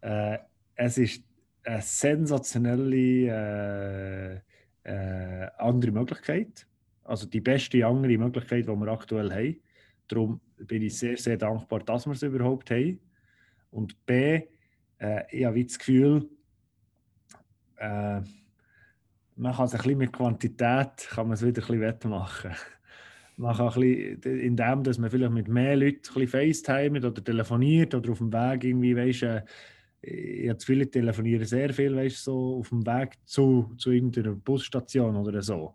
äh, 0.00 0.38
es 0.74 0.98
ist 0.98 1.24
eine 1.64 1.82
sensationelle 1.82 2.96
äh, 3.26 4.40
äh, 4.84 5.50
andere 5.58 5.90
Möglichkeit. 5.90 6.66
Also 7.04 7.26
die 7.26 7.40
beste 7.40 7.84
andere 7.84 8.16
Möglichkeit, 8.18 8.66
die 8.66 8.72
wir 8.72 8.88
aktuell 8.88 9.30
haben. 9.30 9.60
Darum 10.08 10.40
bin 10.58 10.82
ich 10.82 10.96
sehr, 10.98 11.16
sehr 11.16 11.36
dankbar, 11.36 11.80
dass 11.80 12.06
wir 12.06 12.12
es 12.12 12.22
überhaupt 12.22 12.70
haben. 12.70 12.98
Und 13.70 14.04
B, 14.06 14.42
äh, 14.98 15.22
ich 15.30 15.44
habe 15.44 15.64
das 15.64 15.78
Gefühl, 15.78 16.28
äh, 17.76 18.20
man 19.36 19.54
kann 19.54 19.66
es 19.66 19.74
ein 19.74 19.78
bisschen 19.78 19.98
mit 19.98 20.12
Quantität 20.12 21.08
kann 21.10 21.28
man 21.28 21.34
es 21.34 21.42
wieder 21.42 21.62
ein 21.62 21.66
bisschen 21.66 21.80
wettmachen. 21.80 22.52
Man 23.38 23.54
kann 23.54 23.68
ein 23.68 23.80
bisschen, 23.80 24.38
indem 24.40 24.82
dass 24.82 24.96
man 24.96 25.10
vielleicht 25.10 25.30
mit 25.30 25.46
mehr 25.46 25.76
Leuten 25.76 25.98
ein 26.08 26.14
bisschen 26.14 26.28
FaceTime 26.28 27.06
oder 27.06 27.22
telefoniert 27.22 27.94
oder 27.94 28.12
auf 28.12 28.16
dem 28.16 28.32
Weg 28.32 28.64
irgendwie, 28.64 28.96
weißt, 28.96 29.24
äh, 29.24 29.42
jetzt 30.46 30.64
viele 30.64 30.90
telefonieren 30.90 31.44
sehr 31.44 31.70
viel, 31.74 31.94
weißt, 31.94 32.24
so 32.24 32.60
auf 32.60 32.70
dem 32.70 32.86
Weg 32.86 33.18
zu, 33.26 33.74
zu 33.76 33.90
irgendeiner 33.90 34.34
Busstation 34.34 35.16
oder 35.16 35.42
so. 35.42 35.74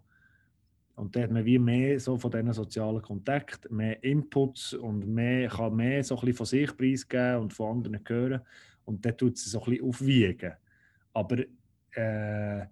Und 0.96 1.16
da 1.16 1.22
hat 1.22 1.32
man 1.32 1.46
wie 1.46 1.58
mehr 1.58 2.00
so 2.00 2.18
von 2.18 2.32
diesen 2.32 2.54
sozialen 2.54 3.02
Kontakten, 3.02 3.76
mehr 3.76 4.04
Inputs 4.04 4.74
und 4.74 5.08
mehr, 5.08 5.50
kann 5.50 5.76
mehr 5.76 6.04
so 6.04 6.20
ein 6.20 6.34
von 6.34 6.46
sich 6.46 6.76
preisgeben 6.76 7.38
und 7.38 7.54
von 7.54 7.78
anderen 7.78 8.00
hören. 8.06 8.42
Und 8.86 9.06
dann 9.06 9.18
tut 9.18 9.36
es 9.36 9.46
so 9.46 9.64
ein 9.64 9.72
bisschen 9.72 9.88
aufwiegen. 9.88 10.54
Aber 11.14 11.38
äh, 11.94 12.66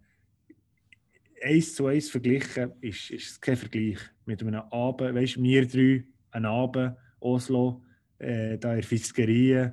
eins 1.42 1.76
zu 1.76 1.88
eins 1.88 2.10
verglichen 2.10 2.72
ist, 2.82 3.10
ist 3.12 3.42
kein 3.42 3.56
Vergleich 3.56 4.00
mit 4.26 4.42
einem 4.42 4.62
Abend, 4.72 5.16
weißt 5.16 5.38
du, 5.38 5.44
wir 5.44 5.68
drei, 5.68 6.06
ein 6.32 6.46
Abend, 6.46 6.96
Oslo, 7.20 7.82
äh, 8.18 8.58
da 8.58 8.76
in 8.76 8.84
Fiskerie, 8.84 9.72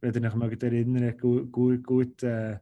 wenn 0.00 0.14
ihr 0.14 0.28
euch 0.28 0.34
mögt 0.34 0.62
erinnern, 0.62 1.16
gut, 1.16 1.52
gut, 1.52 1.84
gut 1.84 2.22
äh, 2.22 2.58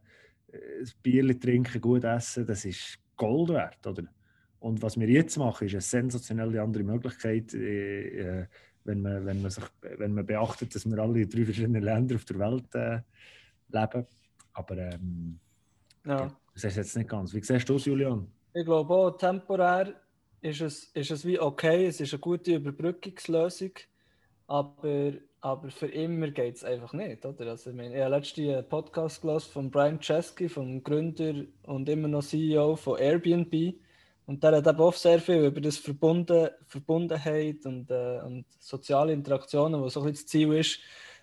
ein 0.53 0.91
Bier 1.03 1.39
trinken, 1.39 1.81
gut 1.81 2.05
essen, 2.05 2.47
das 2.47 2.65
ist 2.65 2.99
Gold 3.17 3.51
wert, 3.51 3.87
oder? 3.87 4.05
Und 4.67 4.83
was 4.83 4.99
wir 4.99 5.09
jetzt 5.09 5.37
machen, 5.37 5.69
ist 5.69 5.75
eine 5.75 5.81
sensationelle 5.81 6.61
andere 6.61 6.83
Möglichkeit, 6.83 7.55
äh, 7.55 8.41
äh, 8.41 8.47
wenn, 8.83 9.01
man, 9.01 9.25
wenn, 9.25 9.41
man 9.41 9.53
sich, 9.53 9.63
wenn 9.81 10.13
man 10.13 10.27
beachtet, 10.27 10.75
dass 10.75 10.85
wir 10.91 10.99
alle 10.99 11.21
in 11.21 11.31
drei 11.31 11.45
verschiedenen 11.45 11.85
Ländern 11.85 12.17
auf 12.17 12.25
der 12.25 12.39
Welt 12.41 12.75
äh, 12.75 13.01
leben. 13.69 14.07
Aber 14.55 14.77
ähm, 14.77 15.39
ja. 16.05 16.33
das 16.53 16.65
ist 16.65 16.77
jetzt 16.77 16.97
nicht 16.97 17.09
ganz. 17.09 17.33
Wie 17.33 17.41
siehst 17.45 17.69
du 17.69 17.77
es, 17.77 17.85
Julian? 17.85 18.27
Ich 18.55 18.65
glaube 18.65 18.93
auch, 18.93 19.11
temporär 19.13 19.95
ist 20.41 20.61
es, 20.61 20.85
ist 20.95 21.13
es 21.13 21.25
wie 21.25 21.39
okay, 21.39 21.87
es 21.87 22.01
ist 22.01 22.13
eine 22.15 22.21
gute 22.21 22.57
Überbrückungslösung, 22.57 23.71
aber, 24.49 25.13
aber 25.43 25.71
für 25.71 25.87
immer 25.87 26.29
geht 26.33 26.57
es 26.57 26.65
einfach 26.65 26.93
nicht. 26.93 27.25
Oder? 27.25 27.51
Also, 27.51 27.71
ich, 27.71 27.77
meine, 27.77 27.95
ich 27.95 28.03
habe 28.03 28.17
letztens 28.17 28.69
Podcast 28.69 29.23
gelesen 29.23 29.49
von 29.53 29.71
Brian 29.71 30.01
Chesky, 30.01 30.49
vom 30.49 30.83
Gründer 30.83 31.45
und 31.63 31.89
immer 31.89 32.09
noch 32.09 32.25
CEO 32.25 32.75
von 32.75 32.99
Airbnb. 32.99 33.77
Und 34.27 34.43
der 34.43 34.57
hat 34.57 34.67
eben 34.67 34.81
auch 34.81 34.93
sehr 34.93 35.21
viel 35.21 35.45
über 35.45 35.61
das 35.61 35.79
Verbunden, 35.79 36.51
Verbundenheit 36.67 37.65
und, 37.65 37.91
äh, 37.91 38.21
und 38.25 38.45
soziale 38.59 39.13
Interaktionen, 39.13 39.81
was 39.81 39.95
so 39.95 40.01
ein 40.01 40.07
bisschen 40.07 40.25
das 40.25 40.27
Ziel 40.27 40.53
ist 40.55 40.81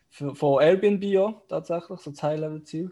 von 0.10 0.62
Airbnb 0.62 1.18
auch, 1.18 1.42
tatsächlich, 1.48 2.00
so 2.00 2.12
das 2.12 2.22
High-Level-Ziel. 2.22 2.92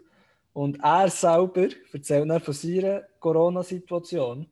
Und 0.52 0.80
er 0.82 1.08
selber 1.08 1.68
erzählt 1.92 2.28
dann 2.28 2.40
von 2.40 2.54
seiner 2.54 3.02
Corona-Situation. 3.20 4.48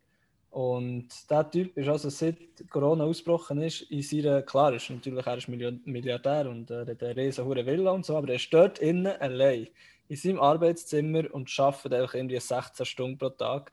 Und 0.50 1.08
der 1.30 1.50
Typ 1.50 1.76
ist 1.76 1.88
also 1.88 2.08
seit 2.10 2.36
Corona 2.70 3.04
ausgebrochen 3.04 3.62
ist, 3.62 3.82
in 3.82 4.02
seiner, 4.02 4.42
klar, 4.42 4.72
ist 4.74 4.90
natürlich, 4.90 5.26
er 5.26 5.36
ist 5.36 5.48
Milliardär 5.48 6.48
und 6.48 6.70
er 6.70 6.86
hat 6.86 7.02
eine 7.02 7.16
riesen 7.16 7.48
Villa 7.48 7.92
und 7.92 8.04
so, 8.04 8.16
aber 8.16 8.32
er 8.32 8.40
dort 8.50 8.78
innen 8.80 9.06
allein 9.20 9.68
in 10.08 10.16
seinem 10.16 10.40
Arbeitszimmer 10.40 11.32
und 11.32 11.56
arbeitet 11.58 11.92
einfach 11.92 12.14
irgendwie 12.14 12.40
16 12.40 12.84
Stunden 12.84 13.18
pro 13.18 13.28
Tag 13.28 13.70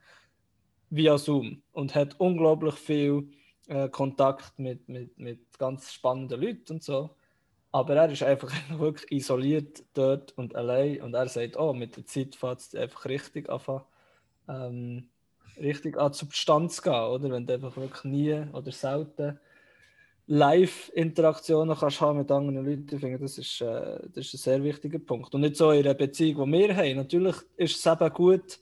via 0.89 1.17
Zoom 1.17 1.61
und 1.71 1.95
hat 1.95 2.19
unglaublich 2.19 2.75
viel 2.75 3.29
äh, 3.67 3.89
Kontakt 3.89 4.57
mit, 4.59 4.87
mit, 4.87 5.17
mit 5.17 5.57
ganz 5.57 5.93
spannenden 5.93 6.41
Leuten 6.41 6.73
und 6.73 6.83
so. 6.83 7.09
Aber 7.71 7.95
er 7.95 8.09
ist 8.11 8.23
einfach 8.23 8.51
wirklich 8.77 9.11
isoliert 9.11 9.83
dort 9.93 10.37
und 10.37 10.55
allein 10.55 11.01
und 11.01 11.13
er 11.13 11.27
sagt, 11.27 11.57
oh, 11.57 11.73
mit 11.73 11.97
der 11.97 12.05
Zeit 12.05 12.35
fängt 12.35 12.59
es 12.59 12.75
einfach 12.75 13.05
richtig 13.05 13.49
an, 13.49 13.81
ähm, 14.47 15.09
richtig 15.57 15.97
an 15.97 16.13
Substanz 16.13 16.81
gehen, 16.81 16.93
oder? 16.93 17.29
Wenn 17.29 17.45
du 17.45 17.53
einfach 17.53 17.75
wirklich 17.75 18.03
nie 18.05 18.43
oder 18.53 18.71
selten 18.71 19.39
Live-Interaktionen 20.27 21.77
kannst 21.77 22.01
haben 22.01 22.19
mit 22.19 22.31
anderen 22.31 22.65
Leuten, 22.65 22.95
ich 22.95 22.99
finde, 22.99 23.19
das 23.19 23.37
ist, 23.37 23.61
äh, 23.61 23.99
das 24.13 24.25
ist 24.25 24.33
ein 24.33 24.37
sehr 24.37 24.63
wichtiger 24.63 24.99
Punkt. 24.99 25.33
Und 25.33 25.41
nicht 25.41 25.55
so 25.55 25.71
in 25.71 25.85
einer 25.85 25.93
Beziehung, 25.93 26.51
die 26.51 26.59
wir 26.59 26.75
haben. 26.75 26.97
Natürlich 26.97 27.35
ist 27.55 27.77
es 27.77 27.85
eben 27.85 28.13
gut, 28.13 28.59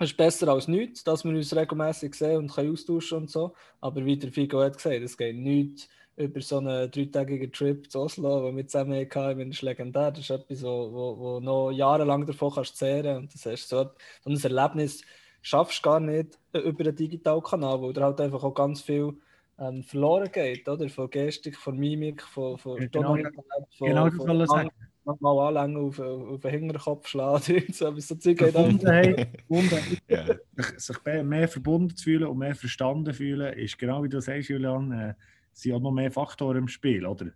ist 0.00 0.16
besser 0.16 0.48
als 0.48 0.68
nichts, 0.68 1.04
dass 1.04 1.24
wir 1.24 1.32
uns 1.32 1.54
regelmäßig 1.54 2.14
sehen 2.14 2.38
und 2.38 2.52
können 2.52 2.72
austauschen 2.72 3.18
und 3.18 3.30
so. 3.30 3.54
Aber 3.80 4.04
wie 4.04 4.16
der 4.16 4.32
Figo 4.32 4.60
hat 4.60 4.76
gesagt, 4.76 4.96
es 4.96 5.16
geht 5.16 5.36
nicht 5.36 5.88
über 6.16 6.40
so 6.40 6.58
einen 6.58 6.90
dreitägigen 6.90 7.52
Trip 7.52 7.90
zu 7.90 8.00
Oslo, 8.00 8.46
den 8.46 8.56
wir 8.56 8.66
zusammen 8.66 9.08
hatten, 9.08 9.50
ist 9.50 9.62
legendär. 9.62 10.10
Das 10.10 10.20
ist 10.20 10.30
etwas, 10.30 10.62
wo, 10.62 10.92
wo, 10.92 11.18
wo 11.18 11.40
noch 11.40 11.70
jahrelang 11.70 12.26
davon 12.26 12.52
kannst 12.52 12.76
zehren 12.76 13.18
und 13.18 13.34
das 13.34 13.46
heißt, 13.46 13.68
so, 13.68 13.90
so 14.24 14.30
ein 14.30 14.36
Erlebnis 14.36 15.02
schaffst 15.42 15.78
du 15.78 15.82
gar 15.82 16.00
nicht 16.00 16.38
über 16.52 16.84
einen 16.84 16.96
digitalen 16.96 17.42
Kanal, 17.42 17.80
wo 17.80 17.92
da 17.92 18.02
halt 18.02 18.20
einfach 18.20 18.42
auch 18.42 18.54
ganz 18.54 18.82
viel 18.82 19.14
ähm, 19.58 19.82
verloren 19.82 20.30
geht, 20.32 20.68
oder? 20.68 20.88
Von 20.88 21.10
Gestik, 21.10 21.56
von 21.56 21.76
Mimik, 21.76 22.22
von, 22.22 22.58
von 22.58 22.80
ja, 22.80 22.88
genau, 22.88 23.16
von, 23.76 23.88
genau 23.88 24.08
das 24.08 24.16
soll 24.16 24.46
sagen. 24.46 24.70
Mal 25.20 25.48
anlängen 25.48 25.76
auf, 25.76 25.98
auf 25.98 26.40
den 26.40 26.50
Hinterkopf 26.50 27.08
schlagen, 27.08 27.64
so, 27.72 27.94
so 27.98 28.14
Zeug 28.16 28.38
Verbundenheit, 28.38 29.28
Verbundenheit. 29.46 30.40
sich, 30.56 30.80
sich 30.80 31.04
mehr 31.24 31.48
verbunden 31.48 31.96
zu 31.96 32.04
fühlen 32.04 32.28
und 32.28 32.38
mehr 32.38 32.54
verstanden 32.54 33.14
fühlen, 33.14 33.52
ist 33.54 33.78
genau 33.78 34.02
wie 34.02 34.08
du 34.08 34.20
sagst, 34.20 34.48
Julian, 34.48 34.92
äh, 34.92 35.14
sind 35.52 35.74
auch 35.74 35.80
noch 35.80 35.92
mehr 35.92 36.10
Faktoren 36.10 36.58
im 36.58 36.68
Spiel, 36.68 37.06
oder? 37.06 37.26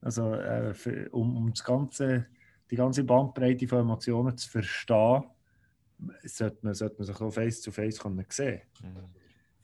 Also, 0.00 0.34
äh, 0.34 0.74
für, 0.74 1.08
um, 1.10 1.36
um 1.36 1.50
das 1.50 1.64
ganze, 1.64 2.26
die 2.70 2.76
ganze 2.76 3.04
Bandbreite 3.04 3.66
von 3.66 3.80
Emotionen 3.80 4.36
zu 4.36 4.48
verstehen, 4.48 5.24
sollte 6.24 6.58
man, 6.62 6.74
sollte 6.74 6.96
man 6.98 7.06
sich 7.06 7.20
auch 7.20 7.30
face 7.30 7.62
to 7.62 7.70
face 7.70 7.98
können 7.98 8.24
sehen. 8.28 8.60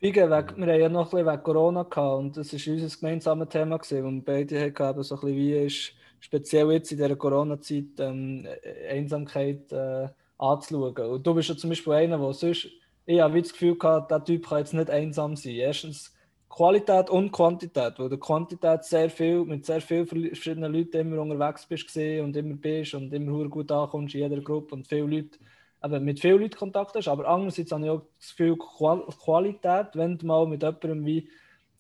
Wegen, 0.01 0.30
wir 0.30 0.36
haben 0.36 0.64
ja 0.64 0.88
noch 0.88 1.05
ein 1.05 1.11
bisschen 1.11 1.26
wegen 1.26 1.43
Corona 1.45 1.82
gehabt 1.84 2.18
und 2.18 2.36
das 2.36 2.53
war 2.53 2.74
unser 2.74 2.99
gemeinsames 2.99 3.49
Thema 3.51 3.78
gewesen, 3.78 4.05
und 4.05 4.24
beide 4.24 4.61
haben 4.61 5.03
so 5.03 5.14
ein 5.14 5.20
bisschen 5.20 5.36
wie 5.36 5.66
ist, 5.66 5.93
speziell 6.23 6.70
jetzt 6.70 6.93
in 6.93 6.99
dieser 6.99 7.16
Corona-Zeit, 7.16 7.99
ähm, 7.99 8.47
Einsamkeit 8.89 9.70
äh, 9.73 10.09
anzuschauen. 10.39 11.11
Und 11.11 11.27
du 11.27 11.35
bist 11.35 11.49
ja 11.49 11.57
zum 11.57 11.70
Beispiel 11.70 11.93
einer, 11.95 12.16
der 12.16 12.33
sonst, 12.33 12.68
ich 13.05 13.20
habe 13.20 13.43
das 13.43 13.53
Gefühl 13.53 13.77
gehabt, 13.77 14.11
der 14.11 14.25
Typ 14.25 14.49
kann 14.49 14.59
jetzt 14.59 14.73
nicht 14.73 14.89
einsam 14.89 15.37
sein. 15.37 15.57
Erstens, 15.57 16.14
Qualität 16.49 17.11
und 17.11 17.33
Quantität, 17.33 17.95
wo 17.99 18.09
du 18.09 18.18
Quantität 18.18 18.85
sehr 18.85 19.11
viel, 19.11 19.45
mit 19.45 19.66
sehr 19.66 19.81
vielen 19.81 20.07
verschiedenen 20.07 20.73
Leuten 20.73 20.99
immer 20.99 21.23
unterwegs 21.23 21.66
bist 21.66 21.97
und 21.97 22.37
immer 22.37 22.55
bist 22.57 22.95
und 22.95 23.12
immer 23.12 23.49
gut 23.49 23.73
ankommst 23.73 24.14
in 24.14 24.20
jeder 24.20 24.41
Gruppe 24.41 24.75
und 24.75 24.87
viele 24.87 25.07
Leute, 25.07 25.39
eben 25.83 26.05
mit 26.05 26.20
vielen 26.20 26.41
Leuten 26.41 26.57
Kontakt 26.57 26.95
hast, 26.95 27.09
aber 27.09 27.27
andererseits 27.27 27.73
habe 27.73 27.85
ich 27.85 27.91
auch 27.91 28.03
das 28.20 28.37
Gefühl, 28.37 28.59
Qualität, 28.59 29.89
wenn 29.95 30.18
du 30.18 30.27
mal 30.27 30.47
mit 30.47 30.62
jemandem 30.62 31.05
wie 31.07 31.29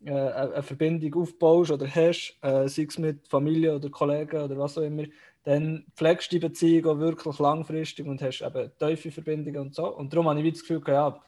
äh, 0.04 0.10
eine 0.10 0.62
Verbindung 0.62 1.22
aufbaust 1.22 1.70
oder 1.70 1.86
hast, 1.86 2.36
äh, 2.42 2.68
sei 2.68 2.86
es 2.88 2.98
mit 2.98 3.26
Familie 3.28 3.74
oder 3.74 3.88
Kollegen 3.90 4.42
oder 4.42 4.58
was 4.58 4.78
auch 4.78 4.82
immer, 4.82 5.04
dann 5.44 5.84
pflegst 5.96 6.32
du 6.32 6.36
die 6.36 6.46
Beziehung 6.46 6.86
auch 6.86 6.98
wirklich 6.98 7.38
langfristig 7.38 8.06
und 8.06 8.22
hast 8.22 8.42
eben 8.42 8.70
tiefe 8.78 9.10
Verbindungen 9.10 9.60
und 9.60 9.74
so. 9.74 9.94
Und 9.94 10.12
darum 10.12 10.28
habe 10.28 10.40
ich 10.40 10.54
das 10.54 10.62
Gefühl, 10.62 10.82
ja, 10.86 11.20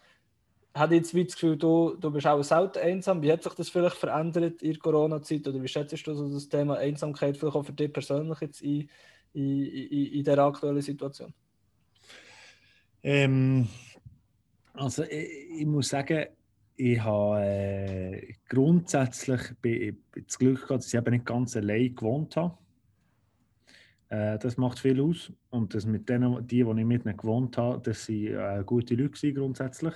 habe 0.74 0.94
jetzt 0.96 1.14
das 1.14 1.34
Gefühl, 1.34 1.56
du, 1.56 1.96
du 2.00 2.10
bist 2.10 2.26
auch 2.26 2.42
selten 2.42 2.78
einsam. 2.78 3.22
Wie 3.22 3.30
hat 3.30 3.42
sich 3.42 3.54
das 3.54 3.68
vielleicht 3.68 3.96
verändert 3.96 4.62
in 4.62 4.72
der 4.72 4.80
Corona-Zeit 4.80 5.46
oder 5.46 5.62
wie 5.62 5.68
schätzt 5.68 6.06
du 6.06 6.14
so 6.14 6.32
das 6.32 6.48
Thema 6.48 6.76
Einsamkeit 6.78 7.36
vielleicht 7.36 7.56
auch 7.56 7.64
für 7.64 7.72
dich 7.72 7.92
persönlich 7.92 8.40
jetzt 8.40 8.60
in, 8.60 8.88
in, 9.32 9.66
in, 9.66 10.06
in 10.14 10.24
der 10.24 10.38
aktuellen 10.38 10.82
Situation? 10.82 11.32
Ähm, 13.04 13.68
also 14.72 15.04
ich, 15.04 15.60
ich, 15.60 15.66
muss 15.66 15.90
sagen, 15.90 16.26
ich 16.76 17.00
habe 17.00 17.40
äh, 17.40 18.34
grundsätzlich 18.48 19.40
das 20.26 20.38
Glück 20.38 20.66
gehabt, 20.66 20.84
dass 20.84 20.88
ich 20.88 20.94
eben 20.94 21.10
nicht 21.12 21.26
ganz 21.26 21.56
allein 21.56 21.94
gewohnt 21.94 22.36
habe. 22.36 22.58
Äh, 24.08 24.38
das 24.38 24.56
macht 24.56 24.80
viel 24.80 25.00
aus. 25.00 25.32
Und 25.50 25.74
das 25.74 25.86
mit 25.86 26.08
denen, 26.08 26.46
die, 26.46 26.56
die 26.56 26.60
ich 26.60 26.86
mit 26.86 27.04
ihnen 27.04 27.16
gewohnt 27.16 27.56
habe, 27.56 27.80
das 27.82 28.08
waren 28.08 28.60
äh, 28.60 28.64
gute 28.64 28.94
Leute 28.94 29.32
grundsätzlich. 29.32 29.94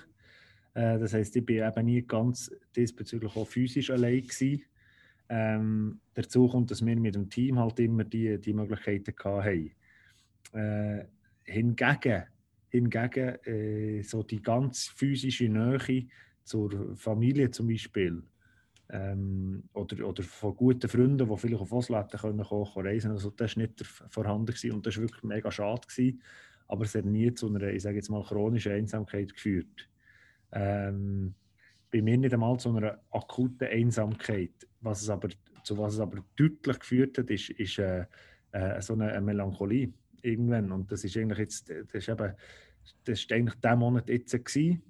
Äh, 0.75 0.99
das 0.99 1.15
heisst, 1.15 1.35
ich 1.37 1.45
bin 1.45 1.65
eben 1.65 1.87
nie 1.87 2.03
ganz 2.03 2.51
diesbezüglich 2.77 3.35
auch 3.37 3.47
physisch 3.47 3.91
allein 3.91 4.23
gewesen. 4.23 4.63
Ähm, 5.31 6.01
dazu 6.15 6.49
kommt, 6.49 6.71
dass 6.71 6.85
wir 6.85 6.97
mit 6.97 7.15
dem 7.15 7.29
Team 7.29 7.59
halt 7.59 7.81
immer 7.81 8.05
die, 8.05 8.41
die 8.41 8.53
Möglichkeiten 8.55 9.15
hatten. 9.25 9.73
Äh, 10.53 11.05
hingegen, 11.45 12.25
hingegen 12.71 13.37
äh, 13.45 14.03
so 14.03 14.23
die 14.23 14.41
ganz 14.41 14.87
physische 14.87 15.49
Nähe 15.49 16.07
zur 16.49 16.97
Familie 16.97 17.51
zum 17.51 17.69
Beispiel, 17.69 18.23
ähm, 18.91 19.65
oder, 19.75 20.07
oder 20.07 20.23
von 20.23 20.57
guten 20.57 20.89
Freunden, 20.89 21.29
die 21.29 21.37
vielleicht 21.37 21.61
auf 21.61 21.73
Oslo 21.73 21.99
hätten 21.99 22.19
können, 22.19 22.43
kommen, 22.43 22.87
reisen 22.87 23.11
also 23.11 23.31
das 23.31 23.57
war 23.57 23.63
nicht 23.63 23.85
vorhanden 23.85 24.47
gewesen 24.47 24.73
und 24.73 24.87
das 24.87 24.97
war 24.97 25.03
wirklich 25.03 25.23
mega 25.25 25.51
schade. 25.51 25.87
Gewesen. 25.87 26.23
Aber 26.69 26.85
es 26.85 26.95
hat 26.95 27.05
nie 27.05 27.33
zu 27.35 27.49
einer, 27.49 27.69
ich 27.69 27.83
sage 27.83 27.97
jetzt 27.97 28.11
mal, 28.11 28.25
chronischen 28.25 28.73
Einsamkeit 28.73 29.35
geführt. 29.35 29.89
Ähm, 30.53 31.35
bei 31.91 32.03
mir 32.03 32.17
nicht 32.17 32.33
einmal 32.33 32.59
zu 32.59 32.75
einer 32.75 32.99
akuten 33.11 33.69
Einsamkeit. 33.69 34.53
Was 34.81 35.03
es 35.03 35.11
aber, 35.11 35.29
zu 35.65 35.77
was 35.79 35.95
es 35.95 36.01
aber 36.01 36.25
deutlich 36.37 36.79
geführt 36.79 37.19
hat, 37.19 37.31
ist, 37.31 37.51
ist 37.51 37.79
äh, 37.79 38.07
äh, 38.53 38.81
so 38.81 38.95
eine, 38.95 39.13
eine, 39.13 39.21
Melancholie 39.21 39.93
irgendwann. 40.23 40.73
Und 40.73 40.91
das 40.93 41.05
ist 41.05 41.17
eigentlich 41.17 41.39
jetzt, 41.39 41.71
das 41.71 41.95
ist 41.95 42.09
eben, 42.09 42.35
das 43.05 43.19
ist 43.21 43.33
eigentlich 43.33 43.61
der 43.61 43.77
Monat 43.77 44.09
jetzt 44.09 44.33
gewesen 44.33 44.83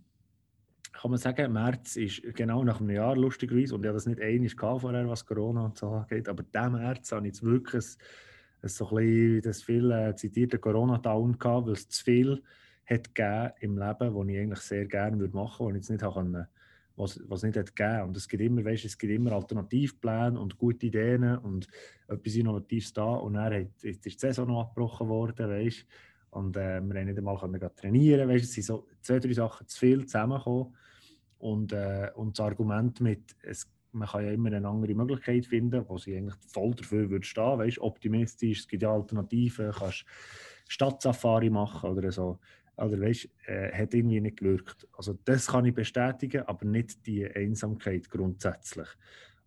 kann 1.00 1.10
man 1.10 1.18
sagen, 1.18 1.52
März 1.52 1.96
ist 1.96 2.22
genau 2.34 2.64
nach 2.64 2.80
einem 2.80 2.90
Jahr 2.90 3.16
lustigerweise, 3.16 3.74
und 3.74 3.84
ja 3.84 3.92
das 3.92 4.06
nicht 4.06 4.20
einig 4.20 4.58
vorher, 4.58 5.08
was 5.08 5.24
Corona 5.24 5.66
und 5.66 5.78
so 5.78 5.90
angeht, 5.90 6.28
aber 6.28 6.42
diesen 6.42 6.72
März 6.72 7.12
habe 7.12 7.26
ich 7.26 7.34
jetzt 7.34 7.44
wirklich 7.44 7.84
ein, 7.84 7.90
ein 8.62 8.68
so 8.68 8.88
ein 8.88 8.96
bisschen, 8.96 9.42
das 9.42 9.62
viel 9.62 9.90
äh, 9.90 10.14
zitierte 10.16 10.58
Corona-Down 10.58 11.38
gehabt, 11.38 11.66
weil 11.66 11.74
es 11.74 11.88
zu 11.88 12.04
viel 12.04 12.42
hat 12.86 13.14
gegeben 13.14 13.52
im 13.60 13.78
Leben, 13.78 14.14
was 14.14 14.28
ich 14.28 14.38
eigentlich 14.38 14.60
sehr 14.60 14.86
gerne 14.86 15.18
würde 15.18 15.36
machen 15.36 15.66
würde, 15.66 15.78
was 15.78 15.88
ich 15.88 15.88
jetzt 15.88 15.90
nicht 15.90 16.02
habe 16.02 16.48
was, 16.98 17.20
was 17.28 17.42
nicht 17.42 17.56
hat 17.56 17.74
gegeben. 17.74 18.02
Und 18.02 18.16
es 18.16 18.28
gibt 18.28 18.42
immer, 18.42 18.64
weißt, 18.64 18.84
es 18.84 18.98
gibt 18.98 19.12
immer 19.12 19.32
Alternativpläne 19.32 20.38
und 20.38 20.58
gute 20.58 20.86
Ideen 20.86 21.38
und 21.38 21.68
etwas 22.08 22.34
Innovatives 22.34 22.92
da. 22.92 23.14
Und 23.14 23.34
dann 23.34 23.68
ist 23.82 24.04
die 24.04 24.10
Saison 24.10 24.48
noch 24.48 24.62
abgebrochen 24.62 25.08
worden, 25.08 25.48
weißt, 25.48 25.86
und 26.30 26.56
äh, 26.56 26.80
wir 26.80 27.00
haben 27.00 27.06
nicht 27.06 27.18
einmal 27.18 27.38
können 27.38 27.60
trainieren. 27.74 28.28
Weißt, 28.28 28.44
es 28.44 28.52
sind 28.52 28.64
so 28.64 28.86
zwei, 29.00 29.18
drei 29.18 29.32
Sachen 29.32 29.66
zu 29.66 29.78
viel 29.78 30.04
zusammengekommen. 30.04 30.76
Und, 31.38 31.72
äh, 31.72 32.10
und 32.14 32.38
das 32.38 32.44
Argument 32.44 33.00
mit, 33.00 33.36
es, 33.42 33.70
man 33.92 34.08
kann 34.08 34.24
ja 34.24 34.32
immer 34.32 34.52
eine 34.52 34.68
andere 34.68 34.94
Möglichkeit 34.94 35.46
finden, 35.46 35.84
wo 35.88 35.98
sie 35.98 36.16
eigentlich 36.16 36.34
voll 36.46 36.74
dafür 36.74 37.08
würde 37.10 37.24
stehen, 37.24 37.58
weißt, 37.58 37.78
optimistisch, 37.78 38.60
es 38.60 38.68
gibt 38.68 38.82
ja 38.82 38.92
Alternativen, 38.92 39.72
kannst 39.72 40.04
Stadtsafari 40.68 41.50
machen 41.50 41.90
oder 41.90 42.12
so. 42.12 42.38
Oder 42.76 43.00
weißt, 43.00 43.28
äh, 43.46 43.72
hat 43.72 43.94
irgendwie 43.94 44.20
nicht 44.20 44.36
gewirkt. 44.36 44.86
Also 44.92 45.18
das 45.24 45.48
kann 45.48 45.64
ich 45.64 45.74
bestätigen, 45.74 46.42
aber 46.42 46.64
nicht 46.64 47.06
die 47.06 47.26
Einsamkeit 47.26 48.08
grundsätzlich. 48.08 48.88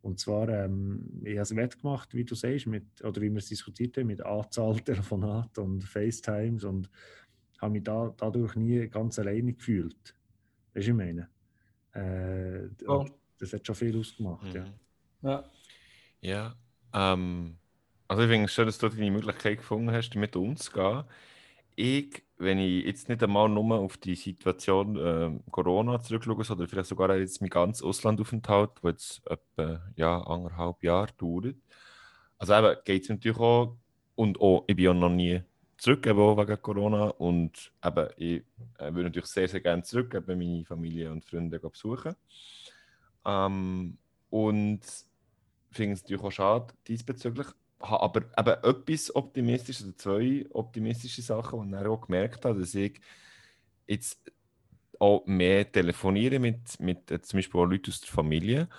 Und 0.02 0.20
zwar, 0.20 0.50
ähm, 0.50 1.22
ich 1.24 1.34
habe 1.34 1.42
es 1.42 1.56
wettgemacht, 1.56 2.14
wie 2.14 2.26
du 2.26 2.36
sagst, 2.36 2.68
mit, 2.68 3.04
oder 3.04 3.22
wie 3.22 3.30
wir 3.30 3.38
es 3.38 3.48
diskutiert 3.48 3.98
haben, 3.98 4.08
mit 4.08 4.22
Anzahl 4.22 4.80
Telefonaten 4.82 5.64
und 5.64 5.84
FaceTimes 5.84 6.64
und 6.64 6.90
habe 7.62 7.74
mich 7.74 7.84
da, 7.84 8.14
dadurch 8.18 8.56
nie 8.56 8.88
ganz 8.90 9.20
alleine 9.20 9.54
gefühlt. 9.54 10.16
Weißt 10.74 10.88
du, 10.88 10.92
ich 10.92 10.98
meine? 10.98 11.30
Äh, 11.94 12.70
oh. 12.88 13.06
Das 13.40 13.54
hat 13.54 13.66
schon 13.66 13.76
viel 13.76 14.00
ausgemacht, 14.00 14.44
mhm. 14.44 14.56
ja. 14.56 14.66
Ja, 15.24 15.44
ja 16.22 16.56
ähm, 16.94 17.58
also 18.08 18.24
ich 18.24 18.30
finde 18.30 18.46
es 18.46 18.54
schön, 18.54 18.66
dass 18.66 18.78
du 18.78 18.90
die 18.90 19.10
Möglichkeit 19.10 19.58
gefunden 19.58 19.92
hast, 19.92 20.12
damit 20.12 20.36
umzugehen. 20.36 21.06
Ich, 21.76 22.24
wenn 22.38 22.60
ich 22.60 22.86
jetzt 22.86 23.10
nicht 23.10 23.24
einmal 23.24 23.50
nur 23.50 23.80
auf 23.80 23.98
die 23.98 24.16
Situation 24.16 24.98
äh, 24.98 25.40
Corona 25.50 26.00
zurückschaue, 26.02 26.44
sondern 26.44 26.68
vielleicht 26.68 26.90
sogar 26.90 27.16
jetzt 27.16 27.42
mein 27.42 27.50
ganzes 27.50 27.84
Auslandaufenthalt, 27.84 28.72
der 28.84 28.92
jetzt 28.92 29.22
etwa 29.26 29.82
ja, 29.96 30.22
anderthalb 30.22 30.84
Jahre 30.84 31.14
dauert. 31.18 31.56
Also 32.38 32.54
eben 32.54 32.76
geht 32.84 33.04
es 33.04 33.10
natürlich 33.10 33.40
auch, 33.40 33.78
und 34.16 34.40
auch, 34.42 34.66
ich 34.68 34.76
bin 34.76 34.86
ja 34.86 34.94
noch 34.94 35.10
nie 35.10 35.42
zurück, 35.82 36.06
eben 36.06 36.20
auch 36.20 36.38
wegen 36.38 36.62
Corona. 36.62 37.08
Und 37.08 37.72
eben, 37.84 38.08
ich 38.18 38.44
äh, 38.78 38.94
würde 38.94 39.04
natürlich 39.04 39.30
sehr, 39.30 39.48
sehr 39.48 39.62
gerne 39.62 39.84
zurück, 39.84 40.14
eben 40.14 40.38
meine 40.38 40.64
Familie 40.64 41.12
und 41.12 41.26
Freunde 41.26 41.60
besuchen. 41.60 42.16
Ähm, 43.26 43.98
und 44.30 44.82
finde 45.72 45.94
es 45.94 46.04
natürlich 46.04 46.24
auch 46.24 46.32
schade 46.32 46.74
diesbezüglich. 46.88 47.48
Habe 47.80 48.30
aber 48.36 48.64
eben 48.64 48.80
etwas 48.80 49.16
optimistisches, 49.16 49.88
oder 49.88 49.98
zwei 49.98 50.46
optimistische 50.52 51.24
Sachen, 51.24 51.72
die 51.72 51.78
ich 51.78 51.86
auch 51.88 52.02
gemerkt 52.02 52.46
habe, 52.46 52.60
dass 52.60 52.76
ich 52.76 53.02
jetzt 53.88 54.32
auch 55.00 55.26
mehr 55.26 55.70
telefoniere 55.72 56.38
mit, 56.38 56.80
mit 56.80 57.10
äh, 57.10 57.22
zum 57.22 57.40
Beispiel 57.40 57.60
auch 57.60 57.66
Leuten 57.66 57.90
aus 57.90 58.02
der 58.02 58.12
Familie 58.12 58.70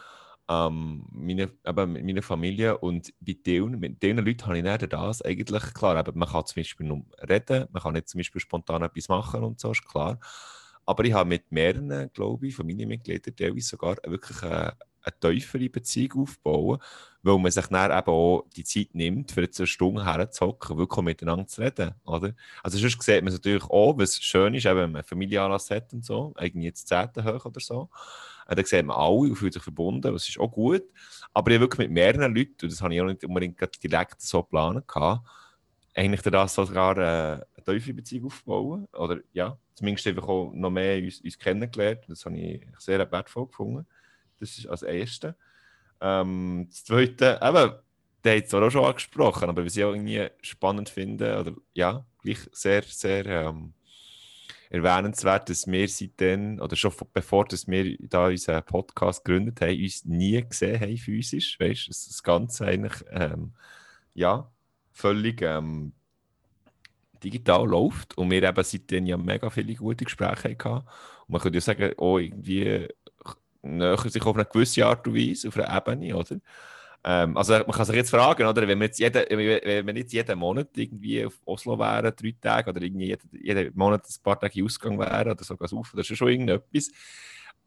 ähm, 0.53 1.05
meine, 1.13 1.51
eben 1.67 1.93
mit 1.93 2.05
meiner 2.05 2.23
Familie 2.23 2.79
und 2.79 3.13
bei 3.21 3.37
denen, 3.47 3.79
mit 3.81 4.03
diesen 4.03 4.19
Leuten 4.19 4.47
habe 4.47 4.59
ich 4.59 4.65
dann 4.65 4.89
das 4.91 5.23
eigentlich, 5.23 5.75
klar, 5.75 5.99
eben, 5.99 6.19
man 6.19 6.29
kann 6.29 6.47
zum 6.47 6.61
Beispiel 6.61 6.87
nur 6.87 7.03
reden, 7.29 7.67
man 7.73 7.83
kann 7.83 7.95
nicht 7.95 8.09
zum 8.09 8.19
Beispiel 8.19 8.41
spontan 8.41 8.83
etwas 8.83 9.09
machen 9.09 9.45
und 9.45 9.61
so, 9.61 9.73
ist 9.73 9.85
klar. 9.85 10.19
Aber 10.85 11.05
ich 11.05 11.13
habe 11.13 11.29
mit 11.29 11.51
mehreren, 11.53 12.11
glaube 12.13 12.49
ich, 12.49 12.57
Familienmitgliedern 12.57 13.37
teilweise 13.37 13.69
sogar 13.69 13.97
wirklich 14.05 14.43
eine, 14.43 14.77
eine 15.03 15.21
tiefere 15.21 15.69
Beziehung 15.69 16.23
aufbauen, 16.23 16.79
weil 17.23 17.39
man 17.39 17.53
sich 17.53 17.67
dann 17.67 17.91
eben 17.97 18.09
auch 18.09 18.45
die 18.57 18.65
Zeit 18.65 18.95
nimmt, 18.95 19.31
für 19.31 19.43
eine 19.43 19.67
Stunde 19.67 20.05
herzuhocken, 20.05 20.77
wirklich 20.79 21.05
miteinander 21.05 21.47
zu 21.47 21.61
reden, 21.61 21.95
oder? 22.05 22.35
Also 22.63 22.79
sonst 22.79 23.01
sieht 23.03 23.23
man 23.23 23.29
es 23.29 23.35
natürlich 23.35 23.65
auch, 23.65 23.97
was 23.97 24.17
schön 24.21 24.55
ist, 24.55 24.67
eben, 24.67 24.79
wenn 24.79 24.93
man 24.93 25.05
Familienanlass 25.05 25.71
hat 25.71 25.93
und 25.93 26.05
so, 26.05 26.35
irgendwie 26.39 26.67
jetzt 26.67 26.89
10. 26.89 27.25
hoch 27.25 27.45
oder 27.45 27.61
so, 27.61 27.89
dann 28.55 28.65
sieht 28.65 28.85
man 28.85 28.97
alle 28.97 29.31
und 29.31 29.37
fühlt 29.37 29.53
sich 29.53 29.63
verbunden, 29.63 30.13
das 30.13 30.29
ist 30.29 30.39
auch 30.39 30.51
gut. 30.51 30.83
Aber 31.33 31.51
ich 31.51 31.61
wirklich 31.61 31.79
mit 31.79 31.91
mehreren 31.91 32.35
Leuten, 32.35 32.57
und 32.63 32.73
das 32.73 32.81
habe 32.83 32.95
ich 32.95 33.01
auch 33.01 33.07
nicht 33.07 33.25
unbedingt 33.25 33.61
direkt 33.83 34.21
so 34.21 34.43
geplant, 34.43 34.87
gehabt, 34.87 35.27
eigentlich 35.95 36.23
das 36.23 36.55
sogar 36.55 36.97
äh, 36.97 37.01
eine 37.03 37.65
tiefe 37.65 37.95
Beziehung 37.95 38.27
aufbauen. 38.27 38.89
Oder 38.93 39.21
ja, 39.33 39.59
zumindest 39.75 40.07
einfach 40.07 40.29
auch 40.29 40.53
noch 40.53 40.71
mehr 40.71 41.03
uns, 41.03 41.21
uns 41.21 41.39
kennengelernt. 41.39 42.01
Das 42.09 42.25
habe 42.25 42.37
ich 42.37 42.67
sehr 42.79 42.99
wertvoll 43.11 43.47
gefunden. 43.47 43.87
Das 44.41 44.59
ist 44.59 44.67
als 44.67 44.83
Erste. 44.83 45.37
Ähm, 46.01 46.67
das 46.69 46.85
Zweite, 46.85 47.39
eben, 47.43 47.73
der 48.25 48.37
hat 48.37 48.45
es 48.45 48.55
auch 48.55 48.71
schon 48.71 48.85
angesprochen, 48.85 49.49
aber 49.49 49.65
was 49.65 49.77
ich 49.77 49.85
auch 49.85 49.93
irgendwie 49.93 50.29
spannend 50.41 50.89
finde, 50.89 51.41
oder 51.41 51.55
ja, 51.75 52.05
gleich 52.23 52.39
sehr, 52.53 52.83
sehr 52.83 53.27
ähm, 53.27 53.75
erwähnenswert, 54.73 55.51
dass 55.51 55.67
wir 55.67 55.87
seitdem, 55.87 56.59
oder 56.59 56.77
schon 56.77 56.93
bevor 57.13 57.45
dass 57.45 57.69
wir 57.69 57.97
da 58.01 58.29
unseren 58.29 58.65
Podcast 58.65 59.23
gegründet 59.23 59.61
haben, 59.61 59.79
uns 59.83 60.07
nie 60.07 60.43
gesehen 60.43 60.81
haben 60.81 60.97
physisch. 60.97 61.61
Weißt 61.61 61.87
du, 61.87 61.91
das 61.91 62.23
Ganze 62.23 62.67
eigentlich 62.67 63.05
ähm, 63.11 63.53
ja, 64.15 64.51
völlig 64.91 65.43
ähm, 65.43 65.93
digital 67.23 67.69
läuft 67.69 68.17
und 68.17 68.31
wir 68.31 68.43
eben 68.43 68.65
seitdem 68.65 69.07
ja 69.07 69.19
mega 69.19 69.51
viele 69.51 69.75
gute 69.75 70.07
Gespräche 70.07 70.49
hatten. 70.49 70.87
Und 71.27 71.29
man 71.29 71.41
könnte 71.43 71.59
ja 71.59 71.61
sagen, 71.61 71.93
oh, 71.99 72.17
irgendwie 72.17 72.89
näher 73.61 73.99
sich 73.99 74.25
auf 74.25 74.35
eine 74.35 74.47
gewisse 74.47 74.87
Art 74.87 75.07
und 75.07 75.15
Weise, 75.15 75.49
auf 75.49 75.57
einer 75.59 75.77
Ebene, 75.77 76.17
oder? 76.17 76.37
Ähm, 77.05 77.37
also 77.37 77.55
man 77.55 77.67
kann 77.67 77.85
sich 77.85 77.97
jetzt 77.97 78.11
fragen, 78.11 78.47
oder, 78.47 78.67
wenn 78.69 78.79
wir 78.79 78.87
jetzt 78.87 79.01
jeden, 79.01 79.25
wenn 79.29 79.87
wir 79.87 79.97
jetzt 79.97 80.13
jeden 80.13 80.39
Monat 80.39 80.69
irgendwie 80.77 81.25
auf 81.25 81.41
Oslo 81.45 81.77
wären, 81.79 82.15
drei 82.15 82.35
Tage, 82.41 82.71
oder 82.71 82.81
irgendwie 82.81 83.07
jeden, 83.07 83.29
jeden 83.43 83.77
Monat 83.77 84.05
ein 84.09 84.23
paar 84.23 84.39
Tage 84.39 84.65
Ausgang 84.65 84.99
wären, 84.99 85.33
oder 85.33 85.43
sogar 85.43 85.73
auf, 85.73 85.93
oder 85.93 86.05
schon 86.05 86.29
irgendetwas, 86.29 86.91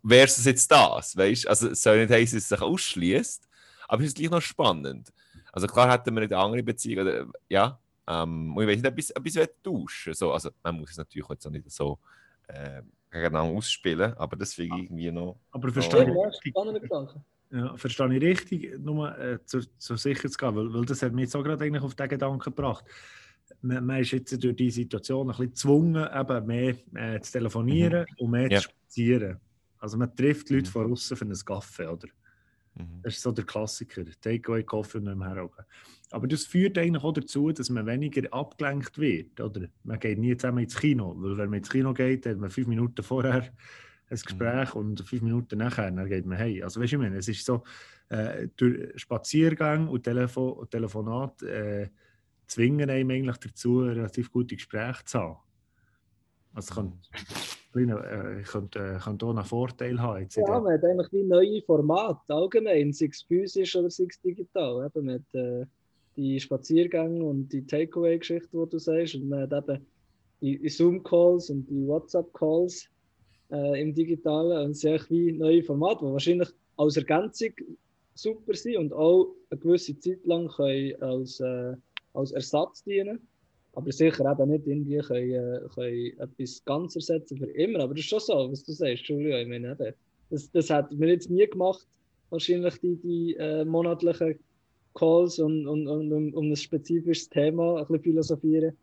wäre 0.01 0.25
es 0.25 0.45
jetzt 0.45 0.71
das, 0.71 1.17
weißt? 1.17 1.47
Also 1.47 1.69
es 1.69 1.83
soll 1.83 1.99
nicht 1.99 2.11
heißen, 2.11 2.37
dass 2.37 2.43
es 2.43 2.49
sich 2.49 2.61
ausschließt, 2.61 3.49
aber 3.89 4.01
es 4.03 4.07
ist 4.09 4.17
gleich 4.17 4.29
noch 4.29 4.41
spannend. 4.41 5.11
Also 5.51 5.67
klar 5.67 5.91
hätten 5.91 6.15
wir 6.15 6.23
eine 6.23 6.37
andere 6.37 6.63
Beziehung, 6.63 7.05
oder, 7.05 7.25
ja, 7.49 7.77
ähm, 8.07 8.55
und 8.55 8.63
ich 8.63 8.69
weiß 8.69 8.77
nicht, 8.77 8.85
etwas, 8.85 9.09
etwas 9.09 9.49
tauschen 9.63 10.13
so, 10.13 10.31
also 10.31 10.49
man 10.63 10.75
muss 10.79 10.91
es 10.91 10.97
natürlich 10.97 11.27
jetzt 11.27 11.45
auch 11.45 11.51
nicht 11.51 11.69
so 11.71 11.99
äh, 12.47 12.81
gegeneinander 13.11 13.57
ausspielen, 13.57 14.13
aber 14.13 14.37
das 14.37 14.53
finde 14.53 14.77
ich 14.77 14.83
irgendwie 14.83 15.11
noch... 15.11 15.37
Aber 15.51 15.69
verstehe 15.73 16.03
ich? 16.03 16.53
Ja, 17.51 17.77
verstehe 17.77 18.13
ich 18.13 18.21
richtig, 18.21 18.79
nur 18.79 19.17
äh, 19.17 19.39
zu, 19.45 19.59
zu 19.77 19.95
sicher 19.95 20.29
zu 20.29 20.37
gehen, 20.37 20.55
weil, 20.55 20.73
weil 20.73 20.85
das 20.85 21.01
hat 21.03 21.13
mich 21.13 21.23
jetzt 21.25 21.35
auch 21.35 21.43
gerade 21.43 21.63
eigentlich 21.63 21.83
auf 21.83 21.95
den 21.95 22.09
Gedanken 22.09 22.39
gebracht. 22.39 22.83
Man, 23.61 23.85
man 23.85 24.01
ist 24.01 24.11
jetzt 24.11 24.43
durch 24.43 24.55
die 24.55 24.71
Situation 24.71 25.27
ein 25.27 25.27
bisschen 25.29 25.49
gezwungen, 25.49 26.07
eben 26.13 26.45
mehr 26.47 26.75
äh, 26.95 27.21
zu 27.21 27.31
telefonieren 27.33 28.05
und 28.17 28.31
mehr 28.31 28.51
Ja. 28.51 28.59
zu 28.59 28.69
spazieren. 28.69 29.37
Also 29.77 29.97
man 29.97 30.15
trifft 30.15 30.49
Leute 30.49 30.63
Mhm. 30.67 30.71
von 30.71 30.91
außen 30.91 31.15
für 31.15 31.25
einen 31.25 31.37
Kaffee, 31.37 31.85
oder? 31.87 32.07
Mhm. 32.73 33.01
Das 33.03 33.13
ist 33.15 33.21
so 33.21 33.31
der 33.31 33.45
Klassiker, 33.45 34.03
Takeaway, 34.19 34.63
Kaffee 34.63 34.97
und 34.97 35.03
nicht 35.05 35.15
mehr 35.15 35.29
herhocken. 35.29 35.63
Aber 36.09 36.27
das 36.27 36.45
führt 36.45 36.77
eigentlich 36.79 37.03
auch 37.03 37.13
dazu, 37.13 37.51
dass 37.51 37.69
man 37.69 37.85
weniger 37.85 38.33
abgelenkt 38.33 38.97
wird, 38.97 39.39
oder? 39.39 39.67
Man 39.83 39.99
geht 39.99 40.17
nie 40.17 40.35
zusammen 40.35 40.63
ins 40.63 40.75
Kino, 40.75 41.13
weil 41.17 41.37
wenn 41.37 41.49
man 41.51 41.59
ins 41.59 41.69
Kino 41.69 41.93
geht, 41.93 42.25
hat 42.25 42.37
man 42.37 42.49
fünf 42.49 42.67
Minuten 42.67 43.03
vorher 43.03 43.53
ein 44.09 44.17
Gespräch 44.17 44.75
und 44.75 45.01
fünf 45.01 45.21
Minuten 45.21 45.57
nachher, 45.57 45.89
dann 45.89 46.07
geht 46.07 46.25
man 46.25 46.37
hey. 46.37 46.61
Also 46.61 46.79
weißt 46.79 46.93
du, 46.93 46.97
ich 46.97 47.01
meine, 47.01 47.17
es 47.17 47.27
ist 47.27 47.45
so, 47.45 47.63
äh, 48.09 48.47
durch 48.55 48.99
Spaziergang 48.99 49.87
und 49.87 50.03
Telefon 50.03 50.67
Telefonat 50.69 51.41
äh, 51.41 51.89
zwingen 52.47 52.89
einem 52.89 53.09
eigentlich 53.09 53.37
dazu, 53.37 53.79
relativ 53.79 54.31
gute 54.31 54.55
Gespräche 54.55 55.03
zu 55.05 55.19
haben. 55.19 55.37
Also 56.53 56.73
könnte, 56.73 56.97
äh, 57.73 58.41
könnte, 58.43 58.79
äh, 58.79 58.99
könnte 58.99 59.25
auch 59.25 59.35
einen 59.35 59.43
Vorteil 59.43 59.99
haben. 59.99 60.21
Jetzt 60.21 60.37
Ja, 60.37 60.59
man 60.59 60.73
hat 60.73 60.83
eigentlich 60.83 61.11
wie 61.11 61.23
neue 61.23 61.61
Formate 61.63 62.33
allgemein, 62.33 62.93
sei 62.93 63.07
es 63.07 63.23
physisch 63.23 63.75
oder 63.75 63.89
sei 63.89 64.05
es 64.09 64.21
digital. 64.21 64.85
Eben 64.85 65.05
mit 65.05 65.33
äh, 65.33 65.65
die 66.15 66.39
Spaziergänge 66.39 67.23
und 67.23 67.49
die 67.49 67.65
Takeaway-Geschichte, 67.65 68.49
die 68.53 68.69
du 68.69 68.77
sagst. 68.77 69.15
Und 69.15 69.29
man 69.29 69.41
hat 69.41 69.53
eben 69.53 69.85
die 70.41 70.69
Zoom-Calls 70.69 71.49
und 71.49 71.69
die 71.69 71.85
WhatsApp-Calls 71.87 72.87
äh, 73.51 73.81
im 73.81 73.93
Digitalen. 73.93 74.65
Und 74.65 74.71
es 74.71 74.81
sind 74.81 74.91
eigentlich 74.91 75.09
wie 75.09 75.31
neue 75.31 75.63
Formate, 75.63 76.05
die 76.05 76.11
wahrscheinlich 76.11 76.49
als 76.77 76.97
Ergänzung 76.97 77.51
super 78.15 78.53
sind 78.53 78.77
und 78.77 78.93
auch 78.93 79.33
eine 79.49 79.59
gewisse 79.59 79.97
Zeit 79.99 80.25
lang 80.25 80.49
als, 80.59 81.39
äh, 81.39 81.75
als 82.13 82.31
Ersatz 82.31 82.83
dienen. 82.83 83.19
Aber 83.73 83.91
sicher 83.91 84.31
eben 84.31 84.51
nicht 84.51 84.67
irgendwie 84.67 84.99
können, 84.99 85.31
äh, 85.31 85.59
können 85.73 86.19
etwas 86.19 86.63
ganz 86.63 86.95
ersetzen 86.95 87.37
für 87.37 87.51
immer. 87.51 87.81
Aber 87.81 87.93
das 87.93 88.03
ist 88.03 88.09
schon 88.09 88.19
so, 88.21 88.51
was 88.51 88.63
du 88.63 88.71
sagst, 88.71 89.03
Julia. 89.07 89.41
Ich 89.41 89.47
meine, 89.47 89.75
das, 90.29 90.49
das 90.51 90.69
hätten 90.69 90.99
wir 90.99 91.09
jetzt 91.09 91.29
nie 91.29 91.45
gemacht, 91.45 91.85
wahrscheinlich 92.29 92.79
die, 92.79 92.95
die 92.95 93.35
äh, 93.35 93.65
monatlichen 93.65 94.39
Calls 94.93 95.39
und, 95.39 95.67
und, 95.67 95.87
und 95.87 96.11
um, 96.11 96.33
um 96.33 96.49
ein 96.49 96.55
spezifisches 96.55 97.29
Thema 97.29 97.77
ein 97.77 97.81
bisschen 97.81 98.03
philosophieren. 98.03 98.77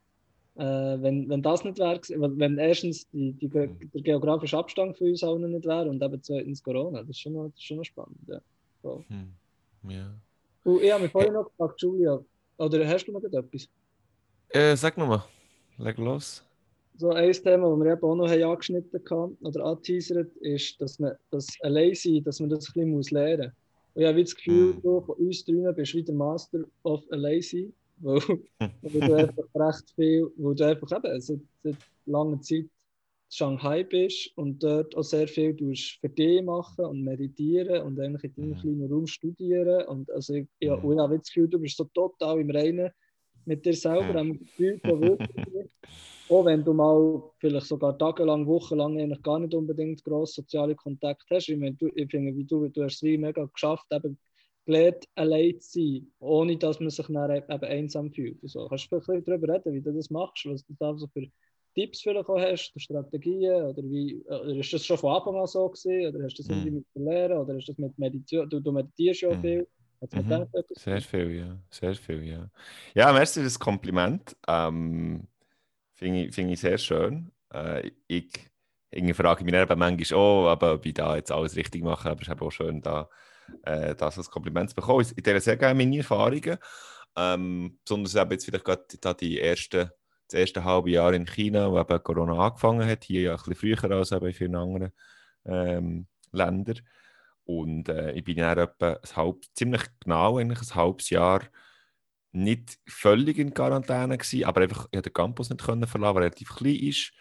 Äh, 0.55 0.62
wenn, 1.03 1.28
wenn 1.30 1.42
das 1.42 1.64
nicht 1.64 1.78
wäre, 1.78 1.98
wenn- 2.38 2.59
erstens 2.59 3.09
die, 3.11 3.32
die, 3.32 3.48
ge- 3.48 3.70
der 3.94 4.03
geografische 4.03 4.59
Abstand 4.59 4.96
für 4.98 5.05
uns 5.05 5.24
allen 5.24 5.50
nicht 5.50 5.64
wäre 5.64 5.88
und 5.88 6.03
eben 6.03 6.22
zweitens 6.22 6.62
Corona, 6.62 7.00
das 7.00 7.11
ist 7.11 7.20
schon 7.20 7.32
noch, 7.32 7.46
das 7.46 7.55
ist 7.57 7.64
schon 7.64 7.78
noch 7.78 7.84
spannend. 7.84 8.18
Ja. 8.26 8.38
So. 8.82 9.03
Hm. 9.09 9.32
Ja. 9.90 10.12
Und 10.64 10.82
ich 10.82 10.92
habe 10.92 11.03
mich 11.05 11.12
vorhin 11.12 11.32
noch 11.32 11.44
gefragt, 11.46 11.80
Julia, 11.80 12.20
oder 12.59 12.86
hast 12.86 13.07
du 13.07 13.12
noch 13.12 13.22
etwas? 13.24 13.66
Äh, 14.50 14.76
sag 14.76 14.98
nochmal, 14.98 15.22
leg 15.78 15.96
los. 15.96 16.44
so 16.98 17.09
ein 17.11 17.32
Thema, 17.32 17.70
das 17.70 17.78
wir 17.84 17.92
eben 17.94 18.05
auch 18.05 18.14
noch 18.14 18.28
haben 18.28 18.42
angeschnitten 18.44 19.00
haben 19.11 19.36
oder 19.40 19.64
angeteasert, 19.64 20.36
ist, 20.36 20.78
dass 20.80 20.98
man 20.98 21.12
das 21.30 21.48
allein 21.62 21.94
sein, 21.94 22.22
dass 22.22 22.38
man 22.40 22.50
das 22.50 22.68
ein 22.76 22.94
bisschen 22.94 23.16
lernen 23.16 23.46
muss. 23.46 23.94
Und 23.94 24.03
ich 24.03 24.09
habe 24.09 24.22
das 24.22 24.36
Gefühl, 24.36 24.74
Mhm. 24.74 24.82
du 24.82 25.00
von 25.00 25.16
uns 25.16 25.44
drinnen 25.46 25.74
bist 25.74 25.94
wie 25.94 26.03
der 26.03 26.14
Master 26.14 26.61
of 26.84 27.03
allein 27.11 27.40
sein, 27.40 27.72
weil, 28.03 28.20
weil 28.82 29.09
du 29.09 29.14
einfach 29.14 29.44
recht 29.55 29.90
viel, 29.94 30.30
weil 30.36 30.55
du 30.55 30.66
einfach 30.66 30.92
eben 30.96 31.20
seit, 31.20 31.40
seit 31.62 31.76
langer 32.07 32.40
Zeit 32.40 32.59
in 32.59 32.70
Shanghai 33.30 33.82
bist 33.84 34.30
und 34.36 34.62
dort 34.62 34.94
auch 34.96 35.03
sehr 35.03 35.26
viel 35.26 35.57
tust 35.57 35.98
für 36.00 36.09
dich 36.09 36.42
machen 36.42 36.84
und 36.84 37.03
meditieren 37.03 37.82
und 37.82 37.98
eigentlich 37.98 38.24
in 38.24 38.34
deinem 38.34 38.61
kleinen 38.61 38.92
Raum 38.92 39.07
studieren. 39.07 39.86
Und 39.86 40.11
also 40.11 40.34
ich, 40.34 40.46
ja, 40.61 40.74
und 40.74 40.92
ich 40.92 40.98
habe 40.98 41.18
das 41.18 41.28
Gefühl, 41.28 41.48
du 41.48 41.59
bist 41.59 41.76
so 41.76 41.84
total 41.84 42.40
im 42.40 42.50
Reinen 42.50 42.90
mit 43.44 43.64
dir 43.64 43.74
selber, 43.74 44.20
am 44.20 44.38
Gefühl 44.38 44.78
von 44.80 45.00
wirklich. 45.00 45.30
Auch 46.28 46.46
wenn 46.46 46.64
du 46.64 46.72
mal 46.72 47.22
vielleicht 47.38 47.66
sogar 47.66 47.98
tagelang, 47.98 48.46
wochenlang 48.46 48.98
eigentlich 48.98 49.22
gar 49.22 49.38
nicht 49.38 49.55
unbedingt 49.55 50.03
gross 50.03 50.34
soziale 50.34 50.74
Kontakt 50.74 51.24
hast. 51.30 51.48
Ich, 51.48 51.59
meine, 51.59 51.74
du, 51.74 51.88
ich 51.94 52.11
finde, 52.11 52.34
wie 52.34 52.44
du, 52.44 52.68
du 52.68 52.84
hast 52.84 52.94
es 52.94 53.03
wie 53.03 53.18
mega 53.18 53.44
geschafft, 53.44 53.86
eben 53.90 54.16
gelernt, 54.66 55.06
allein 55.14 55.60
zu 55.60 55.70
sein, 55.80 56.12
ohne 56.20 56.56
dass 56.58 56.80
man 56.80 56.90
sich 56.90 57.06
dann 57.06 57.30
eben 57.36 57.64
einsam 57.64 58.12
fühlt. 58.12 58.42
und 58.42 58.48
So. 58.48 58.68
Kannst 58.68 58.90
du 58.92 59.00
vielleicht 59.00 59.28
darüber 59.28 59.54
reden, 59.54 59.74
wie 59.74 59.80
du 59.82 59.92
das 59.92 60.10
machst, 60.10 60.46
was 60.46 60.64
du 60.66 60.74
da 60.78 60.96
so 60.96 61.06
für 61.08 61.26
Tipps 61.74 62.02
vielleicht 62.02 62.28
auch 62.28 62.38
hast, 62.38 62.72
oder 62.74 62.80
Strategien, 62.80 63.62
oder 63.64 63.82
wie, 63.84 64.22
oder 64.26 64.56
ist 64.56 64.72
das 64.72 64.84
schon 64.84 64.98
von 64.98 65.14
Anfang 65.16 65.36
an 65.36 65.46
so 65.46 65.68
gewesen, 65.68 66.14
oder 66.14 66.24
hast 66.24 66.34
du 66.38 66.42
das 66.42 66.48
irgendwie 66.50 66.70
Mhm. 66.70 66.72
mit 66.72 66.86
lernen, 66.94 67.38
oder 67.38 67.56
ist 67.56 67.68
das 67.68 67.78
mit 67.78 67.96
Meditation, 67.98 68.48
du, 68.50 68.60
du 68.60 68.72
meditierst 68.72 69.22
ja 69.22 69.30
auch 69.30 69.40
Mhm. 69.40 69.40
viel, 69.40 69.66
Mhm. 70.10 70.48
Sehr 70.74 71.00
viel, 71.00 71.30
ja. 71.32 71.58
Sehr 71.70 71.94
viel, 71.94 72.22
ja. 72.24 72.50
Ja, 72.94 73.12
merci 73.12 73.40
für 73.40 73.44
das 73.44 73.58
Kompliment. 73.58 74.36
Ähm, 74.48 75.26
Finde 75.94 76.24
ich, 76.26 76.34
finde 76.34 76.54
ich 76.54 76.60
sehr 76.60 76.78
schön. 76.78 77.32
Äh, 77.52 77.92
ich 78.08 78.50
irgendwie 78.90 79.14
frage 79.14 79.40
ich 79.40 79.46
mich 79.46 79.54
dann 79.54 79.78
manchmal 79.78 80.18
auch, 80.20 80.48
aber 80.50 80.74
ob 80.74 80.86
ich 80.86 80.94
da 80.94 81.16
jetzt 81.16 81.32
alles 81.32 81.56
richtig 81.56 81.82
mache. 81.84 82.10
Aber 82.10 82.22
es 82.22 82.28
ist 82.28 82.42
auch 82.42 82.50
schön, 82.52 82.82
da, 82.82 83.08
äh, 83.62 83.95
das 83.95 84.18
als 84.18 84.30
Kompliment 84.30 84.70
zu 84.70 84.76
bekommen. 84.76 85.07
Ich 85.16 85.22
teile 85.22 85.40
sehr 85.40 85.57
gerne 85.57 85.74
meine 85.74 85.99
Erfahrungen. 85.99 86.59
Ähm, 87.16 87.78
besonders 87.84 88.14
eben 88.14 88.30
jetzt 88.30 88.45
vielleicht 88.45 88.64
gerade 88.64 88.84
da 89.01 89.14
die 89.14 89.38
erste, 89.38 89.95
das 90.28 90.40
erste 90.40 90.64
halbe 90.64 90.90
Jahr 90.90 91.12
in 91.12 91.26
China, 91.26 91.70
wo 91.70 91.78
eben 91.78 92.03
Corona 92.03 92.47
angefangen 92.47 92.88
hat. 92.88 93.05
Hier 93.05 93.22
ja 93.22 93.32
ein 93.32 93.36
bisschen 93.36 93.76
früher 93.76 93.97
als 93.97 94.12
eben 94.12 94.26
in 94.26 94.34
vielen 94.34 94.57
anderen 94.57 94.93
ähm, 95.45 96.07
Ländern. 96.32 96.80
Und 97.45 97.88
äh, 97.88 98.12
ich 98.12 98.24
bin 98.24 98.36
dann 98.36 98.59
etwa 98.59 98.93
ein 98.93 99.16
halb, 99.16 99.45
ziemlich 99.55 99.82
genau 100.01 100.38
eigentlich 100.38 100.61
ein 100.62 100.74
halbes 100.74 101.11
Jahr 101.11 101.43
nicht 102.32 102.78
völlig 102.88 103.38
in 103.38 103.53
Quarantäne 103.53 104.16
gewesen, 104.16 104.45
aber 104.45 104.62
einfach 104.62 104.86
ich 104.86 104.93
konnte 104.93 105.11
den 105.11 105.12
Campus 105.12 105.51
nicht 105.51 105.62
können 105.62 105.86
verlassen, 105.86 106.14
weil 106.14 106.22
er 106.22 106.26
relativ 106.26 106.57
klein 106.57 106.76
ist. 106.76 107.12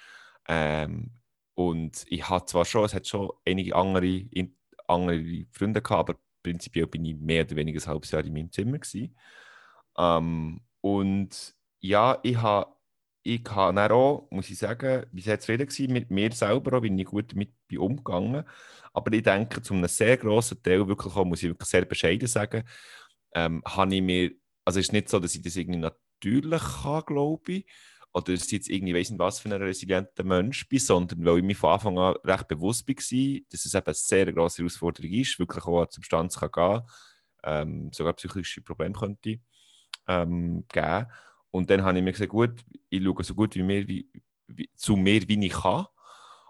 Ähm, 0.48 1.12
und 1.54 2.06
ich 2.08 2.30
hatte 2.30 2.46
zwar 2.46 2.66
schon, 2.66 2.86
es 2.86 2.94
hat 2.94 3.08
schon 3.08 3.30
einige 3.46 3.76
andere, 3.76 4.08
in, 4.08 4.56
andere 4.92 5.46
Freunde 5.52 5.82
gehabt, 5.82 6.10
aber 6.10 6.20
prinzipiell 6.44 6.88
bin 6.88 7.06
ich 7.06 7.16
mehr 7.18 7.46
oder 7.46 7.56
weniger 7.56 7.82
ein 7.82 7.88
halbes 7.88 8.12
Jahr 8.12 8.24
in 8.26 8.34
meinem 8.34 8.52
Zimmer 8.52 8.80
gewesen. 8.80 9.16
Ähm, 9.98 10.62
und 10.82 11.56
ja, 11.80 12.20
ich 12.24 12.38
habe 12.38 12.74
ich 13.24 13.44
habe 13.50 13.76
dann 13.76 13.92
auch, 13.92 14.28
muss 14.32 14.50
ich 14.50 14.58
sagen, 14.58 15.06
ich 15.14 15.24
sehr 15.26 15.40
zufrieden 15.40 15.68
gewesen 15.68 15.94
mit 15.94 16.10
mir 16.10 16.32
selber, 16.32 16.78
auch, 16.78 16.82
bin 16.82 16.98
ich 16.98 17.06
gut 17.06 17.32
damit 17.32 17.54
umgegangen. 17.78 18.44
Aber 18.94 19.14
ich 19.14 19.24
denke, 19.24 19.62
zu 19.62 19.74
einem 19.74 19.88
sehr 19.88 20.18
grossen 20.18 20.62
Teil, 20.64 20.88
wirklich 20.88 21.16
auch, 21.16 21.26
muss 21.26 21.44
ich 21.44 21.50
wirklich 21.50 21.70
sehr 21.70 21.86
bescheiden 21.86 22.28
sagen, 22.28 22.64
ähm, 23.36 23.62
habe 23.66 23.96
ich 23.96 24.02
mir, 24.02 24.32
also 24.66 24.80
es 24.80 24.88
ist 24.88 24.94
nicht 24.94 25.10
so, 25.10 25.20
dass 25.20 25.36
ich 25.36 25.42
das 25.42 25.56
irgendwie 25.56 25.80
natürlich 25.80 26.62
kann, 26.84 27.04
glaube 27.06 27.52
ich, 27.52 27.66
oder 28.14 28.34
dass 28.34 28.46
ich 28.46 28.52
jetzt 28.52 28.70
irgendwie 28.70 28.94
weiss 28.94 29.10
nicht, 29.10 29.20
was 29.20 29.40
für 29.40 29.50
ein 29.50 29.62
resilienter 29.62 30.24
Mensch 30.24 30.68
bin, 30.68 30.80
sondern 30.80 31.24
weil 31.24 31.38
ich 31.38 31.44
mir 31.44 31.56
von 31.56 31.72
Anfang 31.72 31.98
an 31.98 32.16
recht 32.26 32.48
bewusst 32.48 32.88
war, 32.88 33.40
dass 33.50 33.66
es 33.66 33.74
eben 33.74 33.86
eine 33.86 33.94
sehr 33.94 34.34
grosse 34.34 34.58
Herausforderung 34.58 35.12
ist, 35.12 35.40
wirklich 35.40 35.64
auch 35.66 35.82
an 35.82 35.88
die 35.90 35.96
Substanz 35.96 36.38
kann 36.38 36.52
gehen 36.52 36.82
ähm, 37.44 37.92
sogar 37.94 38.14
psychische 38.14 38.62
Probleme 38.62 38.94
könnte 38.94 39.40
ähm, 40.08 40.66
geben. 40.72 41.08
Und 41.52 41.70
dann 41.70 41.84
habe 41.84 41.98
ich 41.98 42.04
mir 42.04 42.12
gesagt, 42.12 42.32
gut, 42.32 42.62
ich 42.90 43.04
schaue 43.04 43.24
so 43.24 43.36
gut 43.36 43.56
wie 43.56 43.64
mir, 43.64 43.88
wie, 43.88 44.10
wie, 44.48 44.70
zu 44.76 44.96
mir, 44.96 45.28
wie 45.28 45.46
ich 45.46 45.54
kann. 45.54 45.86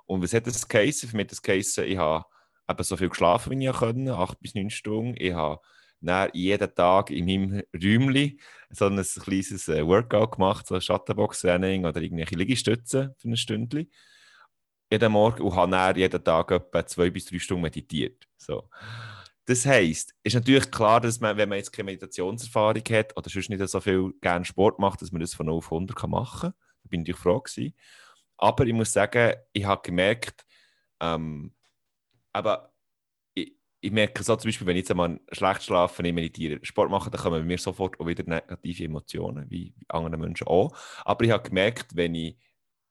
Und 0.06 0.22
was 0.22 0.34
hat 0.34 0.48
das 0.48 0.68
geheißen? 0.68 1.10
Für 1.10 1.16
mich 1.16 1.26
hat 1.26 1.32
das 1.32 1.42
geheißen, 1.42 1.86
ich 1.86 1.98
habe 1.98 2.26
eben 2.70 2.84
so 2.84 2.98
viel 2.98 3.10
geschlafen, 3.10 3.60
wie 3.60 3.68
ich 3.68 3.74
konnte, 3.74 4.16
acht 4.16 4.40
bis 4.40 4.54
neun 4.54 4.70
Stunden. 4.70 5.16
Ich 5.18 5.34
habe 5.34 5.62
dann 6.02 6.30
jeden 6.34 6.74
Tag 6.76 7.12
in 7.12 7.26
meinem 7.26 7.64
Räumchen 7.74 8.40
so 8.70 8.86
ein 8.88 9.02
kleines 9.02 9.68
äh, 9.68 9.86
Workout 9.86 10.34
gemacht, 10.34 10.68
so 10.68 10.76
ein 10.76 10.82
Schattenbox-Training 10.82 11.86
oder 11.86 12.02
irgendwelche 12.02 12.36
Liegestützen 12.36 13.14
für 13.18 13.30
ein 13.30 13.38
Stündchen. 13.38 13.92
Jeden 14.92 15.12
Morgen 15.12 15.44
und 15.44 15.56
habe 15.56 15.72
dann 15.72 15.96
jeden 15.96 16.24
Tag 16.24 16.52
etwa 16.52 16.86
zwei 16.86 17.10
bis 17.10 17.26
drei 17.26 17.40
Stunden 17.40 17.64
meditiert. 17.64 18.28
So. 18.38 18.70
Das 19.46 19.66
heisst, 19.66 20.14
ist 20.24 20.36
natürlich 20.36 20.70
klar, 20.70 21.02
dass 21.02 21.20
man, 21.20 21.36
wenn 21.38 21.50
man 21.50 21.58
jetzt 21.58 21.72
keine 21.72 21.86
Meditationserfahrung 21.86 22.84
hat 22.92 23.18
oder 23.18 23.30
sonst 23.30 23.50
nicht 23.50 23.68
so 23.68 23.80
viel 23.80 24.14
gerne 24.22 24.46
Sport 24.46 24.80
macht, 24.80 25.02
dass 25.02 25.12
man 25.12 25.22
das 25.22 25.34
von 25.34 25.48
0 25.48 25.58
auf 25.58 25.72
100 25.72 26.08
machen 26.08 26.52
kann. 26.52 26.54
Da 26.84 26.88
bin 26.90 27.06
ich 27.06 27.16
froh 27.16 27.40
gewesen. 27.40 27.74
Aber 28.38 28.66
ich 28.66 28.74
muss 28.74 28.92
sagen, 28.94 29.36
ich 29.54 29.66
habe 29.66 29.82
gemerkt, 29.84 30.46
ähm, 31.00 31.54
aber 32.34 32.71
ich, 33.82 33.92
merke 33.92 34.24
so 34.24 34.36
zum 34.36 34.48
Beispiel, 34.50 34.68
wenn 34.68 34.78
ich 34.78 34.82
jetzt 34.82 34.92
einmal 34.92 35.20
schlecht 35.32 35.64
schlafe, 35.64 36.06
ich 36.06 36.14
meditiere, 36.14 36.60
Sport 36.64 36.92
mache, 36.92 37.10
dann 37.10 37.20
kommen 37.20 37.42
bei 37.42 37.46
mir 37.46 37.58
sofort 37.58 38.00
auch 38.00 38.08
wieder 38.08 38.24
negative 38.24 38.86
Emotionen, 38.86 39.50
wie 39.50 39.74
andere 39.88 40.18
Menschen 40.18 40.48
auch. 40.48 40.76
Aber 41.04 41.26
ich 41.26 41.32
habe 41.32 41.48
gemerkt, 41.50 41.96
wenn 41.96 42.14
ich, 42.14 42.38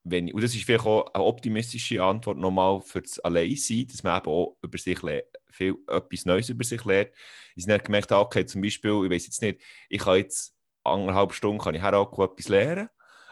wenn 0.03 0.29
ich, 0.29 0.35
und 0.35 0.43
das 0.43 0.55
ist 0.55 0.65
vielleicht 0.65 0.87
auch 0.87 1.13
eine 1.15 1.25
optimistische 1.25 2.03
Antwort 2.03 2.39
nochmal 2.39 2.81
für 2.81 3.03
das 3.03 3.21
Alleinsein, 3.21 3.87
dass 3.87 4.03
man 4.03 4.19
eben 4.19 4.31
auch 4.31 4.57
über 4.63 4.79
sich 4.79 5.01
lernt, 5.03 5.27
viel, 5.51 5.77
etwas 5.87 6.25
Neues 6.25 6.49
über 6.49 6.65
sich 6.65 6.85
lernt. 6.85 7.11
Ich 7.55 7.69
habe 7.69 7.83
gemerkt, 7.83 8.11
okay, 8.11 8.45
zum 8.45 8.61
Beispiel, 8.61 9.05
ich 9.05 9.11
weiß 9.11 9.27
jetzt 9.27 9.43
nicht, 9.43 9.61
ich 9.89 10.01
kann 10.01 10.17
jetzt 10.17 10.57
anderthalb 10.83 11.33
Stunden 11.33 11.59
kann 11.59 11.75
ich 11.75 11.83
auch 11.83 12.19
etwas 12.19 12.49
lernen, 12.49 12.89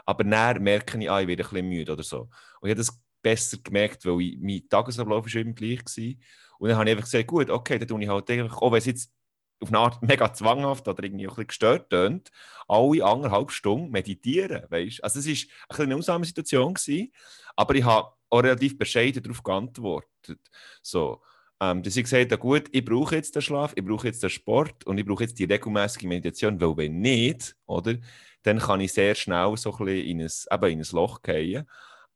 aber 0.07 0.25
dann 0.25 0.63
merke 0.63 0.99
ich, 0.99 1.11
ah, 1.11 1.21
ich 1.21 1.27
werde 1.27 1.43
ein 1.43 1.51
bisschen 1.51 1.69
müde 1.69 1.93
oder 1.93 2.03
so. 2.03 2.29
Und 2.61 2.69
ich 2.69 2.71
habe 2.71 2.77
das 2.77 3.01
besser 3.23 3.59
gemerkt, 3.63 4.05
weil 4.05 4.21
ich, 4.21 4.39
mein 4.41 4.69
Tagesablauf 4.69 5.27
war 5.27 5.41
immer 5.41 5.53
gleich 5.53 5.81
war. 5.81 6.15
Und 6.59 6.69
dann 6.69 6.79
habe 6.79 6.91
ich 6.91 6.97
einfach 6.97 7.05
gesagt, 7.05 7.27
gut, 7.27 7.51
okay, 7.51 7.79
dann 7.79 7.89
tue 7.89 8.03
ich 8.03 8.09
halt 8.09 8.31
einfach, 8.31 8.63
auch 8.63 8.73
wenn 8.73 8.79
es 8.79 8.87
jetzt 8.87 9.13
auf 9.61 9.69
eine 9.69 9.79
Art 9.79 10.03
mega 10.03 10.33
zwanghaft 10.33 10.87
oder 10.89 11.03
irgendwie 11.03 11.25
ein 11.25 11.29
bisschen 11.29 11.47
gestört 11.47 11.91
tönt, 11.91 12.31
alle 12.67 13.05
anderthalb 13.05 13.51
Stunden 13.51 13.91
meditieren, 13.91 14.65
weißt? 14.69 15.03
Also 15.03 15.19
es 15.19 15.47
war 15.69 15.81
eine 15.81 15.97
Ausnahmesituation, 15.97 16.75
gewesen, 16.75 17.13
aber 17.57 17.75
ich 17.75 17.85
habe 17.85 18.13
auch 18.31 18.43
relativ 18.43 18.79
bescheiden 18.79 19.23
darauf 19.23 19.43
geantwortet. 19.43 20.41
So, 20.83 21.23
ähm, 21.61 21.83
dass 21.83 21.97
ich 21.97 22.05
gesagt 22.05 22.31
habe, 22.31 22.41
gut, 22.41 22.69
ich 22.73 22.85
brauche 22.85 23.17
jetzt 23.17 23.35
den 23.35 23.43
Schlaf, 23.43 23.73
ich 23.75 23.85
brauche 23.85 24.07
jetzt 24.07 24.23
den 24.23 24.31
Sport 24.31 24.85
und 24.87 24.99
ich 24.99 25.05
brauche 25.05 25.25
jetzt 25.25 25.39
die 25.39 25.45
regelmäßige 25.45 26.05
Meditation, 26.05 26.61
weil 26.61 26.77
wenn 26.77 27.01
nicht, 27.01 27.57
oder, 27.67 27.97
dann 28.43 28.59
kann 28.59 28.81
ich 28.81 28.93
sehr 28.93 29.15
schnell 29.15 29.57
so 29.57 29.73
ein 29.77 29.85
bisschen 29.85 30.07
in 30.07 30.21
ein, 30.23 30.31
eben 30.53 30.73
in 30.73 30.81
ein 30.81 30.87
Loch 30.93 31.21
fallen. 31.25 31.67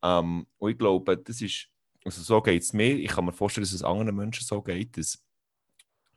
Ähm, 0.02 0.46
und 0.58 0.70
ich 0.70 0.78
glaube, 0.78 1.16
das 1.16 1.40
ist, 1.40 1.68
also 2.04 2.22
so 2.22 2.42
geht 2.42 2.62
es 2.62 2.72
mir. 2.72 2.96
Ich 2.96 3.08
kann 3.08 3.24
mir 3.24 3.32
vorstellen, 3.32 3.64
dass 3.64 3.72
es 3.72 3.82
anderen 3.82 4.16
Menschen 4.16 4.44
so 4.44 4.62
geht, 4.62 4.96
dass 4.96 5.22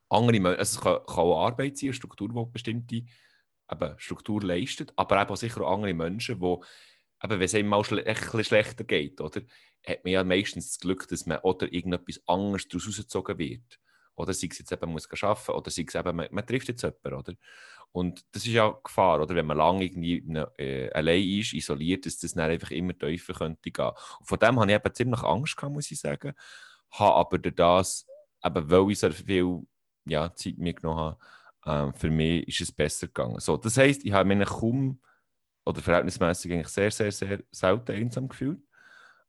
andere 0.09 0.39
Menschen, 0.39 0.59
also 0.59 0.77
es 0.77 0.83
kann, 0.83 1.05
kann 1.05 1.23
auch 1.23 1.45
Arbeit 1.45 1.77
sein, 1.77 1.89
eine 1.89 1.93
Struktur, 1.93 2.29
die 2.29 2.51
bestimmte 2.51 2.95
eben, 2.95 3.95
Struktur 3.97 4.41
leistet, 4.43 4.93
aber 4.95 5.21
eben 5.21 5.31
auch 5.31 5.37
sicher 5.37 5.61
auch 5.61 5.75
andere 5.75 5.93
Menschen, 5.93 6.39
die, 6.39 6.45
eben, 6.45 6.63
wenn 7.39 7.41
es 7.41 7.55
einem 7.55 7.69
mal 7.69 7.83
schle 7.83 8.05
ein 8.05 8.13
bisschen 8.13 8.43
schlechter 8.43 8.83
geht, 8.83 9.21
oder, 9.21 9.41
hat 9.85 10.03
man 10.03 10.13
ja 10.13 10.23
meistens 10.23 10.69
das 10.69 10.79
Glück, 10.79 11.07
dass 11.07 11.25
man 11.25 11.39
oder 11.39 11.71
irgendetwas 11.71 12.21
anderes 12.27 12.67
daraus 12.67 12.87
rausgezogen 12.87 13.37
wird. 13.37 13.79
Oder 14.15 14.33
sei 14.33 14.47
es 14.51 14.59
jetzt 14.59 14.71
eben, 14.71 14.91
muss 14.91 15.09
arbeiten 15.21 15.51
oder 15.51 15.71
sei 15.71 15.85
es 15.87 15.95
eben, 15.95 16.15
man, 16.15 16.27
man 16.31 16.45
trifft 16.45 16.67
jetzt 16.67 16.83
jemanden, 16.83 17.13
oder? 17.13 17.33
Und 17.91 18.25
das 18.33 18.45
ist 18.45 18.51
ja 18.51 18.77
Gefahr, 18.83 19.21
oder? 19.21 19.35
Wenn 19.35 19.45
man 19.45 19.57
lange 19.57 19.85
irgendwie 19.85 20.17
äh, 20.57 20.91
allein 20.91 21.23
ist, 21.23 21.53
isoliert, 21.53 22.05
dass 22.05 22.17
das 22.17 22.33
dann 22.33 22.49
einfach 22.49 22.71
immer 22.71 22.97
tiefer 22.97 23.33
könnte 23.33 23.71
gehen. 23.71 23.91
Und 24.19 24.25
von 24.27 24.39
dem 24.39 24.59
habe 24.59 24.69
ich 24.69 24.75
eben 24.75 24.93
ziemlich 24.93 25.23
Angst 25.23 25.55
gehabt, 25.55 25.73
muss 25.73 25.91
ich 25.91 25.99
sagen. 25.99 26.33
Habe 26.91 27.15
aber 27.15 27.37
durch 27.37 27.55
das, 27.55 28.05
eben 28.43 28.69
weil 28.69 28.91
ich 28.91 28.99
so 28.99 29.09
viel 29.11 29.61
ja, 30.05 30.33
Zeit 30.35 30.57
mir 30.57 30.73
genommen 30.73 31.15
habe, 31.63 31.91
äh, 31.93 31.97
für 31.97 32.09
mich 32.09 32.47
ist 32.47 32.61
es 32.61 32.71
besser 32.71 33.07
gegangen. 33.07 33.39
So, 33.39 33.57
das 33.57 33.77
heisst, 33.77 34.03
ich 34.05 34.11
habe 34.11 34.33
mich 34.33 34.47
kaum 34.47 34.99
oder 35.65 35.81
verhältnismäßig 35.81 36.51
eigentlich 36.51 36.67
sehr, 36.67 36.91
sehr, 36.91 37.11
sehr 37.11 37.43
selten 37.51 37.91
einsam 37.91 38.27
gefühlt. 38.27 38.59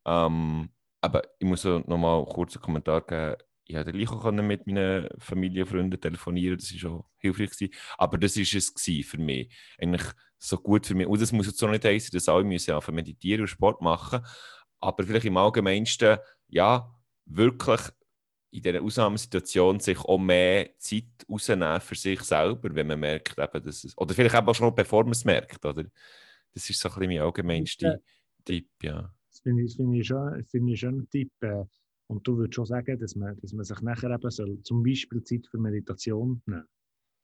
Ähm, 0.05 0.71
aber 1.01 1.23
ich 1.39 1.47
muss 1.47 1.65
noch 1.65 1.87
mal 1.87 2.19
einen 2.19 2.61
Kommentar 2.61 3.01
geben. 3.03 3.37
Ich 3.69 3.75
konnte 3.75 3.93
gleich 3.93 4.11
auch 4.11 4.31
mit 4.31 4.67
meinen 4.67 5.09
Familie 5.19 5.65
und 5.65 5.69
Freunden 5.69 6.01
telefonieren, 6.01 6.57
das 6.57 6.73
war 6.83 6.93
auch 6.93 7.11
hilfreich. 7.17 7.51
Gewesen. 7.51 7.75
Aber 7.99 8.17
das 8.17 8.37
war 8.37 8.43
es 8.43 9.07
für 9.07 9.19
mich. 9.19 9.53
Eigentlich 9.79 10.05
so 10.39 10.57
gut 10.57 10.87
für 10.87 10.95
mich. 10.95 11.07
Und 11.07 11.21
das 11.21 11.33
muss 11.33 11.47
jetzt 11.47 11.63
auch 11.65 11.71
nicht 11.71 11.85
heißen, 11.85 12.11
dass 12.13 12.29
alle 12.29 12.45
müssen 12.45 12.75
einfach 12.75 12.93
meditieren 12.93 13.43
und 13.43 13.49
Sport 13.49 13.81
machen. 13.81 14.25
Aber 14.79 15.05
vielleicht 15.05 15.25
im 15.25 15.37
Allgemeinsten, 15.37 16.19
ja, 16.49 16.95
wirklich 17.25 17.81
in 18.51 18.63
dieser 18.63 18.83
Ausnahmesituation 18.83 19.81
sich 19.81 19.99
auch 19.99 20.19
mehr 20.19 20.71
Zeit 20.79 21.05
rausnehmen 21.29 21.81
für 21.81 21.95
sich 21.95 22.21
selber, 22.23 22.75
wenn 22.75 22.87
man 22.87 23.01
merkt, 23.01 23.39
eben, 23.39 23.63
dass 23.63 23.85
es, 23.85 23.99
oder 23.99 24.15
vielleicht 24.15 24.35
auch 24.35 24.55
schon 24.55 24.75
bevor 24.75 25.03
man 25.03 25.13
es 25.13 25.25
merkt, 25.25 25.65
oder? 25.65 25.85
Das 26.55 26.71
ist 26.71 26.81
so 26.81 26.89
ein 26.89 26.95
bisschen 26.95 27.09
mein 27.09 27.21
allgemeinster 27.21 27.95
ja. 27.95 27.99
Tipp, 28.45 28.69
ja. 28.83 29.13
Das 29.29 29.41
finde 29.41 29.65
ich, 29.65 29.77
find 29.77 29.95
ich, 29.97 30.07
schon, 30.07 30.45
find 30.45 30.71
ich 30.71 30.81
schon 30.81 31.01
ein 31.01 31.11
Tipp. 31.11 31.31
Und 32.09 32.27
du 32.27 32.37
würdest 32.37 32.55
schon 32.55 32.67
sagen, 32.67 32.99
dass 32.99 33.17
man, 33.17 33.39
dass 33.41 33.53
man 33.53 33.65
sich 33.65 33.81
nachher 33.81 34.11
eben 34.11 34.31
soll, 34.31 34.61
zum 34.63 34.83
Beispiel 34.83 35.23
Zeit 35.25 35.47
für 35.51 35.59
Meditation 35.59 36.41
nehmen 36.47 36.65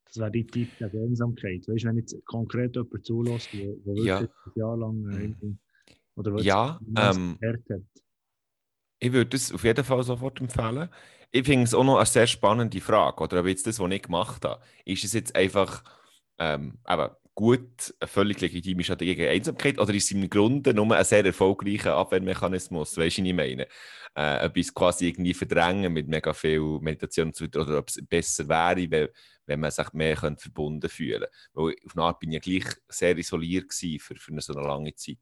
Das 0.07 0.19
wäre 0.19 0.31
die 0.31 0.47
Tipp 0.47 0.69
der 0.79 0.93
Einsamkeit. 0.93 1.69
Weißt 1.69 1.85
du, 1.85 1.89
wenn 1.89 1.97
jetzt 1.99 2.25
konkret 2.25 2.75
jemand 2.75 3.07
zulässt, 3.07 3.53
der 3.53 3.69
wirklich 3.85 4.07
ja. 4.07 4.19
ein 4.19 4.29
Jahr 4.57 4.77
lang 4.77 5.11
äh, 5.13 5.29
mhm. 5.29 5.59
oder 6.17 6.41
ja, 6.41 6.81
ähm, 6.97 7.39
hat. 7.43 7.83
Ich 8.99 9.13
würde 9.13 9.37
es 9.37 9.53
auf 9.53 9.65
jeden 9.65 9.85
Fall 9.85 10.03
sofort 10.03 10.41
empfehlen. 10.41 10.89
Ich 11.31 11.45
finde 11.47 11.65
es 11.65 11.75
auch 11.75 11.85
noch 11.85 11.97
eine 11.97 12.07
sehr 12.07 12.27
spannende 12.27 12.81
Frage. 12.81 13.23
Oder 13.23 13.41
ob 13.41 13.47
jetzt 13.47 13.67
das, 13.67 13.81
was 13.81 13.91
ich 13.91 14.03
gemacht 14.03 14.45
habe, 14.45 14.63
ist 14.85 15.05
es 15.05 15.13
jetzt 15.13 15.35
einfach 15.35 15.83
ähm, 16.43 16.79
aber 16.83 17.19
gut, 17.35 17.95
völlig 18.05 18.41
legitim 18.41 18.81
ist 18.81 18.99
gegen 18.99 19.29
Einsamkeit 19.29 19.79
oder 19.79 19.95
ist 19.95 20.11
im 20.11 20.29
Grunde 20.29 20.75
nur 20.75 20.95
ein 20.95 21.05
sehr 21.05 21.25
erfolgreicher 21.25 21.95
Abwehrmechanismus, 21.97 22.97
weißt 22.97 23.19
du, 23.19 23.23
was 23.23 23.29
ich 23.29 23.35
meine? 23.35 23.67
Äh, 24.15 24.45
etwas 24.45 24.75
quasi 24.75 25.09
irgendwie 25.09 25.33
verdrängen 25.33 25.93
mit 25.93 26.07
mega 26.09 26.35
viel 26.35 26.79
Meditation 26.81 27.33
oder 27.57 27.79
ob 27.79 27.89
es 27.89 27.99
besser 28.07 28.47
wäre, 28.49 28.91
wenn, 28.91 29.09
wenn 29.47 29.61
man 29.61 29.71
sich 29.71 29.93
mehr 29.95 30.17
könnte 30.17 30.43
verbunden 30.43 30.91
fühlen 30.91 31.27
Weil 31.55 31.75
auf 31.87 31.97
eine 31.97 32.05
Art 32.05 32.21
bin 32.21 32.31
ich 32.33 32.47
ja 32.47 32.61
gleich 32.61 32.75
sehr 32.89 33.17
isoliert 33.17 33.73
für, 33.73 34.17
für 34.17 34.33
eine 34.33 34.43
so 34.43 34.55
eine 34.55 34.67
lange 34.67 34.95
Zeit. 34.95 35.19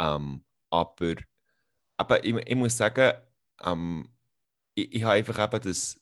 Ähm, 0.00 0.44
aber, 0.70 1.14
aber 1.96 2.24
ich, 2.24 2.34
ich 2.34 2.56
muss 2.56 2.76
sagen, 2.76 3.12
ähm, 3.62 4.08
ich, 4.74 4.94
ich 4.94 5.02
habe 5.04 5.14
einfach 5.14 5.38
eben 5.44 5.62
das. 5.62 5.98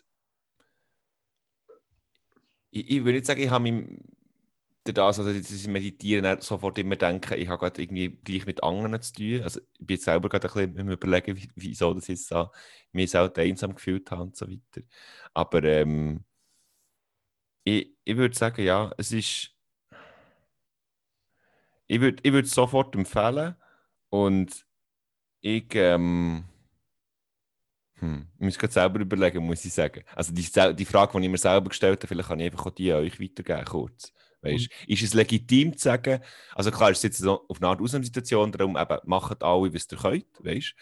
Ich, 2.70 2.90
ich 2.90 3.04
würde 3.04 3.12
nicht 3.14 3.26
sagen, 3.26 3.40
ich 3.42 3.50
habe 3.50 3.70
mich 3.70 3.98
das, 4.92 5.18
also 5.18 5.32
dieses 5.32 5.66
Meditieren 5.66 6.40
sofort 6.40 6.78
immer 6.78 6.96
denken, 6.96 7.38
ich 7.38 7.48
habe 7.48 7.58
gerade 7.58 7.82
irgendwie 7.82 8.08
gleich 8.24 8.46
mit 8.46 8.62
anderen 8.62 9.00
zu 9.02 9.12
tun. 9.12 9.42
Also 9.42 9.60
ich 9.60 9.86
bin 9.86 9.96
jetzt 9.96 10.04
selber 10.04 10.28
gerade 10.28 10.48
ein 10.48 10.74
bisschen 10.74 10.90
überlegen, 10.90 11.50
wieso 11.54 11.94
das 11.94 12.08
jetzt 12.08 12.28
so, 12.28 12.50
mich 12.92 13.10
selten 13.10 13.40
einsam 13.40 13.74
gefühlt 13.74 14.10
habe 14.10 14.22
und 14.22 14.36
so 14.36 14.46
weiter. 14.48 14.82
Aber 15.34 15.62
ähm, 15.64 16.24
ich, 17.64 17.94
ich 18.04 18.16
würde 18.16 18.36
sagen, 18.36 18.64
ja, 18.64 18.92
es 18.96 19.12
ist. 19.12 19.54
Ich 21.86 22.00
würde 22.00 22.22
ich 22.22 22.32
würd 22.32 22.46
sofort 22.46 22.94
empfehlen 22.94 23.56
und 24.10 24.66
ich. 25.40 25.74
Ähm, 25.74 26.44
hm. 28.00 28.28
Ich 28.38 28.44
muss 28.44 28.58
gerade 28.58 28.72
selber 28.72 29.00
überlegen, 29.00 29.44
muss 29.44 29.64
ich 29.64 29.72
sagen. 29.72 30.04
Also 30.14 30.32
die, 30.32 30.42
die 30.76 30.84
Frage, 30.84 31.18
die 31.18 31.24
ich 31.24 31.30
mir 31.30 31.38
selber 31.38 31.68
gestellt 31.68 31.98
habe, 31.98 32.06
vielleicht 32.06 32.28
kann 32.28 32.40
ich 32.40 32.46
einfach 32.46 32.66
auch 32.66 32.70
die 32.70 32.92
an 32.92 33.00
euch 33.00 33.20
weitergeben, 33.20 33.64
kurz. 33.64 34.12
Weißt, 34.40 34.68
mhm. 34.68 34.92
Ist 34.92 35.02
es 35.02 35.14
legitim 35.14 35.76
zu 35.76 35.84
sagen, 35.84 36.20
also 36.54 36.70
klar, 36.70 36.90
es 36.90 36.98
ist 36.98 37.04
jetzt 37.04 37.26
auf 37.26 37.56
eine 37.58 37.68
Art 37.68 37.80
Ausnahmesituation, 37.80 38.52
darum 38.52 38.76
eben, 38.76 38.98
macht 39.04 39.42
alle, 39.42 39.74
was 39.74 39.88
ihr 39.90 39.98
könnt, 39.98 40.26
weißt? 40.44 40.74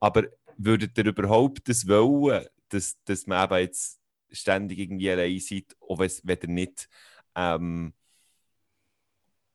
aber 0.00 0.24
würdet 0.56 0.96
ihr 0.98 1.06
überhaupt 1.06 1.68
das 1.68 1.88
wollen, 1.88 2.46
dass, 2.68 3.02
dass 3.04 3.26
man 3.26 3.44
eben 3.44 3.60
jetzt 3.60 4.00
ständig 4.30 4.78
irgendwie 4.78 5.10
allein 5.10 5.38
seid, 5.40 5.76
auch 5.80 5.98
wenn 5.98 6.38
ihr 6.42 6.48
nicht 6.48 6.88
ähm, 7.34 7.94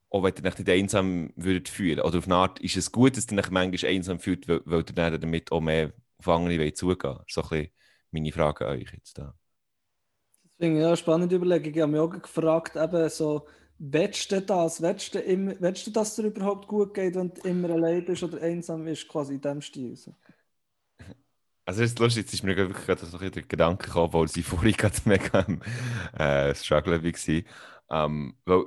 auch 0.09 0.23
wenn 0.23 0.33
ihr 0.35 0.45
euch 0.45 0.57
nicht 0.57 0.69
einsam 0.69 1.31
würdet 1.35 1.69
fühlen 1.69 1.99
Oder 1.99 2.17
auf 2.17 2.25
eine 2.25 2.35
Art, 2.35 2.59
ist 2.59 2.77
es 2.77 2.91
gut, 2.91 3.15
dass 3.15 3.31
ihr 3.31 3.37
euch 3.37 3.51
manchmal 3.51 3.91
einsam 3.91 4.19
fühlt, 4.19 4.47
weil, 4.47 4.61
weil 4.65 4.79
ihr 4.79 4.83
dann 4.95 5.21
damit 5.21 5.51
auch 5.51 5.61
mehr 5.61 5.93
auf 6.17 6.27
andere 6.27 6.73
zugehen 6.73 7.17
wollt? 7.17 7.29
So 7.29 7.43
ein 7.43 7.49
bisschen 7.49 7.71
meine 8.11 8.31
Frage 8.31 8.67
an 8.67 8.79
euch 8.79 8.91
jetzt 8.91 9.17
da. 9.17 9.38
Deswegen, 10.59 10.77
ja, 10.81 10.95
spannende 10.95 11.35
Überlegung. 11.37 11.73
Ich 11.73 11.81
habe 11.81 11.91
mich 11.91 12.01
auch 12.01 12.09
gefragt, 12.21 12.75
eben 12.75 13.09
so, 13.09 13.47
willst 13.77 14.31
du 14.31 14.41
das? 14.41 14.81
Willst 14.81 15.15
du, 15.15 15.19
willst 15.61 15.87
du, 15.87 15.91
dass 15.91 16.09
es 16.11 16.15
dir 16.17 16.23
überhaupt 16.27 16.67
gut 16.67 16.93
geht, 16.93 17.15
wenn 17.15 17.33
du 17.33 17.41
immer 17.47 17.69
allein 17.71 18.05
bist 18.05 18.23
oder 18.23 18.41
einsam 18.41 18.83
bist, 18.85 19.07
quasi 19.07 19.35
in 19.35 19.41
diesem 19.41 19.61
Stil? 19.61 19.95
So. 19.95 20.15
Also 21.65 21.83
ist 21.83 21.99
lustig, 21.99 22.23
jetzt 22.23 22.33
ist 22.33 22.43
mir 22.43 22.57
wirklich 22.57 22.85
gerade 22.85 23.05
ein 23.05 23.31
der 23.31 23.43
Gedanke 23.43 23.87
gekommen, 23.87 24.05
obwohl 24.07 24.27
sie 24.27 24.43
vorhin 24.43 24.73
gerade 24.73 24.95
mega 25.05 25.45
äh, 26.17 26.55
Struggle 26.55 27.03
war. 27.03 27.43
Ähm, 28.05 28.35
weil 28.45 28.63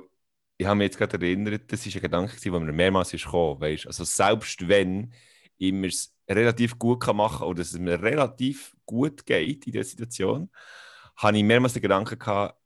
ich 0.57 0.65
habe 0.65 0.77
mich 0.77 0.85
jetzt 0.85 0.97
gerade 0.97 1.17
erinnert, 1.25 1.71
das 1.71 1.85
war 1.85 1.95
ein 1.95 2.01
Gedanke, 2.01 2.39
der 2.41 2.51
mir 2.59 2.71
mehrmals 2.71 3.13
ist 3.13 3.25
gekommen, 3.25 3.59
weißt? 3.59 3.87
Also 3.87 4.05
selbst 4.05 4.67
wenn 4.67 5.13
ich 5.57 5.73
mir 5.73 5.87
es 5.87 6.15
relativ 6.29 6.79
gut 6.79 7.05
machen 7.13 7.39
kann 7.39 7.47
oder 7.47 7.59
dass 7.59 7.73
es 7.73 7.79
mir 7.79 8.01
relativ 8.01 8.73
gut 8.85 9.25
geht 9.25 9.67
in 9.67 9.73
der 9.73 9.83
Situation, 9.83 10.49
habe 11.17 11.37
ich 11.37 11.43
mehrmals 11.43 11.73
den 11.73 11.81
Gedanken 11.81 12.19
gehabt, 12.19 12.57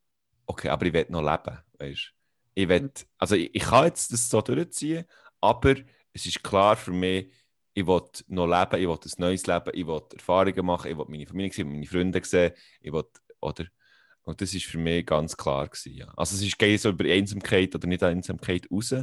okay, 0.46 0.70
aber 0.70 0.86
ich 0.86 0.94
will 0.94 1.06
noch 1.10 1.22
leben, 1.22 1.58
weißt 1.80 2.14
Ich 2.56 2.70
will, 2.70 2.92
also 3.18 3.36
ich, 3.36 3.54
ich 3.54 3.64
kann 3.64 3.86
jetzt 3.86 4.12
das 4.14 4.30
so 4.30 4.42
durchziehen, 4.42 5.06
aber 5.42 5.76
es 6.14 6.26
ist 6.26 6.44
klar 6.44 6.76
für 6.76 6.92
mich, 6.92 7.32
ich 7.74 7.86
will 7.86 8.02
noch 8.28 8.48
leben, 8.48 8.82
ich 8.82 8.88
will 8.88 8.98
ein 9.04 9.12
neues 9.18 9.46
Leben, 9.46 9.72
ich 9.74 9.86
will 9.88 10.02
Erfahrungen 10.16 10.66
machen, 10.66 10.92
ich 10.92 10.98
will 10.98 11.06
meine 11.08 11.28
Familie 11.28 11.54
sehen, 11.54 11.70
meine 11.70 11.86
Freunde 11.86 12.24
sehen, 12.24 12.54
ich 12.82 12.92
will, 12.92 13.04
oder? 13.42 13.66
Und 14.24 14.42
das 14.42 14.54
ist 14.54 14.66
für 14.66 14.78
mich 14.80 15.06
ganz 15.06 15.38
klar 15.38 15.68
gewesen, 15.68 15.94
ja. 15.94 16.08
Also 16.18 16.36
es 16.36 16.42
ist, 16.42 16.58
geht 16.58 16.82
so 16.82 16.90
über 16.90 17.06
Einsamkeit 17.06 17.76
oder 17.76 17.88
nicht 17.88 18.04
Einsamkeit 18.04 18.68
raus, 18.72 18.96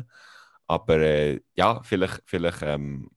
aber 0.66 0.98
äh, 1.00 1.40
ja, 1.54 1.82
vielleicht, 1.82 2.22
vielleicht 2.26 2.62
ähm, 2.62 3.10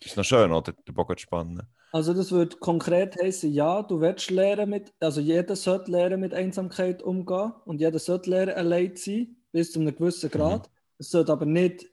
ist 0.00 0.12
es 0.12 0.16
noch 0.16 0.24
schön, 0.24 0.52
oder? 0.52 0.72
Den 0.72 0.94
Bogen 0.94 1.16
zu 1.16 1.22
spannen. 1.22 1.68
Also 1.90 2.12
das 2.12 2.30
würde 2.30 2.56
konkret 2.58 3.16
heißen, 3.20 3.50
ja, 3.52 3.82
du 3.82 4.00
willst 4.00 4.30
lernen 4.30 4.70
mit, 4.70 4.92
also 5.00 5.20
jeder 5.20 5.56
sollte 5.56 5.90
lernen 5.90 6.20
mit 6.20 6.34
Einsamkeit 6.34 7.02
umgehen 7.02 7.52
und 7.64 7.80
jeder 7.80 7.98
sollte 7.98 8.28
lernen 8.30 8.54
allein 8.54 8.94
sein, 8.96 9.36
bis 9.52 9.72
zu 9.72 9.80
einem 9.80 9.96
gewissen 9.96 10.28
mhm. 10.28 10.38
Grad. 10.38 10.68
Mhm. 10.68 10.74
Es 10.98 11.10
sollte 11.10 11.32
aber 11.32 11.46
nicht 11.46 11.86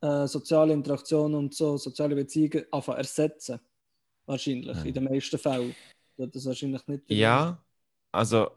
äh, 0.00 0.26
soziale 0.26 0.72
Interaktion 0.72 1.34
und 1.34 1.54
so 1.54 1.76
soziale 1.76 2.16
Beziehungen 2.16 2.64
einfach 2.72 2.96
ersetzen. 2.96 3.60
Wahrscheinlich, 4.26 4.76
mhm. 4.78 4.86
in 4.86 4.94
den 4.94 5.04
meisten 5.04 5.38
Fällen. 5.38 5.74
Das 6.16 6.46
wahrscheinlich 6.46 6.86
nicht. 6.88 7.04
Ja, 7.08 7.62
also 8.10 8.50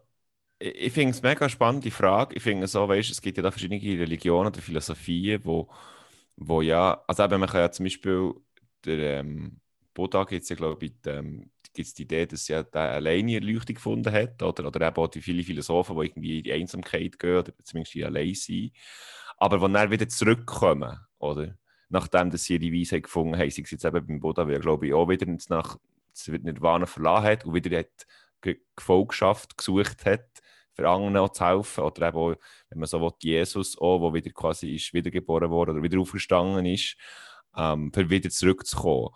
ich, 0.57 0.75
ich 0.75 0.93
finde 0.93 1.11
es 1.11 1.21
mega 1.21 1.47
spannend, 1.49 1.85
die 1.85 1.91
Frage. 1.91 2.35
Ich 2.35 2.43
finde 2.43 2.67
so, 2.67 2.87
weißt 2.87 3.11
es 3.11 3.21
gibt 3.21 3.37
ja 3.37 3.43
da 3.43 3.51
verschiedene 3.51 3.81
Religionen 3.81 4.47
oder 4.47 4.61
Philosophien, 4.61 5.41
wo, 5.45 5.69
wo 6.35 6.61
ja, 6.61 7.03
also 7.07 7.23
eben, 7.23 7.39
man 7.39 7.49
kann 7.49 7.61
ja 7.61 7.71
zum 7.71 7.85
Beispiel 7.85 8.33
der, 8.85 9.19
ähm, 9.19 9.59
Buddha 9.93 10.23
gibt 10.23 10.43
es 10.43 10.49
ja, 10.49 10.55
glaube 10.55 10.85
ich, 10.85 10.93
die, 11.01 11.09
ähm, 11.09 11.51
gibt's 11.73 11.93
die 11.93 12.03
Idee, 12.03 12.25
dass 12.25 12.47
ja 12.47 12.61
alleine 12.71 13.35
Erleuchtung 13.35 13.75
gefunden 13.75 14.13
hat, 14.13 14.41
oder, 14.41 14.67
oder 14.67 14.87
eben 14.87 14.97
auch 14.97 15.07
die 15.07 15.21
vielen 15.21 15.43
Philosophen, 15.43 15.95
die 15.97 16.05
irgendwie 16.07 16.37
in 16.37 16.43
die 16.43 16.53
Einsamkeit 16.53 17.19
gehen, 17.19 17.37
oder 17.37 17.51
zumindest 17.63 17.95
die 17.95 18.05
allein 18.05 18.33
sind. 18.33 18.71
Aber 19.37 19.61
wenn 19.61 19.75
er 19.75 19.91
wieder 19.91 20.07
zurückkommen, 20.07 20.99
oder? 21.19 21.55
Nachdem 21.89 22.29
dass 22.29 22.43
sie 22.43 22.59
die 22.59 22.73
Weisheit 22.73 23.03
gefunden 23.03 23.37
haben, 23.37 23.49
sie 23.49 23.63
jetzt 23.63 23.85
eben 23.85 24.05
beim 24.05 24.19
Buddha, 24.19 24.47
weil 24.47 24.59
glaube 24.59 24.87
ich 24.87 24.93
auch 24.93 25.09
wieder 25.09 25.25
nach 25.49 25.77
Nirvana 26.27 26.85
verlassen 26.85 27.25
hat 27.25 27.45
und 27.45 27.53
wieder 27.53 27.79
hat 27.79 28.05
Gefolgschaft 28.75 29.57
gesucht 29.57 30.05
hat, 30.05 30.41
für 30.73 30.87
andere 30.87 31.31
zu 31.31 31.45
helfen. 31.45 31.83
Oder 31.83 32.09
eben 32.09 32.17
auch, 32.17 32.35
wenn 32.69 32.79
man 32.79 32.87
so 32.87 33.01
will, 33.01 33.11
Jesus 33.19 33.77
auch, 33.77 33.99
der 33.99 34.13
wieder 34.13 34.31
quasi 34.31 34.75
ist 34.75 34.93
wiedergeboren 34.93 35.49
wurde 35.49 35.71
oder 35.71 35.83
wieder 35.83 35.99
aufgestanden 35.99 36.65
ist, 36.65 36.95
ähm, 37.55 37.91
für 37.93 38.09
wieder 38.09 38.29
zurückzukommen. 38.29 39.09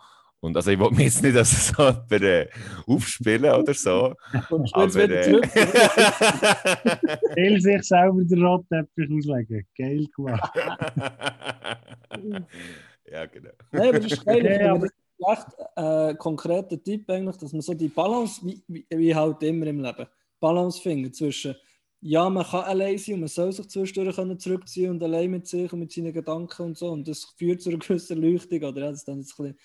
Und 0.44 0.54
also 0.56 0.70
ich 0.70 0.78
wollte 0.78 0.96
mich 0.96 1.06
jetzt 1.06 1.22
nicht 1.22 1.36
als 1.38 1.68
so 1.68 1.82
äh, 2.10 2.46
aufspielen 2.86 3.50
oder 3.50 3.72
so. 3.72 4.14
Und 4.50 4.74
aber, 4.74 4.94
wieder 4.94 5.20
äh, 5.20 5.22
zurück. 5.22 5.48
Geil 7.34 7.60
sich 7.62 7.82
selber 7.82 8.22
den 8.22 8.44
Rotteppich 8.44 9.10
auslegen. 9.10 9.66
Geil 9.74 10.06
gemacht. 10.14 10.54
ja, 13.10 13.24
genau. 13.24 13.50
Nein, 13.72 13.88
aber 13.88 14.00
das 14.00 14.12
ist 14.12 14.26
geil. 14.26 14.44
Ich 14.44 14.60
Ja, 14.60 14.76
ist 14.76 14.92
echt 15.26 15.46
äh, 15.76 16.14
konkreter 16.16 16.82
Tipp 16.82 17.08
eigentlich, 17.08 17.36
dass 17.38 17.52
man 17.54 17.62
so 17.62 17.72
die 17.72 17.88
Balance, 17.88 18.42
wie, 18.44 18.62
wie, 18.68 18.86
wie 18.90 19.14
halt 19.14 19.42
immer 19.42 19.66
im 19.66 19.80
Leben, 19.80 20.06
Balance 20.40 20.78
findet 20.78 21.16
zwischen, 21.16 21.54
ja, 22.02 22.28
man 22.28 22.44
kann 22.44 22.64
allein 22.64 22.98
sein 22.98 23.14
und 23.14 23.20
man 23.20 23.28
soll 23.30 23.50
sich 23.50 23.66
zwischendurch 23.68 24.16
können 24.16 24.38
zurückziehen 24.38 24.90
und 24.90 25.02
allein 25.02 25.30
mit 25.30 25.46
sich 25.46 25.72
und 25.72 25.78
mit 25.78 25.90
seinen 25.90 26.12
Gedanken 26.12 26.66
und 26.66 26.76
so. 26.76 26.90
Und 26.90 27.08
das 27.08 27.24
führt 27.38 27.62
zu 27.62 27.70
einer 27.70 27.78
gewissen 27.78 28.20
Leuchtung. 28.20 28.62
Oder 28.62 28.82
ja, 28.82 28.90
das 28.90 28.98
ist 28.98 29.08
dann 29.08 29.20
jetzt 29.20 29.40
ein 29.40 29.46
bisschen 29.46 29.58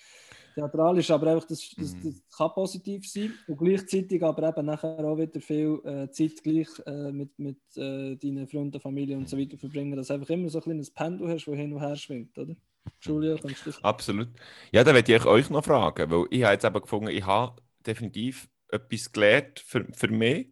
theatralisch, 0.54 1.10
aber 1.10 1.32
einfach, 1.32 1.46
das, 1.48 1.70
das, 1.78 1.96
Mhm. 1.96 2.02
das 2.02 2.22
kann 2.36 2.50
positiv 2.54 3.08
sein. 3.08 3.32
Und 3.46 3.56
gleichzeitig 3.58 4.22
aber 4.22 4.48
eben 4.48 4.66
nachher 4.66 4.98
auch 5.04 5.16
wieder 5.18 5.40
viel 5.40 5.80
äh, 5.84 6.10
Zeit 6.10 6.42
gleich 6.42 6.68
äh, 6.86 7.12
mit, 7.12 7.38
mit 7.38 7.58
äh, 7.76 8.16
deinen 8.16 8.46
Freunden, 8.48 8.80
Familie 8.80 9.16
und 9.16 9.28
so 9.28 9.38
weiter 9.38 9.58
verbringen, 9.58 9.96
dass 9.96 10.08
du 10.08 10.14
einfach 10.14 10.30
immer 10.30 10.48
so 10.48 10.58
ein 10.58 10.64
kleines 10.64 10.90
Pendel 10.90 11.28
hast, 11.28 11.46
das 11.46 11.54
hin 11.54 11.72
und 11.72 11.80
her 11.80 11.96
schwingt, 11.96 12.36
oder? 12.38 12.54
Julia, 13.02 13.36
kannst 13.38 13.66
du 13.66 13.70
das? 13.70 13.82
Absolut. 13.82 14.28
Ja, 14.72 14.84
da 14.84 14.94
werde 14.94 15.14
ich 15.14 15.24
euch 15.24 15.50
noch 15.50 15.64
fragen, 15.64 16.10
weil 16.10 16.26
ich 16.30 16.42
habe 16.42 16.52
jetzt 16.54 16.64
eben 16.64 16.80
gefunden, 16.80 17.08
ich 17.08 17.24
habe 17.24 17.62
definitiv 17.86 18.48
etwas 18.68 19.12
gelernt 19.12 19.60
für, 19.60 19.86
für 19.92 20.08
mich. 20.08 20.48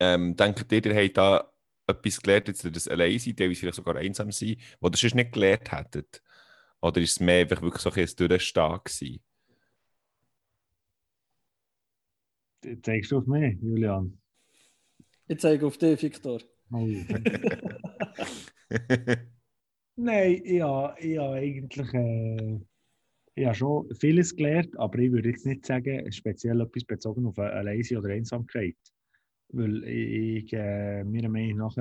Ähm, 0.00 0.36
denkt 0.36 0.70
ihr, 0.72 0.84
ihr 0.84 1.04
habt 1.04 1.16
da 1.16 1.52
etwas 1.86 2.20
gelernt, 2.20 2.48
jetzt 2.48 2.64
das 2.64 2.88
allein 2.88 3.18
seid, 3.18 3.36
teilweise 3.36 3.60
vielleicht 3.60 3.76
sogar 3.76 3.96
einsam 3.96 4.32
sein, 4.32 4.56
was 4.80 4.92
ihr 4.92 4.96
sonst 4.98 5.14
nicht 5.14 5.32
gelernt 5.32 5.70
hättet? 5.70 6.22
Oder 6.84 7.00
ist 7.00 7.12
es 7.12 7.20
mehr 7.20 7.40
einfach 7.40 7.62
wirklich 7.62 7.82
so 7.82 7.88
ein 7.88 7.94
bisschen 7.94 8.28
Durchstehen 8.28 8.78
gewesen? 8.84 9.22
Zeigst 12.82 13.10
du 13.10 13.18
auf 13.18 13.26
mich, 13.26 13.58
Julian? 13.62 14.18
Ich 15.26 15.38
zeige 15.38 15.66
auf 15.66 15.78
dich, 15.78 16.02
Victor. 16.02 16.42
Oh. 16.70 16.86
Nein, 19.96 20.42
ja, 20.44 20.94
ich 20.98 21.16
habe 21.18 21.34
eigentlich 21.36 21.94
äh, 21.94 22.60
ich 23.34 23.46
habe 23.46 23.54
schon 23.54 23.94
vieles 23.94 24.36
gelernt, 24.36 24.78
aber 24.78 24.98
ich 24.98 25.10
würde 25.10 25.30
jetzt 25.30 25.46
nicht 25.46 25.64
sagen, 25.64 26.12
speziell 26.12 26.60
etwas 26.60 26.84
bezogen 26.84 27.26
auf 27.26 27.38
Alleine 27.38 27.98
oder 27.98 28.10
Einsamkeit. 28.10 28.76
Weil 29.48 29.84
ich, 29.84 30.52
äh, 30.52 31.02
meiner 31.02 31.30
Meinung 31.30 31.58
nach 31.58 31.76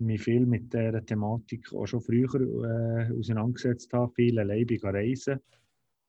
mich 0.00 0.22
viel 0.22 0.46
mit 0.46 0.72
dieser 0.72 1.04
Thematik 1.04 1.72
auch 1.72 1.86
schon 1.86 2.00
früher 2.00 2.40
äh, 2.40 3.12
auseinandergesetzt 3.12 3.92
habe, 3.92 4.12
viel 4.14 4.38
allein 4.38 4.66
reisen. 4.82 5.40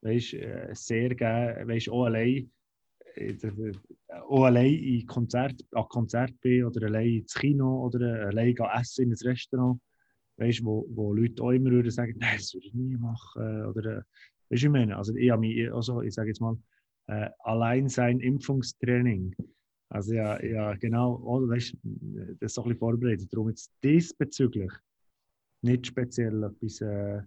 Weißt, 0.02 0.34
äh, 0.36 0.70
sehr 0.74 1.14
gerne, 1.16 1.68
weißt, 1.68 1.90
auch 1.90 2.06
allein, 2.06 2.50
äh, 3.16 3.36
auch 4.28 4.44
allein 4.44 4.74
in 4.74 5.06
Konzert, 5.06 5.66
an 5.72 5.88
Konzert 5.90 6.40
bin 6.42 6.64
oder 6.66 6.88
allein 6.88 7.18
ins 7.18 7.34
Kino 7.34 7.86
oder 7.86 8.28
allein 8.28 8.56
essen 8.80 9.06
in 9.06 9.12
ein 9.14 9.18
Restaurant. 9.28 9.82
Weißt, 10.38 10.64
wo, 10.64 10.86
wo 10.90 11.14
Leute 11.14 11.44
auch 11.44 11.52
immer 11.52 11.72
würden 11.72 11.92
sagen, 11.92 12.16
nein, 12.18 12.38
das 12.38 12.54
würde 12.54 12.68
ich 12.68 12.74
nie 12.74 12.96
machen. 12.96 13.66
Oder, 13.66 13.98
äh, 13.98 14.02
weißt 14.50 14.64
du, 14.64 14.68
ich 14.68 14.70
meine, 14.70 14.96
also 14.96 15.14
ich 15.16 15.36
mich, 15.36 15.74
also, 15.74 16.02
ich 16.02 16.14
sage 16.14 16.30
jetzt 16.30 16.40
mal, 16.40 16.58
äh, 17.08 17.30
allein 17.40 17.90
sein 17.90 18.20
Impfungstraining. 18.20 19.36
Also 19.90 20.14
ja, 20.14 20.42
ja 20.44 20.74
genau, 20.76 21.18
oder, 21.18 21.50
weißt, 21.50 21.76
das 22.40 22.54
so 22.54 22.62
ein 22.62 22.70
bisschen 22.70 22.78
vorbereitet. 22.78 23.34
Darum 23.34 23.50
jetzt 23.50 23.72
diesbezüglich 23.84 24.72
nicht 25.62 25.88
speziell 25.88 26.44
etwas, 26.44 26.82
äh, 26.82 27.22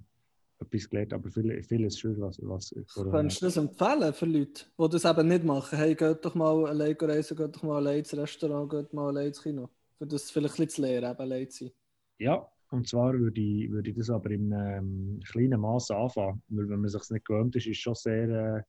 etwas 0.60 0.88
gelernt, 0.88 1.12
aber 1.12 1.28
viel, 1.30 1.62
vieles 1.64 1.98
schön, 1.98 2.20
was, 2.20 2.38
was 2.42 2.72
Könntest 2.94 3.42
du 3.42 3.46
das 3.46 3.56
empfehlen 3.56 4.12
für 4.14 4.26
Leute, 4.26 4.64
die 4.78 4.88
das 4.88 5.04
eben 5.04 5.28
nicht 5.28 5.44
machen? 5.44 5.76
Hey, 5.76 5.94
geht 5.94 6.24
doch 6.24 6.34
mal 6.34 6.66
allein 6.66 6.96
reisen, 7.00 7.36
geht 7.36 7.56
doch 7.56 7.62
mal 7.64 7.76
allein 7.76 7.98
ins 7.98 8.16
Restaurant, 8.16 8.70
geht 8.70 8.92
mal 8.92 9.08
allein 9.08 9.28
ins 9.28 9.42
Kino. 9.42 9.68
Für 9.98 10.06
das 10.06 10.30
vielleicht 10.30 10.54
ein 10.54 10.66
bisschen 10.66 10.68
zu 10.68 10.82
lernen, 10.82 11.10
eben 11.10 11.20
allein 11.20 11.50
zu 11.50 11.64
sein. 11.64 11.72
Ja, 12.18 12.48
und 12.70 12.88
zwar 12.88 13.12
würde 13.18 13.40
ich, 13.40 13.70
würde 13.70 13.90
ich 13.90 13.96
das 13.96 14.08
aber 14.08 14.30
in 14.30 14.52
einem 14.52 15.20
kleinen 15.20 15.60
Maß 15.60 15.90
anfangen, 15.90 16.42
weil 16.48 16.68
wenn 16.68 16.80
man 16.80 16.88
sich 16.88 17.10
nicht 17.10 17.24
gewöhnt 17.24 17.56
ist, 17.56 17.66
ist 17.66 17.76
es 17.76 17.78
schon 17.78 17.94
sehr, 17.94 18.28
äh, 18.28 18.62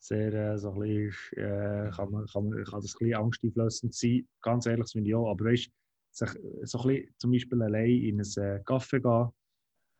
sehr 0.00 0.32
äh, 0.32 0.58
so 0.58 0.72
ein 0.72 0.80
bisschen, 0.80 1.38
äh, 1.38 1.90
kann, 1.94 2.10
man, 2.10 2.26
kann, 2.26 2.48
man, 2.48 2.64
kann 2.64 2.80
das 2.80 2.94
ein 2.94 2.98
bisschen 2.98 3.14
angsteinflößend 3.14 3.94
sein, 3.94 4.28
ganz 4.40 4.66
ehrlich, 4.66 4.84
das 4.84 4.92
finde 4.92 5.10
ich 5.10 5.14
auch, 5.14 5.30
aber 5.30 5.44
weißt, 5.44 5.70
sich 6.12 6.30
so 6.62 6.78
ein 6.80 6.88
bisschen 6.88 7.14
zum 7.18 7.32
Beispiel 7.32 7.62
allein 7.62 7.90
in 7.90 8.16
ein 8.16 8.20
äh, 8.20 8.60
Café 8.64 9.00
gehen 9.00 9.32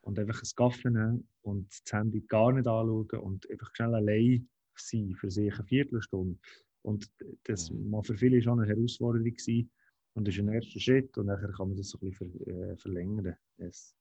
und 0.01 0.19
einfach 0.19 0.41
ein 0.41 0.49
Kaffee 0.55 0.89
nehmen 0.89 1.27
und 1.43 1.67
das 1.69 1.93
Handy 1.93 2.21
gar 2.21 2.51
nicht 2.51 2.67
anschauen 2.67 3.19
und 3.19 3.49
einfach 3.49 3.73
schnell 3.75 3.95
allein 3.95 4.49
sein 4.75 5.15
für 5.15 5.29
sich 5.29 5.53
eine 5.53 5.63
Viertelstunde. 5.63 6.37
Und 6.81 7.09
das 7.43 7.71
war 7.71 8.03
für 8.03 8.17
viele 8.17 8.41
schon 8.41 8.59
eine 8.59 8.67
Herausforderung 8.67 9.25
gewesen. 9.25 9.71
Und 10.13 10.27
das 10.27 10.35
ist 10.35 10.41
ein 10.41 10.49
erster 10.49 10.79
Schritt 10.79 11.17
und 11.17 11.27
nachher 11.27 11.51
kann 11.51 11.69
man 11.69 11.77
das 11.77 11.89
so 11.89 11.99
ein 12.01 12.09
bisschen 12.09 12.31
ver, 12.31 12.47
äh, 12.47 12.75
verlängern. 12.75 13.35
Yes. 13.57 13.95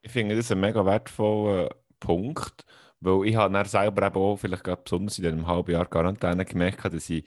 Ich 0.00 0.12
finde 0.12 0.36
das 0.36 0.50
einen 0.50 0.60
mega 0.60 0.84
wertvollen 0.86 1.68
Punkt, 1.98 2.64
weil 3.00 3.28
ich 3.28 3.36
habe 3.36 3.52
dann 3.52 3.66
selber 3.66 4.06
eben 4.06 4.16
auch, 4.16 4.36
vielleicht 4.36 4.64
gerade 4.64 4.82
besonders 4.82 5.18
in 5.18 5.24
diesem 5.24 5.46
halben 5.46 5.72
Jahr 5.72 5.86
Quarantäne 5.86 6.44
gemerkt, 6.44 6.84
habe, 6.84 6.94
dass 6.96 7.10
ich, 7.10 7.24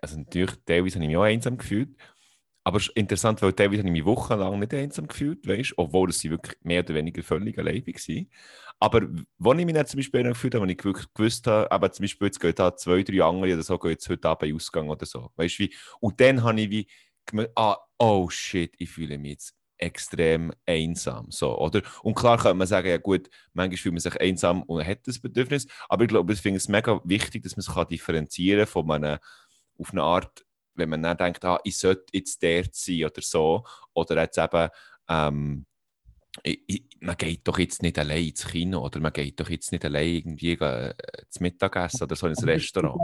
also 0.00 0.18
natürlich, 0.18 0.52
teilweise 0.66 0.96
habe 0.96 1.04
ich 1.04 1.08
mich 1.08 1.16
auch 1.16 1.22
einsam 1.22 1.58
gefühlt, 1.58 1.96
aber 2.64 2.78
es 2.78 2.88
ist 2.88 2.96
interessant, 2.96 3.40
weil 3.42 3.52
teilweise 3.54 3.78
habe 3.80 3.88
ich 3.88 3.92
mich 3.92 4.04
wochenlang 4.04 4.58
nicht 4.58 4.74
einsam 4.74 5.08
gefühlt, 5.08 5.46
weißt, 5.46 5.74
obwohl 5.78 6.12
sie 6.12 6.30
wirklich 6.30 6.56
mehr 6.62 6.80
oder 6.84 6.94
weniger 6.94 7.22
völlig 7.22 7.58
allein 7.58 7.86
war. 7.86 8.24
Aber 8.80 9.08
wenn 9.38 9.58
ich 9.58 9.66
mich 9.66 9.74
dann 9.74 9.86
zum 9.86 9.98
Beispiel 9.98 10.22
gefühlt 10.22 10.54
habe, 10.54 10.64
wenn 10.64 10.70
ich 10.70 10.84
wirklich 10.84 11.12
gewusst 11.14 11.46
habe, 11.46 11.70
aber 11.72 11.90
zum 11.92 12.04
Beispiel 12.04 12.26
jetzt 12.28 12.40
gehen 12.40 12.54
zwei, 12.76 13.02
drei 13.02 13.22
andere 13.22 13.54
oder 13.54 13.62
so, 13.62 13.78
gehen 13.78 13.92
jetzt 13.92 14.08
heute 14.08 14.28
Abend 14.28 14.54
Ausgang 14.54 14.90
oder 14.90 15.06
so, 15.06 15.30
weißt, 15.36 15.58
wie, 15.60 15.74
und 16.00 16.20
dann 16.20 16.42
habe 16.42 16.60
ich 16.60 16.70
wie 16.70 16.88
gemerkt, 17.26 17.52
ah, 17.56 17.78
oh 17.98 18.28
shit, 18.30 18.74
ich 18.78 18.90
fühle 18.90 19.18
mich 19.18 19.32
jetzt 19.32 19.57
extrem 19.78 20.52
einsam. 20.66 21.30
So, 21.30 21.56
oder? 21.58 21.82
Und 22.02 22.14
klar 22.14 22.36
könnte 22.38 22.54
man 22.54 22.66
sagen, 22.66 22.88
ja 22.88 22.98
gut, 22.98 23.28
manchmal 23.52 23.76
fühlt 23.76 23.94
man 23.94 24.00
sich 24.00 24.20
einsam 24.20 24.62
und 24.64 24.84
hat 24.84 25.06
das 25.06 25.18
Bedürfnis, 25.18 25.66
aber 25.88 26.04
ich 26.04 26.08
glaube, 26.08 26.32
ich 26.32 26.40
finde 26.40 26.58
es 26.58 26.68
mega 26.68 27.00
wichtig, 27.04 27.42
dass 27.42 27.56
man 27.56 27.60
es 27.60 27.74
kann 27.74 27.88
differenzieren 27.88 28.66
von 28.66 28.90
einem, 28.90 29.18
auf 29.78 29.92
eine 29.92 30.02
Art, 30.02 30.44
wenn 30.74 30.88
man 30.90 31.02
dann 31.02 31.16
denkt, 31.16 31.44
ah, 31.44 31.60
ich 31.64 31.78
sollte 31.78 32.06
jetzt 32.12 32.42
der 32.42 32.64
sein 32.70 33.04
oder 33.04 33.22
so, 33.22 33.64
oder 33.94 34.20
jetzt 34.22 34.38
eben, 34.38 34.68
ähm, 35.08 35.66
ich, 36.42 36.62
ich, 36.66 36.84
man 37.00 37.16
geht 37.16 37.46
doch 37.46 37.58
jetzt 37.58 37.82
nicht 37.82 37.98
allein 37.98 38.28
ins 38.28 38.46
Kino 38.46 38.84
oder 38.84 39.00
man 39.00 39.12
geht 39.12 39.40
doch 39.40 39.48
jetzt 39.48 39.72
nicht 39.72 39.84
allein 39.84 40.08
irgendwie 40.08 40.52
äh, 40.52 40.94
zum 41.28 41.44
Mittagessen 41.44 42.02
oder 42.02 42.16
so 42.16 42.26
ins 42.26 42.46
Restaurant. 42.46 43.00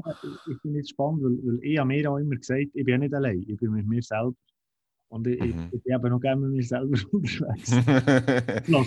Ich, 0.48 0.58
finde 0.60 0.80
es 0.80 0.90
spannend, 0.90 1.22
weil, 1.22 1.38
weil 1.44 1.64
ich 1.64 1.78
habe 1.78 1.88
mir 1.88 2.10
auch 2.10 2.18
immer 2.18 2.36
gesagt, 2.36 2.70
ich 2.74 2.84
bin 2.84 3.00
nicht 3.00 3.14
allein, 3.14 3.44
ich 3.46 3.56
bin 3.56 3.72
mit 3.72 3.86
mir 3.86 4.02
selber. 4.02 4.34
Und 5.14 5.28
ich, 5.28 5.38
Mhm. 5.40 5.68
ich, 5.70 5.80
ich 5.84 5.92
noch 6.02 6.20
gerne 6.20 6.40
mit 6.40 6.50
mir 6.56 6.62
selber 6.64 6.98
unterwegs. 7.12 7.70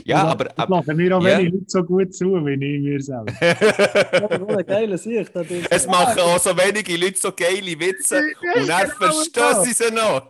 Ja, 0.04 0.24
aber, 0.26 0.48
Ich 0.48 0.68
lasse 0.68 0.94
mir 0.94 1.18
auch 1.18 1.24
ja. 1.26 1.38
wenig 1.40 1.54
Leute 1.54 1.66
so 1.68 1.84
gut 1.86 2.14
zu, 2.14 2.26
wie 2.46 2.54
ich 2.54 2.82
mir 2.82 3.02
selber. 3.02 4.38
Nur 4.38 4.50
eine 4.50 4.66
geile 4.66 4.98
Sicht. 4.98 5.34
das 5.34 5.50
ist- 5.50 5.72
es 5.72 5.88
machen 5.88 6.20
auch 6.20 6.38
so 6.38 6.50
wenige 6.50 6.98
Leute 6.98 7.18
so 7.18 7.32
geile 7.32 7.80
Witze 7.80 8.18
und 8.60 8.68
dann 8.68 8.88
verstehen 8.90 9.64
sie 9.64 9.72
sie 9.72 9.94
noch. 9.94 10.28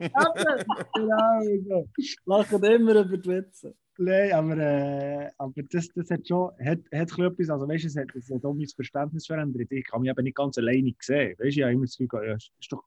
genau 0.94 1.42
so. 1.68 1.90
Lachen 2.26 2.64
immer 2.64 2.96
über 3.04 3.18
die 3.18 3.30
Witze. 3.30 3.74
Nein, 3.98 4.32
aber, 4.34 4.58
äh, 4.58 5.30
aber 5.40 5.64
das, 5.72 5.88
das 5.96 6.12
hat 6.12 6.28
schon 6.28 6.52
hat, 6.64 6.78
hat 6.94 7.12
etwas, 7.18 7.50
also 7.50 7.68
weißt, 7.68 7.86
du, 7.86 7.88
es 7.88 7.96
hat, 7.98 8.16
es 8.16 8.30
hat 8.30 8.46
auch 8.46 8.54
mein 8.54 8.68
Verständnis 8.68 9.26
verändert. 9.26 9.72
Ich 9.72 9.84
kann 9.86 10.02
mich 10.02 10.12
eben 10.12 10.24
nicht 10.24 10.38
ganz 10.38 10.60
alleine 10.60 10.94
sehen. 11.02 11.32
Weißt, 11.40 11.40
du, 11.40 11.48
ich 11.48 11.62
habe 11.64 11.74
immer 11.74 11.86
das 11.86 11.98
Gefühl, 11.98 12.28
ja, 12.28 12.36
ist 12.36 12.52
doch, 12.70 12.84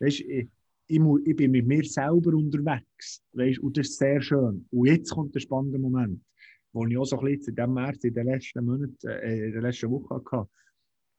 weißt, 0.00 0.20
ich, 0.20 0.48
ich, 0.90 0.98
muss, 0.98 1.20
ich 1.24 1.36
bin 1.36 1.52
mit 1.52 1.66
mir 1.66 1.84
selber 1.84 2.34
unterwegs. 2.34 3.22
Weißt, 3.32 3.60
und 3.60 3.76
das 3.76 3.88
ist 3.88 3.98
sehr 3.98 4.20
schön. 4.20 4.66
Und 4.70 4.86
jetzt 4.86 5.10
kommt 5.10 5.34
der 5.34 5.40
spannende 5.40 5.78
Moment, 5.78 6.20
wo 6.72 6.84
ich 6.86 6.98
auch 6.98 7.04
so 7.04 7.18
ein 7.18 7.24
bisschen 7.26 7.50
in 7.50 7.56
diesem 7.56 7.74
März, 7.74 8.04
in 8.04 8.14
den 8.14 8.26
letzten 8.26 8.64
Monaten, 8.64 9.06
äh, 9.06 9.46
in 9.46 9.52
der 9.52 9.62
letzten 9.62 9.90
Woche 9.90 10.16
hatte. 10.16 10.50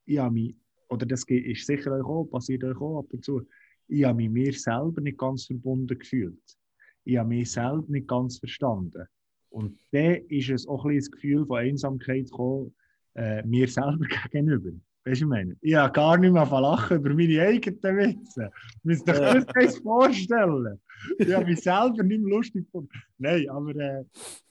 Ich 0.05 0.17
habe 0.17 0.34
mich, 0.34 0.55
oder 0.89 1.05
das 1.05 1.24
ist 1.24 1.65
sicher 1.65 1.93
euch 1.93 2.03
auch, 2.03 2.26
passiert 2.26 2.63
euch 2.65 2.80
auch 2.82 2.99
ab 2.99 3.05
und 3.11 3.24
zu, 3.24 3.41
ich 3.88 4.03
habe 4.03 4.17
mich 4.17 4.30
mir 4.30 4.53
selber 4.53 5.01
nicht 5.01 5.17
ganz 5.17 5.45
verbunden 5.45 5.97
gefühlt. 5.97 6.57
Ich 7.05 7.17
habe 7.17 7.30
mich 7.30 7.51
selber 7.51 7.86
nicht 7.88 8.07
ganz 8.07 8.39
verstanden. 8.39 9.05
Und 9.49 9.80
dann 9.91 10.15
ist 10.28 10.49
es 10.49 10.67
auch 10.67 10.86
ein 10.86 10.95
bisschen 10.95 11.11
das 11.11 11.22
Gefühl 11.22 11.45
von 11.45 11.59
Einsamkeit 11.59 12.26
gekommen, 12.26 12.76
äh, 13.15 13.41
mir 13.43 13.67
selber 13.67 14.05
gegenüber. 14.32 14.72
Weißt 15.03 15.21
du, 15.21 15.25
ich 15.25 15.29
meine? 15.29 15.57
Ich 15.61 15.73
habe 15.73 15.91
gar 15.93 16.15
nicht 16.17 16.31
mehr 16.31 16.45
lachen 16.45 16.97
über 16.97 17.09
meine 17.13 17.41
eigenen 17.41 17.97
Witze. 17.97 18.51
Musst 18.83 19.07
dir 19.07 19.15
Ja. 19.15 19.39
das 19.39 19.77
vorstellen. 19.79 20.79
Ich 21.17 21.33
habe 21.33 21.45
mich 21.45 21.61
selber 21.61 22.03
nicht 22.03 22.21
mehr 22.21 22.37
lustig 22.37 22.65
gefunden. 22.65 22.89
Nein, 23.17 23.49
aber, 23.49 23.75
äh, 23.75 24.03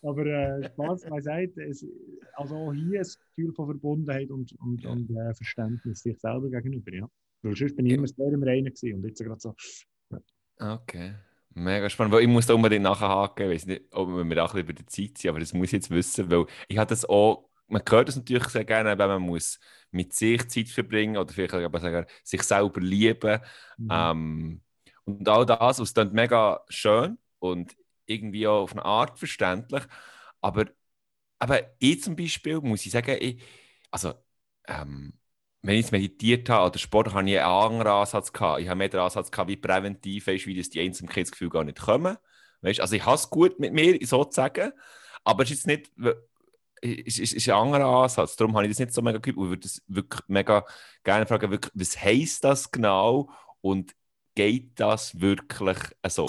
aber 0.03 0.26
äh, 0.26 0.64
Spaß 0.64 1.05
beiseite. 1.09 1.62
Es, 1.62 1.86
also 2.34 2.57
auch 2.57 2.72
hier 2.72 3.01
ein 3.01 3.07
Gefühl 3.36 3.53
von 3.55 3.66
Verbundenheit 3.66 4.30
und, 4.30 4.53
und, 4.61 4.84
und 4.84 5.11
äh, 5.11 5.34
Verständnis 5.34 6.01
sich 6.01 6.18
selber 6.18 6.48
gegenüber. 6.51 6.92
Ja. 6.92 7.09
Weil 7.42 7.55
sonst 7.57 7.76
bin 7.76 7.86
ich 7.86 7.92
immer 7.92 8.09
sehr 8.09 8.32
im 8.32 8.42
Reinen 8.42 8.74
gewesen 8.74 8.96
und 8.96 9.07
jetzt 9.07 9.22
gerade 9.22 9.40
so. 9.40 9.55
Okay. 10.59 11.14
Mega 11.55 11.90
spannend, 11.90 12.14
weil 12.14 12.22
ich 12.22 12.28
muss 12.28 12.46
da 12.46 12.55
unbedingt 12.55 12.84
nachhaken. 12.84 13.46
Ich 13.46 13.55
weiß 13.55 13.66
nicht, 13.66 13.82
ob 13.92 14.09
wir 14.09 14.44
auch 14.44 14.55
über 14.55 14.72
die 14.72 14.86
Zeit 14.86 15.18
sind, 15.18 15.30
aber 15.30 15.40
das 15.40 15.53
muss 15.53 15.68
ich 15.68 15.72
jetzt 15.72 15.90
wissen, 15.90 16.30
weil 16.30 16.46
ich 16.68 16.78
habe 16.78 16.88
das 16.88 17.05
auch, 17.05 17.49
man 17.71 17.83
hört 17.89 18.09
das 18.09 18.16
natürlich 18.16 18.49
sehr 18.49 18.64
gerne, 18.64 18.99
wenn 18.99 19.09
man 19.09 19.23
muss 19.23 19.59
mit 19.91 20.12
sich 20.12 20.49
Zeit 20.49 20.68
verbringen 20.68 21.16
oder 21.16 21.33
vielleicht 21.33 21.55
aber 21.55 21.81
sagen, 21.81 22.07
sich 22.23 22.43
selber 22.43 22.81
lieben. 22.81 23.41
Mhm. 23.79 23.89
Ähm, 23.91 24.61
und 25.05 25.29
all 25.29 25.47
das, 25.47 25.79
das 25.79 25.95
klingt 25.95 26.12
mega 26.12 26.61
schön 26.68 27.18
und 27.39 27.77
irgendwie 28.07 28.47
auch 28.47 28.62
auf 28.62 28.73
eine 28.73 28.85
Art 28.85 29.18
verständlich. 29.18 29.85
Aber, 30.41 30.66
aber 31.39 31.61
ich 31.79 32.03
zum 32.03 32.16
Beispiel 32.16 32.61
muss 32.61 32.85
ich 32.87 32.93
sagen, 32.93 33.16
ich, 33.21 33.43
also, 33.91 34.14
ähm, 34.66 35.14
wenn 35.62 35.75
ich 35.75 35.83
jetzt 35.83 35.93
meditiert 35.93 36.49
habe 36.49 36.66
oder 36.66 36.79
Sport, 36.79 37.12
habe 37.12 37.29
ich 37.29 37.39
einen 37.39 37.47
anderen 37.47 37.93
Ansatz 37.93 38.33
gehabt. 38.33 38.61
Ich 38.61 38.68
habe 38.68 38.79
mehr 38.79 38.89
den 38.89 39.01
Ansatz 39.01 39.31
gehabt, 39.31 39.51
wie 39.51 39.57
präventiv, 39.57 40.27
weißt, 40.27 40.47
wie 40.47 40.57
das 40.57 40.71
die 40.71 40.81
Einsamkeitsgefühle 40.81 41.51
gar 41.51 41.64
nicht 41.64 41.81
kommen. 41.81 42.16
Weißt, 42.62 42.81
also 42.81 42.97
ich 42.97 43.05
habe 43.05 43.16
es 43.16 43.29
gut 43.31 43.59
mit 43.59 43.73
mir, 43.73 43.99
sozusagen, 44.07 44.73
aber 45.25 45.43
es 45.43 45.51
ist 45.51 45.66
jetzt 45.66 45.66
nicht, 45.66 45.93
es 46.83 47.18
ist, 47.18 47.33
ist 47.35 47.49
ein 47.49 47.55
anderer 47.55 47.87
Ansatz. 47.87 48.37
Darum 48.37 48.55
habe 48.55 48.66
ich 48.66 48.72
das 48.72 48.78
nicht 48.78 48.93
so 48.93 49.03
mega 49.03 49.18
geübt. 49.18 49.39
Ich 49.39 49.49
würde 49.49 49.62
das 49.62 49.83
wirklich 49.87 50.22
mega 50.28 50.64
gerne 51.05 51.26
fragen, 51.26 51.51
wirklich, 51.51 51.72
was 51.74 52.01
heisst 52.03 52.45
das 52.45 52.70
genau 52.70 53.31
und 53.61 53.95
geht 54.35 54.78
das 54.78 55.20
wirklich 55.20 55.78
so? 56.09 56.26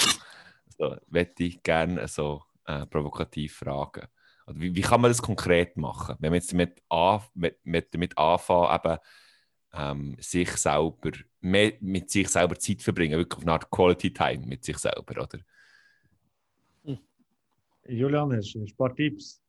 So, 0.77 0.95
möchte 1.07 1.43
ich 1.43 1.61
gerne 1.61 2.07
so 2.07 2.43
äh, 2.65 2.85
provokativ 2.87 3.57
fragen. 3.57 4.07
Wie, 4.47 4.75
wie 4.75 4.81
kann 4.81 5.01
man 5.01 5.11
das 5.11 5.21
konkret 5.21 5.77
machen? 5.77 6.15
Wenn 6.19 6.31
man 6.31 6.39
jetzt 6.39 6.51
damit, 6.51 6.81
an, 6.89 7.21
mit, 7.35 7.59
mit, 7.63 7.93
damit 7.93 8.17
anfangen, 8.17 8.75
eben, 8.75 8.97
ähm, 9.73 10.17
sich 10.19 10.49
selber, 10.57 11.11
mehr 11.39 11.73
mit 11.79 12.09
sich 12.09 12.27
selber 12.27 12.57
Zeit 12.57 12.81
verbringen, 12.81 13.17
wirklich 13.17 13.37
auf 13.37 13.43
eine 13.43 13.53
Art 13.53 13.69
Quality 13.69 14.13
Time 14.13 14.45
mit 14.45 14.65
sich 14.65 14.77
selber, 14.77 15.21
oder? 15.21 15.39
Julian, 17.87 18.35
hast 18.35 18.53
du 18.53 18.61
ein 18.61 18.75
paar 18.75 18.95
Tipps? 18.95 19.41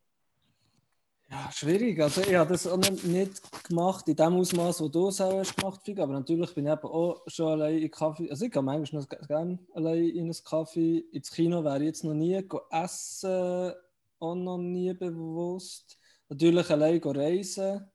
Ja, 1.32 1.50
schwierig. 1.50 1.98
Also 1.98 2.20
ich 2.20 2.34
habe 2.34 2.52
das 2.52 2.66
auch 2.66 2.76
nicht, 2.76 3.64
gemacht 3.64 4.06
in 4.06 4.16
dem 4.16 4.34
Ausmaß, 4.34 4.82
wo 4.82 4.88
du 4.88 5.08
es 5.08 5.18
auch 5.18 5.30
gemacht 5.30 5.80
hast. 5.88 5.98
Aber 5.98 6.12
natürlich 6.12 6.54
bin 6.54 6.66
ich 6.66 6.72
eben 6.72 6.84
auch 6.84 7.22
schon 7.26 7.46
allein 7.46 7.78
in 7.78 7.90
Kaffee. 7.90 8.28
Also 8.28 8.44
ich 8.44 8.52
gehe 8.52 8.60
manchmal 8.60 9.00
noch 9.00 9.08
gerne 9.08 9.58
allein 9.72 10.10
in 10.10 10.24
einen 10.24 10.44
Kaffee. 10.44 10.98
Ins 11.10 11.30
Kino 11.30 11.64
wäre 11.64 11.78
ich 11.78 11.84
jetzt 11.84 12.04
noch 12.04 12.12
nie 12.12 12.38
essen, 12.70 13.72
auch 14.18 14.34
noch 14.34 14.58
nie 14.58 14.92
bewusst. 14.92 15.98
Natürlich 16.28 16.68
allein 16.68 17.00
reisen. 17.02 17.90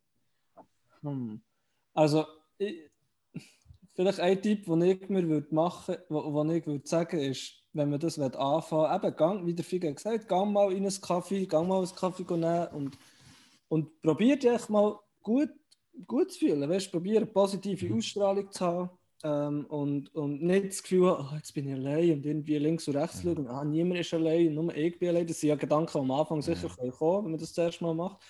Hm. 1.03 1.39
Also 1.93 2.25
ich, 2.57 2.89
vielleicht 3.93 4.19
ein 4.19 4.41
Tipp, 4.41 4.65
den 4.65 4.81
ich 4.81 5.09
mir 5.09 5.27
würde 5.27 5.53
machen 5.53 5.97
würde, 6.09 6.33
wo 6.33 6.43
ich 6.51 6.65
würde 6.65 6.87
sagen, 6.87 7.19
ist, 7.19 7.53
wenn 7.73 7.91
man 7.91 7.99
das 7.99 8.17
anfangen 8.17 9.03
will, 9.03 9.09
eben, 9.09 9.45
wie 9.45 9.53
der 9.53 9.63
Figa 9.63 9.91
gesagt 9.91 10.21
hat, 10.21 10.27
gang 10.27 10.51
mal 10.51 10.71
in 10.71 10.87
einen 10.87 11.01
Kaffee, 11.01 11.45
gang 11.45 11.67
mal 11.67 11.83
einen 11.83 11.95
Kaffee 11.95 12.23
nehmen 12.35 12.67
und 12.69 12.97
und 13.67 14.01
probiert 14.01 14.45
echt 14.45 14.69
mal 14.69 14.99
gut, 15.21 15.49
gut 16.05 16.31
zu 16.31 16.39
fühlen. 16.39 16.69
Weißt, 16.69 16.91
probiert 16.91 17.17
eine 17.17 17.25
positive 17.27 17.93
Ausstrahlung 17.93 18.51
zu 18.51 18.65
haben 18.65 18.89
ähm, 19.23 19.65
und, 19.65 20.13
und 20.15 20.43
nicht 20.43 20.67
das 20.67 20.83
Gefühl, 20.83 21.17
oh, 21.19 21.35
jetzt 21.35 21.53
bin 21.53 21.67
ich 21.67 21.73
allein 21.73 22.13
und 22.13 22.25
irgendwie 22.25 22.57
links 22.57 22.87
und 22.87 22.95
rechts 22.95 23.23
schauen, 23.23 23.47
ah, 23.47 23.63
niemand 23.65 23.99
ist 23.99 24.13
allein, 24.13 24.53
nur 24.53 24.75
ich 24.75 24.97
bin 24.99 25.09
allein. 25.09 25.27
Das 25.27 25.39
sind 25.39 25.49
ja 25.49 25.55
Gedanken, 25.55 25.91
die 25.91 25.99
am 25.99 26.11
Anfang 26.11 26.41
sicher 26.41 26.69
kommen 26.69 27.25
wenn 27.25 27.31
man 27.31 27.39
das 27.39 27.57
erste 27.57 27.83
Mal 27.83 27.95
macht. 27.95 28.23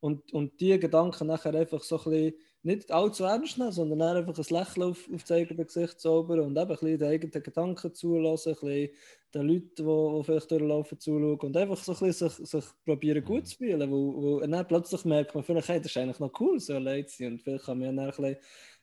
Und, 0.00 0.32
und 0.32 0.58
diese 0.60 0.78
Gedanken 0.78 1.26
nachher 1.26 1.54
einfach 1.54 1.82
so 1.82 1.98
ein 1.98 2.04
bisschen 2.10 2.34
nicht 2.62 2.92
allzu 2.92 3.24
ernst 3.24 3.58
nehmen, 3.58 3.72
sondern 3.72 4.02
einfach 4.02 4.36
ein 4.36 4.54
Lächeln 4.54 4.90
auf, 4.90 5.08
auf 5.12 5.22
das 5.22 5.32
eigene 5.32 5.64
Gesicht 5.64 5.98
zaubern 5.98 6.40
und 6.40 6.50
eben 6.52 6.60
ein 6.60 6.68
bisschen 6.68 6.98
den 6.98 7.08
eigenen 7.08 7.42
Gedanken 7.42 7.94
zulassen, 7.94 8.50
ein 8.50 8.54
bisschen 8.60 8.90
den 9.34 9.48
Leuten, 9.48 9.70
die, 9.76 10.18
die 10.18 10.24
vielleicht 10.24 10.50
durchlaufen, 10.50 10.98
zuschauen 10.98 11.38
und 11.38 11.56
einfach 11.56 11.76
so 11.78 11.92
ein 11.92 11.98
bisschen 11.98 12.28
sich, 12.28 12.48
sich 12.48 12.64
probieren 12.84 13.24
gut 13.24 13.46
zu 13.46 13.56
fühlen, 13.56 13.90
wo, 13.90 14.22
wo 14.22 14.40
dann 14.40 14.66
plötzlich 14.66 15.04
merkt 15.04 15.34
man 15.34 15.44
vielleicht, 15.44 15.68
hey, 15.68 15.80
das 15.80 15.90
ist 15.90 15.96
eigentlich 15.96 16.18
noch 16.18 16.38
cool, 16.40 16.60
so 16.60 16.74
allein 16.74 17.06
zu 17.06 17.18
sein 17.18 17.32
und 17.32 17.42
vielleicht 17.42 17.64
kann 17.64 17.78
man 17.78 17.96
dann 17.96 18.06
ein 18.06 18.10
bisschen 18.10 18.36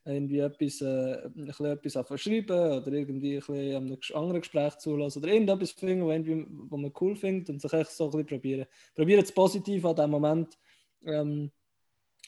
irgendwie 0.05 0.39
etwas, 0.39 0.81
äh, 0.81 1.25
ein 1.25 1.45
bisschen 1.45 1.65
etwas 1.65 1.97
anfangen 1.97 2.17
schreiben 2.17 2.71
oder 2.77 2.91
irgendwie 2.93 3.35
ein 3.35 3.39
bisschen 3.39 3.75
einem 3.75 3.97
anderen 4.13 4.41
Gespräch 4.41 4.77
zulassen 4.77 5.21
oder 5.21 5.33
irgendetwas 5.33 5.71
finden, 5.71 6.05
wo, 6.05 6.69
wo 6.69 6.77
man 6.77 6.93
cool 7.01 7.15
findet 7.15 7.49
und 7.49 7.61
sich 7.61 7.73
echt 7.73 7.91
so 7.91 8.05
ein 8.05 8.11
bisschen 8.11 8.27
probieren. 8.27 8.65
Probieren 8.95 9.21
das 9.21 9.31
positiv 9.31 9.85
an 9.85 9.95
diesem 9.95 10.11
Moment 10.11 10.57
ähm, 11.05 11.51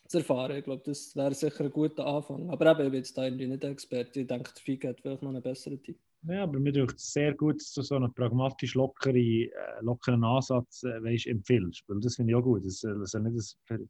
zu 0.09 0.17
erfahren. 0.17 0.57
Ich 0.57 0.63
glaube, 0.63 0.81
das 0.85 1.15
wäre 1.15 1.33
sicher 1.33 1.65
ein 1.65 1.71
guter 1.71 2.05
Anfang. 2.05 2.49
Aber 2.49 2.71
eben, 2.71 2.81
ich 2.81 2.91
bin 2.91 2.93
jetzt 2.95 3.17
da 3.17 3.25
irgendwie 3.25 3.47
nicht 3.47 3.63
Experte. 3.63 4.21
Ich 4.21 4.27
denke, 4.27 4.51
der 4.51 4.61
Fika 4.61 4.89
hat 4.89 4.99
vielleicht 4.99 5.21
noch 5.21 5.29
einen 5.29 5.41
besseren 5.41 5.81
Tipp. 5.81 5.99
Ja, 6.23 6.43
aber 6.43 6.59
mir 6.59 6.71
denkt 6.71 6.95
es 6.97 7.13
sehr 7.13 7.33
gut, 7.33 7.61
dass 7.61 7.71
du 7.73 7.81
so 7.83 7.95
einen 7.95 8.13
pragmatisch 8.13 8.73
lockere, 8.73 9.17
äh, 9.17 9.49
lockeren 9.81 10.23
Ansatz 10.23 10.83
äh, 10.83 11.01
weißt, 11.01 11.27
empfiehlst. 11.27 11.83
Weil 11.87 11.99
das 11.99 12.15
finde 12.15 12.31
ich 12.31 12.35
auch 12.35 12.41
gut. 12.41 12.65
Das 12.65 12.79
soll 12.79 12.99
das 12.99 13.11
soll 13.11 13.21
nicht 13.21 13.35
ein 13.35 13.65
ver 13.65 13.85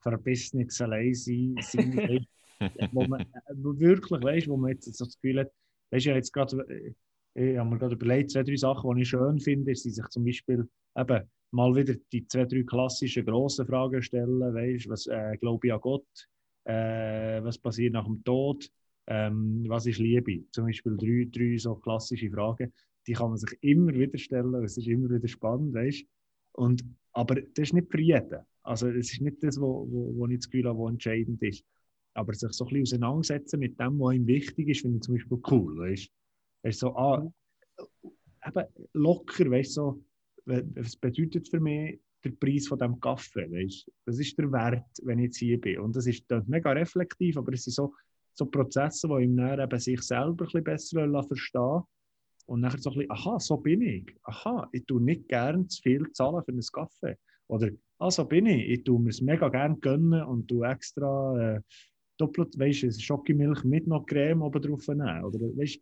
verbissenes 0.00 0.80
Allein 0.80 1.14
sein, 1.14 1.54
sein 1.60 2.26
wo 2.92 3.04
man 3.04 3.20
äh, 3.20 3.26
wirklich, 3.54 4.22
weißt, 4.22 4.48
wo 4.48 4.56
man 4.56 4.70
jetzt 4.70 4.92
so 4.96 5.04
das 5.04 5.14
Gefühl 5.20 5.40
hat, 5.40 5.52
weißt 5.90 6.06
du, 6.06 6.10
ja 6.10 6.16
jetzt 6.16 6.32
gerade, 6.32 6.56
äh, 6.68 6.94
ich 7.38 7.56
habe 7.56 7.70
mir 7.70 7.78
gerade 7.78 7.94
überlegt, 7.94 8.30
zwei, 8.30 8.42
drei 8.42 8.56
Sachen, 8.56 8.94
die 8.96 9.02
ich 9.02 9.08
schön 9.08 9.38
finde, 9.38 9.70
ist, 9.70 9.86
dass 9.86 9.94
sich 9.94 10.08
zum 10.08 10.24
Beispiel 10.24 10.68
eben 10.96 11.22
mal 11.50 11.74
wieder 11.74 11.94
die 12.12 12.26
zwei, 12.26 12.44
drei 12.44 12.62
klassischen 12.62 13.24
grossen 13.24 13.66
Fragen 13.66 14.02
stellen, 14.02 14.40
weißt, 14.40 14.88
was 14.88 15.06
äh, 15.06 15.36
glaube 15.38 15.66
ich 15.66 15.72
an 15.72 15.80
Gott, 15.80 16.28
äh, 16.64 17.42
was 17.42 17.58
passiert 17.58 17.92
nach 17.92 18.06
dem 18.06 18.22
Tod, 18.24 18.68
ähm, 19.06 19.64
was 19.68 19.86
ist 19.86 19.98
Liebe? 19.98 20.44
Zum 20.50 20.66
Beispiel 20.66 20.96
drei, 20.96 21.28
drei 21.30 21.56
so 21.56 21.76
klassische 21.76 22.30
Fragen, 22.30 22.72
die 23.06 23.12
kann 23.12 23.30
man 23.30 23.38
sich 23.38 23.56
immer 23.62 23.94
wieder 23.94 24.18
stellen, 24.18 24.54
es 24.64 24.76
ist 24.76 24.88
immer 24.88 25.08
wieder 25.08 25.28
spannend, 25.28 25.74
weißt 25.74 26.04
und 26.52 26.84
aber 27.12 27.36
das 27.36 27.68
ist 27.68 27.72
nicht 27.72 27.90
für 27.90 28.00
jeden. 28.00 28.40
Also 28.62 28.88
es 28.88 29.12
ist 29.12 29.22
nicht 29.22 29.42
das, 29.42 29.60
wo, 29.60 29.86
wo, 29.90 30.14
wo 30.16 30.26
ich 30.26 30.38
das 30.38 30.50
Gefühl 30.50 30.68
habe, 30.68 30.78
was 30.78 30.90
entscheidend 30.90 31.42
ist. 31.42 31.64
Aber 32.14 32.34
sich 32.34 32.52
so 32.52 32.64
ein 32.64 32.68
bisschen 32.68 33.02
auseinandersetzen 33.02 33.60
mit 33.60 33.80
dem, 33.80 33.98
was 33.98 34.14
ihm 34.14 34.26
wichtig 34.26 34.68
ist, 34.68 34.82
finde 34.82 34.96
ich 34.96 35.02
zum 35.02 35.14
Beispiel 35.14 35.38
cool. 35.50 35.78
Weißt 35.78 36.10
du, 36.62 36.72
so, 36.72 36.96
ah, 36.96 37.30
eben 38.46 38.64
locker, 38.94 39.50
weißt 39.50 39.76
du, 39.76 39.80
so, 39.80 40.04
was 40.44 40.96
bedeutet 40.96 41.48
für 41.48 41.60
mich 41.60 42.00
der 42.24 42.30
Preis 42.30 42.66
von 42.66 42.78
diesem 42.78 43.00
Kaffee? 43.00 43.50
Weißt? 43.50 43.90
Das 44.06 44.18
ist 44.18 44.38
der 44.38 44.50
Wert, 44.50 44.86
wenn 45.02 45.18
ich 45.18 45.26
jetzt 45.26 45.38
hier 45.38 45.60
bin. 45.60 45.80
Und 45.80 45.94
das 45.94 46.06
ist 46.06 46.24
das 46.28 46.42
ist 46.42 46.48
mega 46.48 46.72
reflektiv, 46.72 47.36
aber 47.36 47.52
es 47.52 47.64
sind 47.64 47.74
so, 47.74 47.94
so 48.34 48.46
Prozesse, 48.46 49.08
die 49.08 49.24
ihm 49.24 49.36
dann 49.36 49.60
eben 49.60 49.78
sich 49.78 50.00
selber 50.02 50.44
ein 50.44 50.64
bisschen 50.64 50.64
besser 50.64 51.22
verstehen 51.24 51.82
und 52.46 52.60
nachher 52.60 52.78
so 52.78 52.90
ein 52.90 52.96
bisschen, 52.96 53.10
aha, 53.10 53.38
so 53.38 53.56
bin 53.58 53.82
ich. 53.82 54.06
Aha, 54.22 54.68
ich 54.72 54.84
tue 54.86 55.02
nicht 55.02 55.28
gern 55.28 55.68
zu 55.68 55.82
viel 55.82 56.10
zahlen 56.12 56.42
für 56.44 56.52
einen 56.52 56.62
Kaffee. 56.72 57.18
Oder, 57.48 57.70
ah, 57.98 58.10
so 58.10 58.24
bin 58.24 58.46
ich. 58.46 58.70
Ich 58.70 58.84
tue 58.84 58.98
mir 58.98 59.10
es 59.10 59.20
mega 59.20 59.48
gern 59.48 59.78
gönnen 59.80 60.22
und 60.22 60.48
tue 60.48 60.66
extra 60.66 61.56
äh, 61.56 61.60
doppelt, 62.16 62.58
weißt 62.58 62.84
du, 62.84 62.92
Schokimilch 62.92 63.64
mit 63.64 63.86
noch 63.86 64.06
Creme 64.06 64.42
oben 64.42 64.62
drauf 64.62 64.88
nehmen. 64.88 65.24
Oder, 65.24 65.40
weißt 65.40 65.78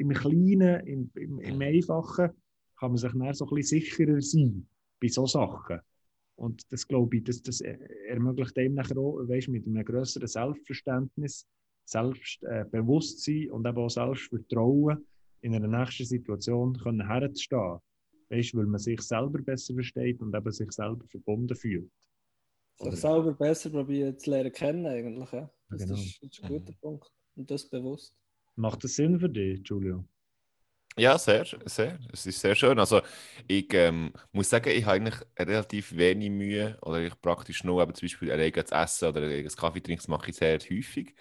im 0.00 0.10
Kleinen, 0.10 0.86
im, 0.86 1.10
im, 1.14 1.40
im 1.40 1.60
Einfachen 1.60 2.30
kann 2.78 2.90
man 2.90 2.96
sich 2.96 3.12
dann 3.12 3.34
so 3.34 3.46
ein 3.46 3.54
bisschen 3.54 3.80
sicherer 3.80 4.20
sein 4.20 4.66
bei 5.00 5.08
solchen 5.08 5.32
Sachen. 5.32 5.80
Und 6.36 6.62
das 6.72 6.86
glaube 6.88 7.16
ich, 7.18 7.24
das, 7.24 7.42
das 7.42 7.60
ermöglicht 7.60 8.56
einem 8.58 8.74
nachher 8.74 8.96
auch, 8.96 9.18
weißt, 9.18 9.48
mit 9.48 9.66
einem 9.66 9.84
größeren 9.84 10.26
Selbstverständnis, 10.26 11.46
Selbstbewusstsein 11.84 13.50
und 13.50 13.66
eben 13.66 13.76
auch 13.78 13.90
Selbstvertrauen 13.90 15.06
in 15.42 15.54
einer 15.54 15.68
nächsten 15.68 16.06
Situation 16.06 16.76
können 16.78 17.06
herzustehen. 17.06 17.78
Weißt, 18.30 18.54
weil 18.54 18.66
man 18.66 18.78
sich 18.78 19.00
selber 19.02 19.42
besser 19.42 19.74
versteht 19.74 20.20
und 20.22 20.34
eben 20.34 20.52
sich 20.52 20.70
selber 20.70 21.04
verbunden 21.08 21.56
fühlt. 21.56 21.90
Sich 22.78 22.96
selber 22.96 23.32
besser 23.34 23.70
probieren 23.70 24.16
zu 24.18 24.30
lernen 24.30 24.52
kennen 24.52 24.86
eigentlich. 24.86 25.32
Ja. 25.32 25.50
Das, 25.68 25.82
Genau. 25.82 25.94
ist, 25.94 26.22
das 26.22 26.30
ist 26.30 26.44
ein 26.44 26.48
guter 26.48 26.72
Punkt. 26.80 27.10
Und 27.36 27.50
das 27.50 27.68
bewusst. 27.68 28.14
Macht 28.54 28.84
das 28.84 28.94
Sinn 28.94 29.18
für 29.18 29.28
dich, 29.28 29.60
Julio? 29.66 30.04
Ja, 30.96 31.16
sehr, 31.18 31.46
sehr. 31.64 31.98
Es 32.12 32.26
ist 32.26 32.40
sehr 32.40 32.54
schön. 32.54 32.78
Also 32.78 33.00
ich 33.46 33.72
ähm, 33.72 34.12
muss 34.32 34.50
sagen, 34.50 34.70
ich 34.70 34.84
habe 34.84 34.96
eigentlich 34.96 35.14
relativ 35.38 35.96
wenig 35.96 36.30
Mühe 36.30 36.76
oder 36.82 37.00
ich 37.00 37.18
praktisch 37.22 37.64
nur 37.64 37.82
eben 37.82 37.94
zum 37.94 38.06
Beispiel 38.06 38.30
alleine 38.32 38.64
zu 38.64 38.74
essen 38.74 39.08
oder 39.08 39.22
einen 39.22 39.48
Kaffee 39.48 39.80
trinken, 39.80 40.10
mache 40.10 40.30
ich 40.30 40.36
sehr 40.36 40.58
häufig. 40.58 41.14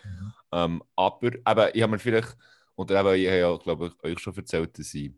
Ähm, 0.51 0.83
aber 0.95 1.27
eben, 1.33 1.71
ich 1.73 1.81
habe 1.83 1.91
mir 1.93 1.99
vielleicht, 1.99 2.35
oder 2.75 2.99
eben, 2.99 3.21
ich 3.21 3.27
habe 3.27 3.37
ja, 3.39 3.57
glaube 3.57 3.87
ich, 3.87 4.03
euch 4.03 4.19
schon 4.19 4.35
erzählt, 4.35 4.77
dass 4.79 4.93
ich 4.93 5.13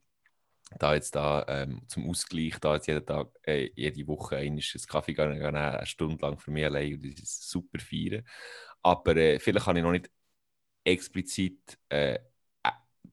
da 0.80 0.94
jetzt 0.96 1.16
da 1.16 1.46
ähm, 1.50 1.82
zum 1.88 2.10
Ausgleich 2.10 2.60
da 2.60 2.76
jetzt 2.76 2.88
jeden 2.88 3.06
Tag, 3.06 3.30
äh, 3.44 3.72
jede 3.76 4.08
Woche 4.08 4.38
ein 4.38 4.60
Kaffee 4.88 5.14
gehen, 5.14 5.34
gehen, 5.40 5.56
eine 5.56 5.86
Stunde 5.86 6.22
lang 6.22 6.40
für 6.40 6.52
mich 6.52 6.66
allein 6.66 6.96
und 6.96 7.06
das 7.06 7.22
ist 7.24 7.50
super 7.50 7.80
feiern. 7.80 8.24
Aber 8.84 9.16
äh, 9.18 9.40
vielleicht 9.40 9.68
habe 9.68 9.80
ich 9.80 9.84
noch 9.84 9.92
nicht 9.92 10.10
explizit 10.84 11.78
äh, 11.90 12.20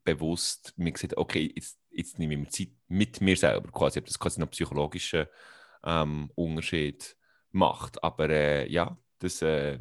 bewusst 0.09 0.73
mir 0.77 0.93
gesagt, 0.93 1.17
okay, 1.17 1.53
jetzt, 1.55 1.79
jetzt 1.91 2.19
nehme 2.19 2.35
ich 2.35 2.41
mir 2.41 2.49
Zeit 2.49 2.69
mit 2.89 3.21
mir 3.21 3.37
selber 3.37 3.71
quasi, 3.71 3.99
ob 3.99 4.07
das 4.07 4.19
quasi 4.19 4.41
noch 4.41 4.51
psychologischen 4.51 5.27
ähm, 5.85 6.31
Unterschied 6.35 7.17
macht. 7.53 8.03
Aber 8.03 8.31
äh, 8.31 8.71
ja, 8.71 8.97
das 9.19 9.43
äh, 9.43 9.79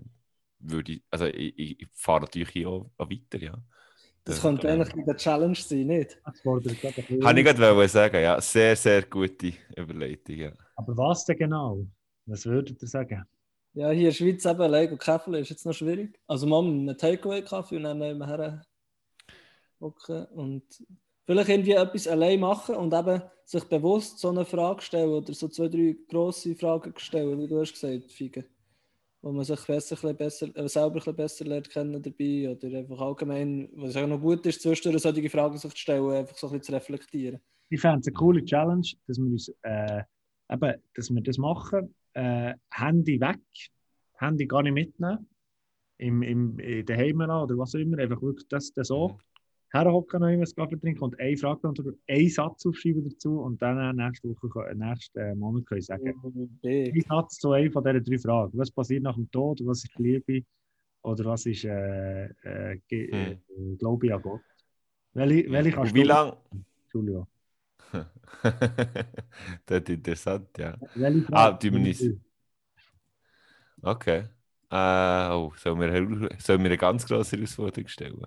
würde 0.60 0.94
ich, 0.94 1.04
also 1.10 1.26
ich, 1.26 1.80
ich 1.80 1.88
fahre 1.94 2.22
natürlich 2.22 2.50
hier 2.50 2.70
auch, 2.70 2.92
auch 2.98 3.10
weiter, 3.10 3.42
ja. 3.42 3.58
Das 4.26 4.42
könnte 4.42 4.70
eigentlich 4.70 4.94
in 4.94 5.06
der 5.06 5.16
Challenge 5.16 5.56
sein, 5.56 5.88
nicht? 5.88 6.20
Das 6.26 6.42
fordert 6.42 6.82
gerade 6.82 7.02
ein 7.10 7.24
Habe 7.24 7.40
ich 7.40 7.46
gerade 7.46 7.88
sagen, 7.88 8.22
ja. 8.22 8.42
Sehr, 8.42 8.76
sehr 8.76 9.04
gute 9.04 9.54
Überleitung, 9.78 10.36
ja. 10.36 10.52
Aber 10.76 10.98
was 10.98 11.24
denn 11.24 11.38
genau? 11.38 11.88
Was 12.26 12.46
würdet 12.46 12.82
ihr 12.82 12.88
sagen? 12.90 13.26
Ja, 13.78 13.92
hier 13.92 14.00
in 14.00 14.06
der 14.06 14.12
Schweiz 14.12 14.44
eben 14.44 14.60
allein 14.60 14.90
und 14.90 14.98
Kaffee 14.98 15.40
ist 15.40 15.52
jetzt 15.52 15.64
noch 15.64 15.72
schwierig. 15.72 16.20
Also 16.26 16.48
mal 16.48 16.64
mit 16.64 16.90
einem 16.90 16.98
Takeaway-Kaffee 16.98 17.78
und 17.78 17.84
dann 17.84 18.00
nehmen 18.00 18.18
wir 18.18 18.64
hocken 19.80 20.26
und 20.34 20.64
vielleicht 21.28 21.50
irgendwie 21.50 21.74
etwas 21.74 22.08
allein 22.08 22.40
machen 22.40 22.74
und 22.74 22.92
eben 22.92 23.22
sich 23.46 23.64
bewusst 23.66 24.18
so 24.18 24.30
eine 24.30 24.46
Frage 24.46 24.82
stellen 24.82 25.12
oder 25.12 25.32
so 25.32 25.48
zwei, 25.48 25.68
drei 25.68 25.96
grosse 26.10 26.56
Fragen 26.56 26.92
stellen, 26.98 27.40
wie 27.40 27.46
du 27.46 27.60
hast 27.60 27.74
gesagt, 27.74 28.12
Fige. 28.12 28.46
Wo 29.22 29.32
man 29.32 29.46
sich 29.46 29.64
besser, 29.64 30.12
besser, 30.16 30.48
äh, 30.56 30.68
selber 30.68 30.88
ein 30.88 30.94
bisschen 30.96 31.16
besser 31.16 31.46
lernt 31.46 31.70
kennen 31.70 32.02
dabei 32.02 32.50
oder 32.50 32.80
einfach 32.80 33.00
allgemein, 33.00 33.70
was 33.74 33.96
auch 33.96 34.08
noch 34.08 34.20
gut 34.20 34.44
ist, 34.48 34.64
zwischendurch 34.64 35.04
solche 35.04 35.30
Fragen 35.30 35.56
sich 35.56 35.72
zu 35.74 35.78
stellen, 35.78 36.10
einfach 36.10 36.36
so 36.36 36.48
ein 36.48 36.54
bisschen 36.54 36.64
zu 36.64 36.72
reflektieren. 36.72 37.40
Ich 37.70 37.80
fände 37.80 38.00
es 38.00 38.08
eine 38.08 38.16
coole 38.16 38.44
Challenge, 38.44 38.88
dass 39.06 39.20
wir, 39.20 39.32
uns, 39.32 39.50
äh, 39.62 40.02
eben, 40.50 40.82
dass 40.96 41.12
wir 41.12 41.22
das 41.22 41.38
machen. 41.38 41.94
Äh, 42.18 42.56
Handy 42.72 43.20
weg, 43.22 43.40
Handy 44.20 44.48
gar 44.48 44.64
nicht 44.64 44.74
mitnehmen. 44.74 45.28
Im, 46.00 46.24
im, 46.24 46.58
Heimen 46.60 47.30
oder 47.30 47.58
was 47.58 47.76
auch 47.76 47.80
immer. 47.80 47.98
Einfach 48.00 48.22
wirklich 48.22 48.48
das, 48.48 48.74
das 48.74 48.88
so. 48.88 49.10
Mhm. 49.10 49.18
Herhocken, 49.70 50.22
noch 50.22 50.28
einen 50.28 50.46
Kaffee 50.56 50.80
trinken 50.80 51.04
und 51.04 51.20
eine 51.20 51.36
Frage 51.38 51.60
beantworten, 51.60 52.00
einen 52.08 52.30
Satz 52.30 52.66
aufschreiben 52.66 53.04
dazu 53.04 53.42
und 53.42 53.62
dann 53.62 53.78
äh, 53.78 53.94
nächste 54.06 54.30
Woche, 54.30 54.70
äh, 54.70 54.76
nächsten 54.76 55.38
Monat 55.38 55.66
können 55.66 55.82
sagen. 55.82 56.14
Big. 56.62 56.96
Ein 56.96 57.02
Satz 57.02 57.38
zu 57.38 57.52
einer 57.52 57.72
von 57.72 57.84
diesen 57.84 58.04
drei 58.04 58.18
Fragen. 58.18 58.58
Was 58.58 58.72
passiert 58.72 59.04
nach 59.04 59.16
dem 59.16 59.30
Tod? 59.30 59.60
Was 59.66 59.84
ist 59.84 60.00
Liebe? 60.00 60.44
Oder 61.04 61.26
was 61.26 61.46
ist 61.46 61.66
äh, 61.66 62.26
äh, 62.44 62.80
äh, 62.90 63.38
Glaube 63.78 64.08
ich 64.08 64.14
an 64.14 64.22
Gott? 64.22 64.42
Welche, 65.14 65.52
welche 65.52 65.72
kannst 65.72 65.94
wie 65.94 66.02
du- 66.02 66.08
lange? 66.08 66.38
Entschuldigung. 66.86 67.28
das 69.66 69.82
ist 69.82 69.90
interessant, 69.90 70.50
ja. 70.58 70.78
Ah, 71.32 71.58
wir 71.62 71.72
nicht. 71.72 72.04
Okay. 73.82 74.26
Äh, 74.70 75.30
oh, 75.32 75.54
sollen 75.56 75.80
wir, 75.80 76.30
sollen 76.40 76.60
wir 76.60 76.66
eine 76.66 76.78
ganz 76.78 77.06
grosse 77.06 77.38
Herausforderung 77.38 77.88
stellen? 77.88 78.22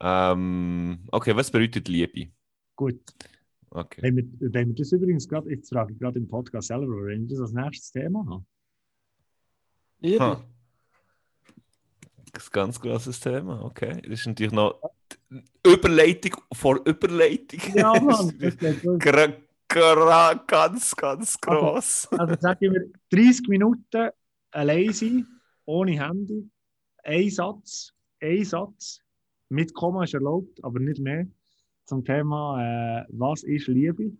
Ähm, 0.00 0.98
okay, 1.10 1.34
was 1.34 1.50
bedeutet 1.50 1.88
Liebe? 1.88 2.30
Gut. 2.76 3.00
Okay. 3.70 4.02
Wenn 4.02 4.16
wir, 4.16 4.24
wenn 4.52 4.68
wir 4.68 4.74
das 4.74 4.92
übrigens 4.92 5.26
gerade, 5.26 5.48
jetzt 5.50 5.70
frage 5.70 5.94
ich 5.94 5.98
gerade 5.98 6.18
im 6.18 6.28
Podcast 6.28 6.68
selber, 6.68 6.88
wenn 7.06 7.22
wir 7.22 7.28
das 7.28 7.40
als 7.40 7.52
nächstes 7.52 7.92
Thema 7.92 8.26
haben. 8.28 8.46
Liebe. 10.00 10.20
Ha. 10.20 10.44
Das 12.32 12.44
ist 12.44 12.48
ein 12.50 12.52
ganz 12.52 12.80
grosses 12.80 13.20
Thema, 13.20 13.62
okay. 13.62 14.02
Das 14.02 14.20
ist 14.20 14.26
natürlich 14.26 14.52
noch 14.52 14.80
die 14.82 15.01
Überleitung 15.64 16.36
vor 16.52 16.80
Überleitung. 16.84 17.60
Ja, 17.74 17.98
Mann, 18.00 18.32
das 18.38 18.56
geht 18.56 18.84
ganz, 20.46 20.96
ganz 20.96 21.40
gross. 21.40 22.08
Also 22.12 22.34
sagen 22.40 22.72
wir 22.72 22.90
30 23.10 23.48
Minuten 23.48 24.10
allein 24.50 24.92
sein, 24.92 25.26
ohne 25.64 25.92
Handy, 25.92 26.48
ein 27.04 27.30
Satz, 27.30 27.92
ein 28.20 28.44
Satz, 28.44 29.00
mit 29.48 29.74
Komma 29.74 30.04
ist 30.04 30.14
erlaubt, 30.14 30.62
aber 30.62 30.80
nicht 30.80 31.00
mehr, 31.00 31.26
zum 31.84 32.04
Thema 32.04 33.02
äh, 33.02 33.04
«Was 33.10 33.42
ist 33.42 33.66
Liebe?» 33.68 34.12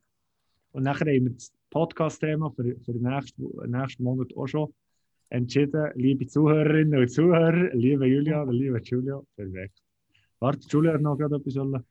Und 0.72 0.84
nachher 0.84 1.06
haben 1.06 1.24
wir 1.24 1.32
das 1.32 1.52
Podcast-Thema 1.70 2.50
für, 2.50 2.76
für 2.84 2.92
den 2.92 3.02
nächsten, 3.02 3.44
nächsten 3.70 4.02
Monat 4.02 4.34
auch 4.36 4.46
schon 4.46 4.74
entschieden. 5.28 5.90
Liebe 5.94 6.26
Zuhörerinnen 6.26 6.98
und 6.98 7.08
Zuhörer, 7.08 7.74
liebe 7.74 8.06
Julia 8.06 8.42
liebe 8.44 8.80
Julia, 8.82 9.20
perfekt. 9.36 9.81
Warte, 10.42 10.66
Julia 10.68 10.94
hat 10.94 11.00
noch 11.00 11.16
gerade 11.16 11.36
etwas 11.36 11.54
sollen. 11.54 11.84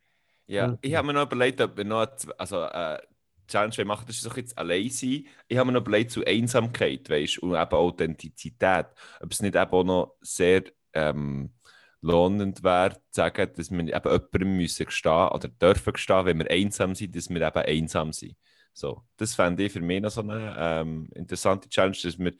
Ja, 0.45 0.67
Ja. 0.67 0.77
ich 0.81 0.93
habe 0.95 1.07
mir 1.07 1.13
noch 1.13 1.25
überlegt, 1.25 1.61
ob 1.61 1.77
wir 1.77 1.85
noch 1.85 2.01
eine- 2.01 2.39
also, 2.39 2.63
äh, 2.63 2.99
Challenge 3.47 3.77
wollen 3.77 3.87
machen, 3.87 4.05
das 4.07 4.17
ist 4.17 4.25
doch 4.25 4.35
jetzt 4.37 4.57
allein 4.57 4.89
sein. 4.89 5.25
Ich 5.47 5.57
habe 5.57 5.67
mir 5.67 5.73
noch 5.73 5.81
überlegt 5.87 6.11
zu 6.11 6.23
Einsamkeit, 6.25 7.09
weißt 7.09 7.39
und 7.39 7.51
eben 7.55 7.71
Authentizität. 7.71 8.87
Ob 9.21 9.31
es 9.31 9.41
nicht 9.41 9.55
eben 9.55 9.71
auch 9.71 9.83
noch 9.83 10.15
sehr 10.21 10.63
ähm, 10.93 11.53
lohnend 12.01 12.63
wäre, 12.63 12.95
zu 12.95 12.99
sagen, 13.11 13.49
dass 13.55 13.71
wir 13.71 13.79
eben 13.79 13.89
jemandem 13.89 14.57
müssen 14.57 14.85
gestehen 14.85 15.29
oder 15.29 15.47
dürfen 15.47 15.93
gestehen, 15.93 16.25
wenn 16.25 16.39
wir 16.39 16.51
einsam 16.51 16.95
sind, 16.95 17.15
dass 17.15 17.29
wir 17.29 17.41
eben 17.41 17.57
einsam 17.65 18.11
sind. 18.11 18.35
So, 18.73 19.03
das 19.17 19.33
fände 19.35 19.63
ich 19.63 19.71
für 19.71 19.79
mich 19.81 20.01
noch 20.01 20.11
so 20.11 20.21
eine 20.21 20.53
ähm, 20.57 21.09
interessante 21.15 21.69
Challenge, 21.69 21.95
dass 22.03 22.19
wir, 22.19 22.33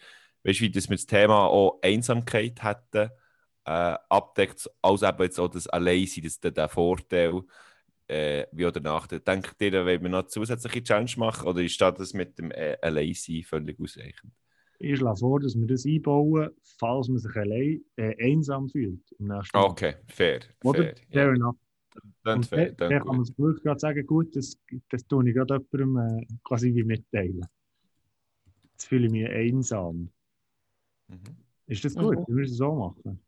weißt, 0.44 0.60
wie, 0.62 0.70
dass 0.72 0.90
wir 0.90 0.98
das 0.98 1.06
Thema 1.06 1.46
auch 1.48 1.80
Einsamkeit 1.82 2.62
hätten, 2.64 3.12
äh, 3.66 3.96
abdeckt, 4.10 4.70
als 4.82 5.02
eben 5.02 5.24
jetzt 5.24 5.40
auch 5.40 5.50
das 5.50 5.68
Alleinsein, 5.68 6.24
das, 6.24 6.40
der, 6.40 6.52
der 6.52 6.70
Vorteil, 6.70 7.42
äh, 8.08 8.46
wie 8.52 8.66
oder 8.66 8.80
Nachteil. 8.82 9.20
Denkt 9.20 9.56
ihr, 9.60 9.86
wenn 9.86 10.02
wir 10.02 10.10
noch 10.10 10.28
zusätzliche 10.28 10.84
Challenge 10.84 11.12
machen 11.18 11.48
oder 11.48 11.62
ist 11.62 11.80
das 11.80 12.14
mit 12.14 12.38
dem 12.38 12.52
äh, 12.52 12.78
Alleinsein 12.82 13.44
völlig 13.44 13.80
ausreichend? 13.80 14.34
Ich 14.80 14.98
schlage 14.98 15.18
vor, 15.18 15.40
dass 15.40 15.56
wir 15.56 15.68
das 15.68 15.86
einbauen, 15.86 16.50
falls 16.80 17.08
man 17.08 17.20
sich 17.20 17.36
allein 17.36 17.82
äh, 17.98 18.16
einsam 18.20 18.68
fühlt. 18.68 19.00
Im 19.20 19.28
nächsten. 19.28 19.56
Okay, 19.56 19.96
fair. 20.08 20.40
Oder? 20.64 20.84
fair. 20.84 20.96
Fair 21.12 21.26
Ja, 21.28 21.34
enough. 21.34 21.56
dann 22.24 22.44
fair, 22.44 22.72
dann, 22.72 22.90
dann 22.90 23.04
kann 23.06 23.16
man 23.16 23.26
sich 23.26 23.38
wirklich 23.38 23.64
gerade 23.64 23.80
sagen, 23.80 24.06
gut, 24.08 24.36
das, 24.36 24.58
das 24.90 25.06
tue 25.06 25.30
ich 25.30 25.36
gerade 25.36 25.64
jemandem 25.72 26.20
äh, 26.20 26.28
quasi 26.44 26.74
wie 26.74 26.84
mitteilen. 26.84 27.46
Jetzt 28.72 28.88
fühle 28.88 29.06
ich 29.06 29.12
mich 29.12 29.30
einsam. 29.30 30.10
Mhm. 31.08 31.20
Ist 31.68 31.86
das 31.86 31.96
gut? 31.96 32.18
Mhm. 32.18 32.26
Wir 32.28 32.36
müssen 32.36 32.52
es 32.52 32.58
so 32.58 32.74
machen. 32.74 33.22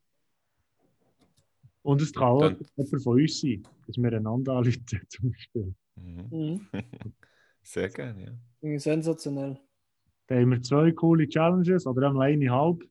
Und 1.84 2.02
es 2.02 2.14
kann 2.14 2.24
auch 2.24 2.40
Dann- 2.40 2.58
jemand 2.76 3.04
von 3.04 3.22
uns 3.22 3.42
sein, 3.42 3.64
dass 3.86 3.98
wir 3.98 4.14
einander 4.14 4.54
anrufen, 4.54 4.82
zum 5.10 5.32
Beispiel. 5.32 5.76
Mhm. 5.96 6.28
Mhm. 6.32 6.68
Sehr 7.62 7.90
gerne, 7.90 8.22
ja. 8.26 8.32
Finde 8.60 8.76
ich 8.78 8.84
sensationell. 8.84 9.60
Da 10.28 10.36
haben 10.36 10.52
wir 10.52 10.62
zwei 10.62 10.92
coole 10.94 11.28
Challenges, 11.28 11.86
oder 11.86 12.08
einmal 12.08 12.30
eine 12.32 12.50
halb. 12.50 12.84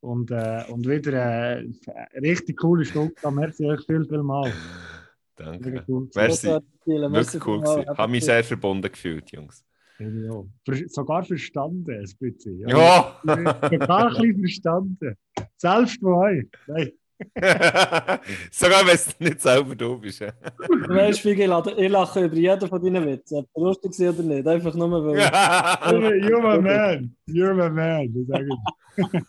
Und, 0.00 0.30
äh, 0.30 0.62
und 0.68 0.86
wieder 0.86 1.12
äh, 1.14 1.66
eine 2.14 2.28
richtig 2.28 2.58
coole 2.58 2.84
Stunde. 2.84 3.14
Da 3.22 3.30
merci 3.30 3.64
euch 3.64 3.84
viel, 3.86 4.04
viel 4.04 4.22
mal. 4.22 4.52
Danke. 5.36 5.82
Merci. 6.14 6.58
Thiele. 6.84 7.08
Merci 7.08 7.34
Wirklich 7.34 7.46
cool 7.46 7.60
gewesen. 7.62 7.98
Habe 7.98 8.12
mich 8.12 8.24
sehr 8.24 8.44
verbunden 8.44 8.92
gefühlt, 8.92 9.30
Jungs. 9.32 9.64
Ja, 9.98 10.08
ja. 10.08 10.88
Sogar 10.88 11.24
verstanden, 11.24 11.90
ein 11.90 12.08
bisschen. 12.18 12.60
Ja! 12.68 13.18
Sogar 13.24 14.08
ein 14.08 14.14
bisschen 14.14 14.40
verstanden. 14.40 15.16
Selbst 15.56 16.00
von 16.00 16.12
euch. 16.12 16.46
Nein. 16.66 16.92
Sogar 18.50 18.86
wenn 18.86 18.94
es 18.94 19.18
nicht 19.20 19.40
selber 19.40 19.74
du 19.74 19.98
bist. 19.98 20.20
ja. 20.20 20.32
Du 20.32 20.88
weißt, 20.94 21.20
Figi, 21.20 21.42
ich 21.42 21.48
lache- 21.48 21.72
ich 21.76 21.88
lache 21.90 22.24
über 22.24 22.36
jeden 22.36 22.68
von 22.68 22.82
deinen 22.82 23.06
Witzen. 23.06 23.38
Ob 23.38 23.48
er 23.54 23.62
lustig 23.62 23.98
war 24.00 24.10
oder 24.14 24.22
nicht. 24.22 24.46
Einfach 24.46 24.74
nur, 24.74 24.90
weil. 24.90 25.18
You're, 25.18 26.28
you're 26.28 26.40
my 26.42 26.60
man. 26.62 27.16
You're 27.28 27.54
my 27.54 27.70
man. 27.70 28.12
Das 28.14 28.26
sage 28.26 28.48
ich. 28.48 29.22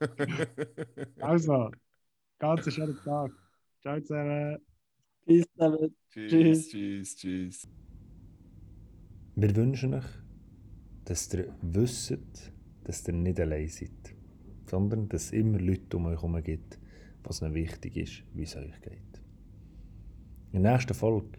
Also, 1.20 1.70
ganz 2.38 2.72
schönen 2.72 2.96
Tag. 3.04 3.30
Ciao 3.82 4.00
zusammen. 4.00 4.58
Peace, 5.26 5.46
David. 5.56 5.92
Tschüss, 6.10 6.68
tschüss, 6.68 7.16
tschüss. 7.16 7.68
Wir 9.36 9.54
wünschen 9.56 9.94
euch, 9.94 10.04
dass 11.04 11.32
ihr 11.34 11.54
wisst, 11.62 12.18
dass 12.84 13.06
ihr 13.08 13.14
nicht 13.14 13.38
allein 13.40 13.68
seid, 13.68 13.90
sondern 14.66 15.08
dass 15.08 15.24
es 15.26 15.32
immer 15.32 15.58
Leute 15.58 15.96
um 15.96 16.06
euch 16.06 16.16
herum 16.16 16.42
gibt, 16.42 16.78
was 17.24 17.42
ihnen 17.42 17.54
wichtig 17.54 17.96
ist, 17.96 18.22
wie 18.34 18.42
es 18.42 18.56
euch 18.56 18.80
geht. 18.80 19.20
In 20.52 20.62
der 20.62 20.72
nächsten 20.72 20.94
Folge 20.94 21.38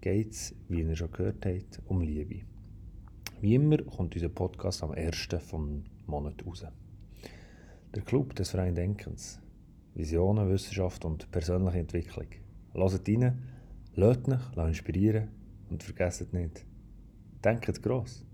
geht 0.00 0.32
es, 0.32 0.54
wie 0.68 0.80
ihr 0.80 0.96
schon 0.96 1.12
gehört 1.12 1.44
habt, 1.44 1.80
um 1.86 2.00
Liebe. 2.00 2.46
Wie 3.40 3.54
immer 3.54 3.78
kommt 3.78 4.14
unser 4.14 4.28
Podcast 4.28 4.82
am 4.82 4.92
1. 4.92 5.28
vom 5.40 5.84
Monat 6.06 6.44
raus. 6.46 6.64
Der 7.94 8.02
Club 8.02 8.34
des 8.34 8.50
freien 8.50 8.74
Denkens. 8.74 9.40
Visionen, 9.94 10.48
Wissenschaft 10.48 11.04
und 11.04 11.30
persönliche 11.30 11.78
Entwicklung. 11.78 12.26
Hört 12.72 13.08
rein, 13.08 13.38
lasst 13.94 14.28
euch 14.28 14.68
inspirieren 14.68 15.28
und 15.70 15.82
vergesst 15.82 16.32
nicht, 16.32 16.64
denkt 17.44 17.82
gross. 17.82 18.27